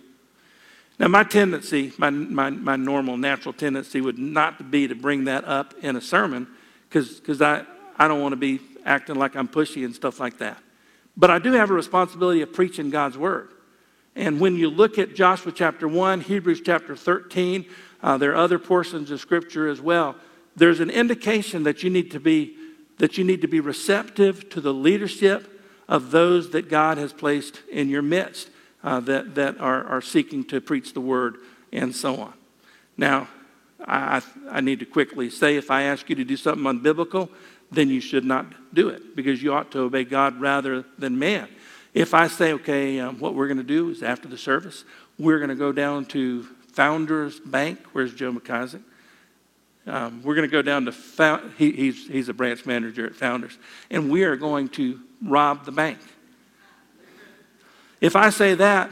Now, 1.00 1.08
my 1.08 1.24
tendency, 1.24 1.94
my, 1.98 2.10
my, 2.10 2.50
my 2.50 2.76
normal, 2.76 3.16
natural 3.16 3.54
tendency 3.54 4.02
would 4.02 4.20
not 4.20 4.70
be 4.70 4.86
to 4.90 4.96
bring 4.96 5.24
that 5.24 5.46
up 5.46 5.74
in 5.82 5.96
a 5.96 6.02
sermon 6.02 6.50
because 6.90 7.42
I, 7.42 7.64
I 7.98 8.10
don't 8.10 8.20
want 8.20 8.34
to 8.34 8.36
be 8.36 8.60
acting 8.84 9.16
like 9.16 9.38
I'm 9.38 9.48
pushy 9.48 9.86
and 9.86 9.96
stuff 9.96 10.20
like 10.20 10.40
that. 10.40 10.62
But 11.16 11.32
I 11.32 11.40
do 11.40 11.54
have 11.54 11.70
a 11.70 11.74
responsibility 11.74 12.42
of 12.42 12.52
preaching 12.52 12.90
God's 12.90 13.18
word. 13.18 13.54
And 14.14 14.42
when 14.42 14.58
you 14.58 14.70
look 14.70 14.98
at 14.98 15.16
Joshua 15.16 15.54
chapter 15.54 15.88
1, 15.88 16.20
Hebrews 16.20 16.60
chapter 16.66 16.98
13, 16.98 17.66
uh, 18.04 18.18
there 18.18 18.34
are 18.34 18.44
other 18.44 18.60
portions 18.60 19.10
of 19.10 19.22
scripture 19.22 19.70
as 19.70 19.80
well. 19.80 20.18
There's 20.58 20.82
an 20.82 20.90
indication 20.90 21.64
that 21.64 21.82
you 21.82 21.90
need 21.90 22.12
to 22.12 22.20
be 22.20 22.58
that 22.98 23.18
you 23.18 23.24
need 23.24 23.40
to 23.40 23.48
be 23.48 23.62
receptive 23.62 24.50
to 24.50 24.60
the 24.60 24.74
leadership 24.74 25.54
of 25.88 26.12
those 26.12 26.52
that 26.52 26.70
God 26.70 26.98
has 26.98 27.14
placed 27.14 27.62
in 27.72 27.90
your 27.90 28.02
midst 28.02 28.50
uh, 28.84 29.00
that, 29.02 29.36
that 29.36 29.60
are, 29.60 29.84
are 29.86 30.02
seeking 30.02 30.44
to 30.46 30.62
preach 30.62 30.94
the 30.94 31.02
word 31.02 31.38
and 31.72 31.96
so 31.96 32.18
on. 32.18 32.34
Now, 32.98 33.28
I, 33.86 34.22
I 34.50 34.62
need 34.62 34.80
to 34.80 34.86
quickly 34.86 35.30
say 35.30 35.56
if 35.56 35.72
I 35.72 35.84
ask 35.84 36.10
you 36.10 36.16
to 36.16 36.24
do 36.24 36.38
something 36.38 36.64
unbiblical, 36.64 37.30
then 37.72 37.90
you 37.90 38.02
should 38.02 38.26
not 38.26 38.46
do 38.74 38.90
it 38.90 39.16
because 39.16 39.42
you 39.42 39.54
ought 39.54 39.72
to 39.72 39.82
obey 39.82 40.04
God 40.04 40.40
rather 40.40 40.86
than 40.98 41.20
man. 41.20 41.48
If 41.94 42.14
I 42.14 42.28
say, 42.28 42.54
okay, 42.54 43.00
um, 43.00 43.20
what 43.20 43.34
we're 43.34 43.48
going 43.48 43.58
to 43.58 43.64
do 43.64 43.90
is 43.90 44.04
after 44.04 44.28
the 44.28 44.38
service, 44.38 44.86
we're 45.18 45.40
going 45.40 45.50
to 45.50 45.56
go 45.56 45.72
down 45.72 46.06
to 46.08 46.44
Founders 46.74 47.40
Bank. 47.40 47.80
Where's 47.92 48.14
Joe 48.14 48.32
McIsaac? 48.32 48.82
Um, 49.88 50.22
we're 50.22 50.36
going 50.36 50.48
to 50.48 50.52
go 50.52 50.62
down 50.62 50.86
to, 50.86 51.52
he, 51.58 51.72
he's, 51.72 52.08
he's 52.08 52.28
a 52.28 52.34
branch 52.34 52.66
manager 52.66 53.06
at 53.06 53.16
Founders, 53.16 53.58
and 53.90 54.10
we 54.10 54.24
are 54.26 54.36
going 54.36 54.68
to 54.70 55.00
rob 55.24 55.66
the 55.66 55.72
bank. 55.72 56.00
If 58.02 58.16
I 58.16 58.30
say 58.30 58.54
that, 58.56 58.92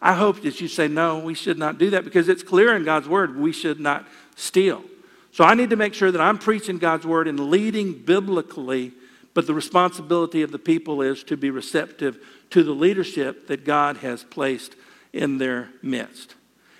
I 0.00 0.14
hope 0.14 0.42
that 0.42 0.60
you 0.60 0.68
say, 0.68 0.86
no, 0.86 1.18
we 1.18 1.34
should 1.34 1.58
not 1.58 1.78
do 1.78 1.90
that 1.90 2.04
because 2.04 2.28
it's 2.28 2.44
clear 2.44 2.76
in 2.76 2.84
God's 2.84 3.08
word 3.08 3.36
we 3.36 3.52
should 3.52 3.80
not 3.80 4.06
steal. 4.36 4.84
So 5.32 5.44
I 5.44 5.54
need 5.54 5.70
to 5.70 5.76
make 5.76 5.92
sure 5.92 6.12
that 6.12 6.20
I'm 6.20 6.38
preaching 6.38 6.78
God's 6.78 7.04
word 7.04 7.26
and 7.26 7.50
leading 7.50 7.92
biblically, 7.92 8.92
but 9.34 9.46
the 9.46 9.54
responsibility 9.54 10.42
of 10.42 10.52
the 10.52 10.58
people 10.58 11.02
is 11.02 11.24
to 11.24 11.36
be 11.36 11.50
receptive 11.50 12.24
to 12.50 12.62
the 12.62 12.72
leadership 12.72 13.48
that 13.48 13.64
God 13.64 13.98
has 13.98 14.22
placed 14.22 14.76
in 15.12 15.38
their 15.38 15.70
midst. 15.82 16.36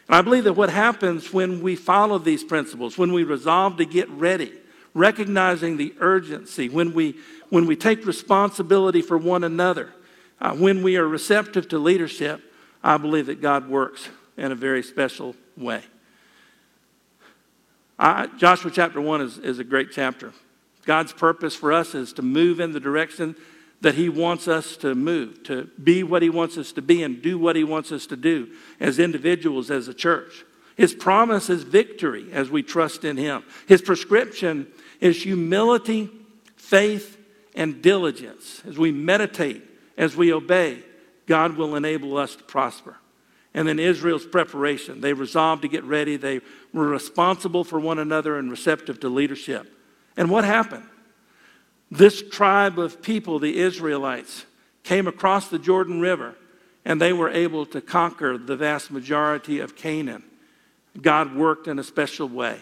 And 0.09 0.17
I 0.17 0.23
believe 0.23 0.45
that 0.45 0.55
what 0.55 0.71
happens 0.71 1.33
when 1.33 1.61
we 1.61 1.77
follow 1.77 2.19
these 2.19 2.43
principles, 2.43 2.97
when 2.97 3.13
we 3.13 3.25
resolve 3.25 3.77
to 3.77 3.85
get 3.85 4.09
ready, 4.09 4.53
recognizing 4.95 5.77
the 5.77 5.95
urgency, 6.01 6.69
when 6.69 6.95
we, 6.95 7.17
when 7.51 7.67
we 7.67 7.77
take 7.77 8.07
responsibility 8.07 9.03
for 9.03 9.19
one 9.19 9.45
another, 9.45 9.93
uh, 10.41 10.55
when 10.55 10.83
we 10.83 10.97
are 10.97 11.07
receptive 11.07 11.69
to 11.69 11.79
leadership, 11.79 12.41
I 12.83 12.97
believe 12.97 13.27
that 13.27 13.43
God 13.43 13.69
works 13.69 14.09
in 14.37 14.51
a 14.51 14.55
very 14.55 14.83
special 14.83 15.37
way. 15.57 15.83
I, 17.99 18.29
Joshua 18.39 18.71
chapter 18.71 19.01
1 19.01 19.21
is, 19.21 19.39
is 19.39 19.59
a 19.59 19.65
great 19.65 19.91
chapter. 19.93 20.33
God's 20.87 21.13
purpose 21.13 21.55
for 21.55 21.73
us 21.73 21.95
is 21.95 22.15
to 22.15 22.23
move 22.23 22.61
in 22.61 22.73
the 22.73 22.81
direction 22.81 23.37
that 23.81 23.95
He 23.95 24.09
wants 24.09 24.49
us 24.49 24.77
to 24.79 24.95
move, 24.95 25.43
to 25.45 25.69
be 25.83 26.03
what 26.03 26.23
He 26.23 26.31
wants 26.31 26.59
us 26.59 26.73
to 26.73 26.83
be, 26.83 27.03
and 27.03 27.23
do 27.23 27.39
what 27.39 27.57
He 27.57 27.65
wants 27.65 27.93
us 27.93 28.07
to 28.07 28.17
do 28.17 28.49
as 28.81 28.99
individuals, 28.99 29.71
as 29.71 29.89
a 29.89 29.95
church. 29.95 30.45
His 30.77 30.95
promise 30.95 31.51
is 31.51 31.65
victory 31.65 32.33
as 32.33 32.51
we 32.51 32.63
trust 32.63 33.05
in 33.05 33.17
Him. 33.17 33.43
His 33.67 33.83
prescription 33.83 34.69
is 35.01 35.23
humility, 35.23 36.11
faith, 36.57 37.19
and 37.55 37.83
diligence. 37.83 38.63
As 38.67 38.79
we 38.79 38.93
meditate, 38.93 39.63
as 39.97 40.17
we 40.17 40.33
obey, 40.33 40.83
God 41.27 41.57
will 41.57 41.77
enable 41.77 42.17
us 42.17 42.37
to 42.37 42.45
prosper. 42.45 42.97
And 43.55 43.67
then 43.67 43.79
Israel's 43.79 44.27
preparation. 44.27 45.01
They 45.01 45.13
resolved 45.13 45.63
to 45.63 45.69
get 45.69 45.83
ready. 45.85 46.17
They 46.17 46.41
were 46.73 46.87
responsible 46.87 47.65
for 47.65 47.81
one 47.81 47.99
another 47.99 48.39
and 48.39 48.51
receptive 48.51 49.01
to 49.01 49.09
leadership. 49.09 49.73
And 50.17 50.31
what 50.31 50.45
happened? 50.45 50.87
This 51.91 52.23
tribe 52.23 52.79
of 52.79 53.03
people, 53.03 53.39
the 53.39 53.59
Israelites, 53.59 54.45
came 54.83 55.07
across 55.07 55.49
the 55.49 55.59
Jordan 55.59 56.01
River 56.01 56.35
and 56.85 57.01
they 57.01 57.13
were 57.13 57.31
able 57.31 57.67
to 57.67 57.81
conquer 57.81 58.39
the 58.39 58.57
vast 58.57 58.91
majority 58.91 59.61
of 59.61 59.77
Canaan. 59.77 60.25
God 61.01 61.35
worked 61.35 61.69
in 61.69 61.79
a 61.79 61.85
special 61.85 62.29
way. 62.29 62.59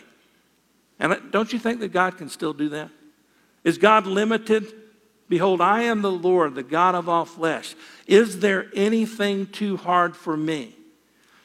And 0.99 1.17
don't 1.31 1.53
you 1.53 1.59
think 1.59 1.81
that 1.81 1.93
God 1.93 2.17
can 2.17 2.29
still 2.29 2.53
do 2.53 2.69
that? 2.71 2.91
Is 3.65 3.79
God 3.79 4.07
limited? 4.07 4.73
Behold, 5.29 5.61
I 5.61 5.83
am 5.83 6.03
the 6.03 6.11
Lord, 6.11 6.55
the 6.55 6.63
God 6.63 6.95
of 6.95 7.09
all 7.09 7.25
flesh. 7.25 7.75
Is 8.07 8.41
there 8.41 8.71
anything 8.75 9.47
too 9.47 9.77
hard 9.77 10.17
for 10.17 10.37
me? 10.37 10.75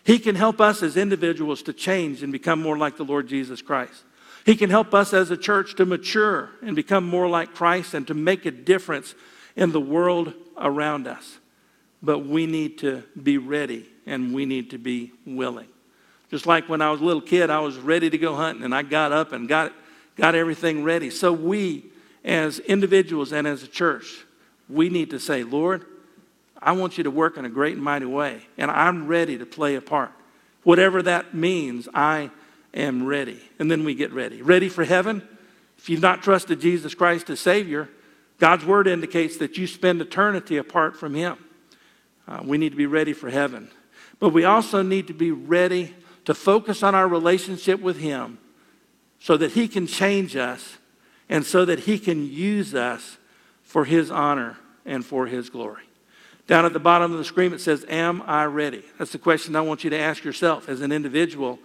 He 0.04 0.20
can 0.20 0.36
help 0.36 0.62
us 0.62 0.82
as 0.82 0.98
individuals 0.98 1.62
to 1.64 1.74
change 1.74 2.24
and 2.24 2.32
become 2.32 2.62
more 2.62 2.78
like 2.78 2.98
the 2.98 3.06
Lord 3.06 3.28
Jesus 3.28 3.62
Christ. 3.62 4.04
He 4.46 4.56
can 4.56 4.70
help 4.70 4.94
us 4.94 5.14
as 5.14 5.30
a 5.32 5.38
church 5.38 5.76
to 5.76 5.86
mature 5.86 6.50
and 6.62 6.76
become 6.76 7.08
more 7.08 7.28
like 7.28 7.54
Christ 7.54 7.94
and 7.94 8.08
to 8.08 8.14
make 8.14 8.46
a 8.46 8.52
difference 8.52 9.14
in 9.56 9.72
the 9.72 9.80
world 9.80 10.34
around 10.58 11.08
us. 11.08 11.38
But 12.02 12.20
we 12.20 12.48
need 12.48 12.80
to 12.80 13.04
be 13.22 13.38
ready 13.38 13.88
and 14.06 14.34
we 14.34 14.46
need 14.46 14.72
to 14.72 14.78
be 14.78 15.12
willing. 15.26 15.68
Just 16.32 16.48
like 16.48 16.70
when 16.70 16.82
I 16.82 16.90
was 16.90 17.02
a 17.02 17.04
little 17.04 17.22
kid, 17.22 17.50
I 17.50 17.60
was 17.60 17.78
ready 17.78 18.10
to 18.10 18.18
go 18.18 18.36
hunting 18.36 18.64
and 18.64 18.74
I 18.74 18.82
got 18.82 19.12
up 19.12 19.32
and 19.32 19.48
got, 19.48 19.74
got 20.16 20.34
everything 20.34 20.84
ready. 20.84 21.10
So 21.10 21.32
we, 21.32 21.86
as 22.24 22.60
individuals 22.60 23.34
and 23.34 23.46
as 23.46 23.64
a 23.64 23.68
church, 23.68 24.26
we 24.70 24.90
need 24.90 25.10
to 25.12 25.20
say, 25.20 25.44
Lord, 25.44 25.86
I 26.60 26.72
want 26.72 26.98
you 26.98 27.04
to 27.04 27.12
work 27.12 27.38
in 27.38 27.46
a 27.46 27.50
great 27.50 27.74
and 27.74 27.84
mighty 27.84 28.06
way, 28.06 28.44
and 28.58 28.72
I'm 28.72 29.08
ready 29.08 29.38
to 29.38 29.46
play 29.46 29.76
a 29.76 29.82
part. 29.82 30.12
Whatever 30.64 31.02
that 31.04 31.34
means, 31.34 31.90
I 31.94 32.30
am 32.74 33.06
ready. 33.06 33.40
And 33.60 33.70
then 33.70 33.84
we 33.84 33.96
get 33.96 34.12
ready. 34.14 34.42
Ready 34.42 34.70
for 34.70 34.84
heaven? 34.84 35.28
If 35.78 35.90
you've 35.90 36.02
not 36.02 36.22
trusted 36.22 36.62
Jesus 36.62 36.94
Christ 36.94 37.30
as 37.30 37.40
Savior, 37.40 37.90
God's 38.38 38.66
Word 38.66 38.88
indicates 38.88 39.38
that 39.38 39.58
you 39.58 39.68
spend 39.68 40.02
eternity 40.02 40.58
apart 40.58 40.96
from 40.96 41.14
Him. 41.14 41.38
Uh, 42.28 42.42
we 42.44 42.58
need 42.58 42.70
to 42.70 42.76
be 42.76 42.86
ready 42.86 43.14
for 43.14 43.30
heaven. 43.30 43.70
But 44.20 44.30
we 44.30 44.46
also 44.46 44.82
need 44.82 45.08
to 45.08 45.14
be 45.14 45.32
ready 45.32 45.96
to 46.26 46.34
focus 46.34 46.84
on 46.84 46.96
our 46.96 47.08
relationship 47.08 47.82
with 47.82 47.98
Him 47.98 48.38
so 49.20 49.38
that 49.38 49.52
He 49.52 49.68
can 49.68 49.88
change 49.88 50.36
us 50.36 50.78
and 51.30 51.46
so 51.46 51.66
that 51.66 51.80
He 51.80 51.98
can 51.98 52.28
use 52.32 52.76
us 52.76 53.18
for 53.64 53.86
His 53.86 54.12
honor 54.12 54.58
and 54.86 55.06
for 55.06 55.28
His 55.28 55.50
glory. 55.50 55.84
Down 56.48 56.66
at 56.66 56.74
the 56.74 56.80
bottom 56.80 57.12
of 57.12 57.18
the 57.18 57.24
screen, 57.24 57.54
it 57.54 57.62
says, 57.62 57.86
Am 57.88 58.22
I 58.26 58.46
ready? 58.46 58.84
That's 58.98 59.12
the 59.12 59.18
question 59.18 59.56
I 59.56 59.62
want 59.62 59.84
you 59.84 59.90
to 59.90 59.98
ask 59.98 60.24
yourself 60.24 60.68
as 60.68 60.82
an 60.82 60.92
individual 60.92 61.60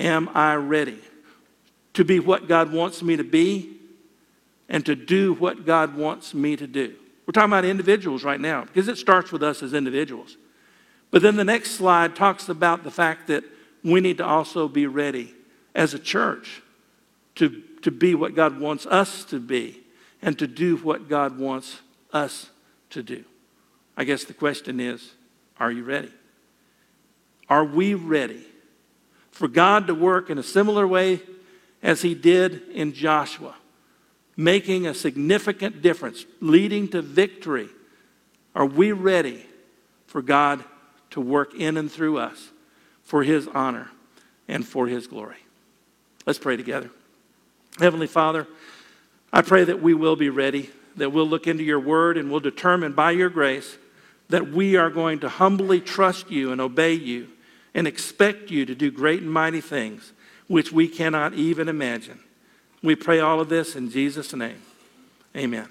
Am 0.00 0.30
I 0.32 0.54
ready 0.54 0.98
to 1.92 2.04
be 2.06 2.20
what 2.20 2.48
God 2.48 2.72
wants 2.72 3.02
me 3.02 3.16
to 3.16 3.24
be 3.24 3.76
and 4.66 4.84
to 4.86 4.96
do 4.96 5.34
what 5.34 5.66
God 5.66 5.94
wants 5.94 6.32
me 6.32 6.56
to 6.56 6.66
do? 6.66 6.94
We're 7.26 7.32
talking 7.32 7.50
about 7.50 7.66
individuals 7.66 8.24
right 8.24 8.40
now 8.40 8.64
because 8.64 8.88
it 8.88 8.96
starts 8.96 9.30
with 9.30 9.42
us 9.42 9.62
as 9.62 9.74
individuals. 9.74 10.38
But 11.10 11.20
then 11.20 11.36
the 11.36 11.44
next 11.44 11.72
slide 11.72 12.16
talks 12.16 12.48
about 12.48 12.82
the 12.82 12.90
fact 12.90 13.26
that 13.26 13.44
we 13.84 14.00
need 14.00 14.16
to 14.18 14.24
also 14.24 14.68
be 14.68 14.86
ready 14.86 15.34
as 15.74 15.92
a 15.92 15.98
church 15.98 16.62
to, 17.34 17.62
to 17.82 17.90
be 17.90 18.14
what 18.14 18.34
God 18.34 18.58
wants 18.58 18.86
us 18.86 19.24
to 19.26 19.38
be 19.38 19.82
and 20.22 20.38
to 20.38 20.46
do 20.46 20.76
what 20.78 21.10
God 21.10 21.38
wants 21.38 21.80
us 22.10 22.48
to 22.90 23.02
do. 23.02 23.22
I 23.98 24.04
guess 24.04 24.24
the 24.24 24.34
question 24.34 24.80
is 24.80 25.12
are 25.58 25.70
you 25.70 25.84
ready? 25.84 26.10
Are 27.50 27.66
we 27.66 27.92
ready 27.92 28.46
for 29.40 29.48
God 29.48 29.86
to 29.86 29.94
work 29.94 30.28
in 30.28 30.36
a 30.36 30.42
similar 30.42 30.86
way 30.86 31.18
as 31.82 32.02
He 32.02 32.14
did 32.14 32.60
in 32.74 32.92
Joshua, 32.92 33.54
making 34.36 34.86
a 34.86 34.92
significant 34.92 35.80
difference, 35.80 36.26
leading 36.42 36.88
to 36.88 37.00
victory. 37.00 37.70
Are 38.54 38.66
we 38.66 38.92
ready 38.92 39.46
for 40.06 40.20
God 40.20 40.62
to 41.12 41.22
work 41.22 41.54
in 41.54 41.78
and 41.78 41.90
through 41.90 42.18
us 42.18 42.50
for 43.02 43.22
His 43.22 43.48
honor 43.54 43.90
and 44.46 44.62
for 44.68 44.86
His 44.86 45.06
glory? 45.06 45.38
Let's 46.26 46.38
pray 46.38 46.58
together. 46.58 46.90
Heavenly 47.78 48.08
Father, 48.08 48.46
I 49.32 49.40
pray 49.40 49.64
that 49.64 49.80
we 49.80 49.94
will 49.94 50.16
be 50.16 50.28
ready, 50.28 50.68
that 50.96 51.12
we'll 51.12 51.26
look 51.26 51.46
into 51.46 51.64
your 51.64 51.80
word 51.80 52.18
and 52.18 52.30
we'll 52.30 52.40
determine 52.40 52.92
by 52.92 53.12
your 53.12 53.30
grace 53.30 53.78
that 54.28 54.50
we 54.50 54.76
are 54.76 54.90
going 54.90 55.20
to 55.20 55.30
humbly 55.30 55.80
trust 55.80 56.30
you 56.30 56.52
and 56.52 56.60
obey 56.60 56.92
you 56.92 57.28
and 57.74 57.86
expect 57.86 58.50
you 58.50 58.66
to 58.66 58.74
do 58.74 58.90
great 58.90 59.22
and 59.22 59.32
mighty 59.32 59.60
things 59.60 60.12
which 60.48 60.72
we 60.72 60.88
cannot 60.88 61.34
even 61.34 61.68
imagine. 61.68 62.18
We 62.82 62.96
pray 62.96 63.20
all 63.20 63.40
of 63.40 63.48
this 63.48 63.76
in 63.76 63.90
Jesus' 63.90 64.34
name. 64.34 64.60
Amen. 65.36 65.68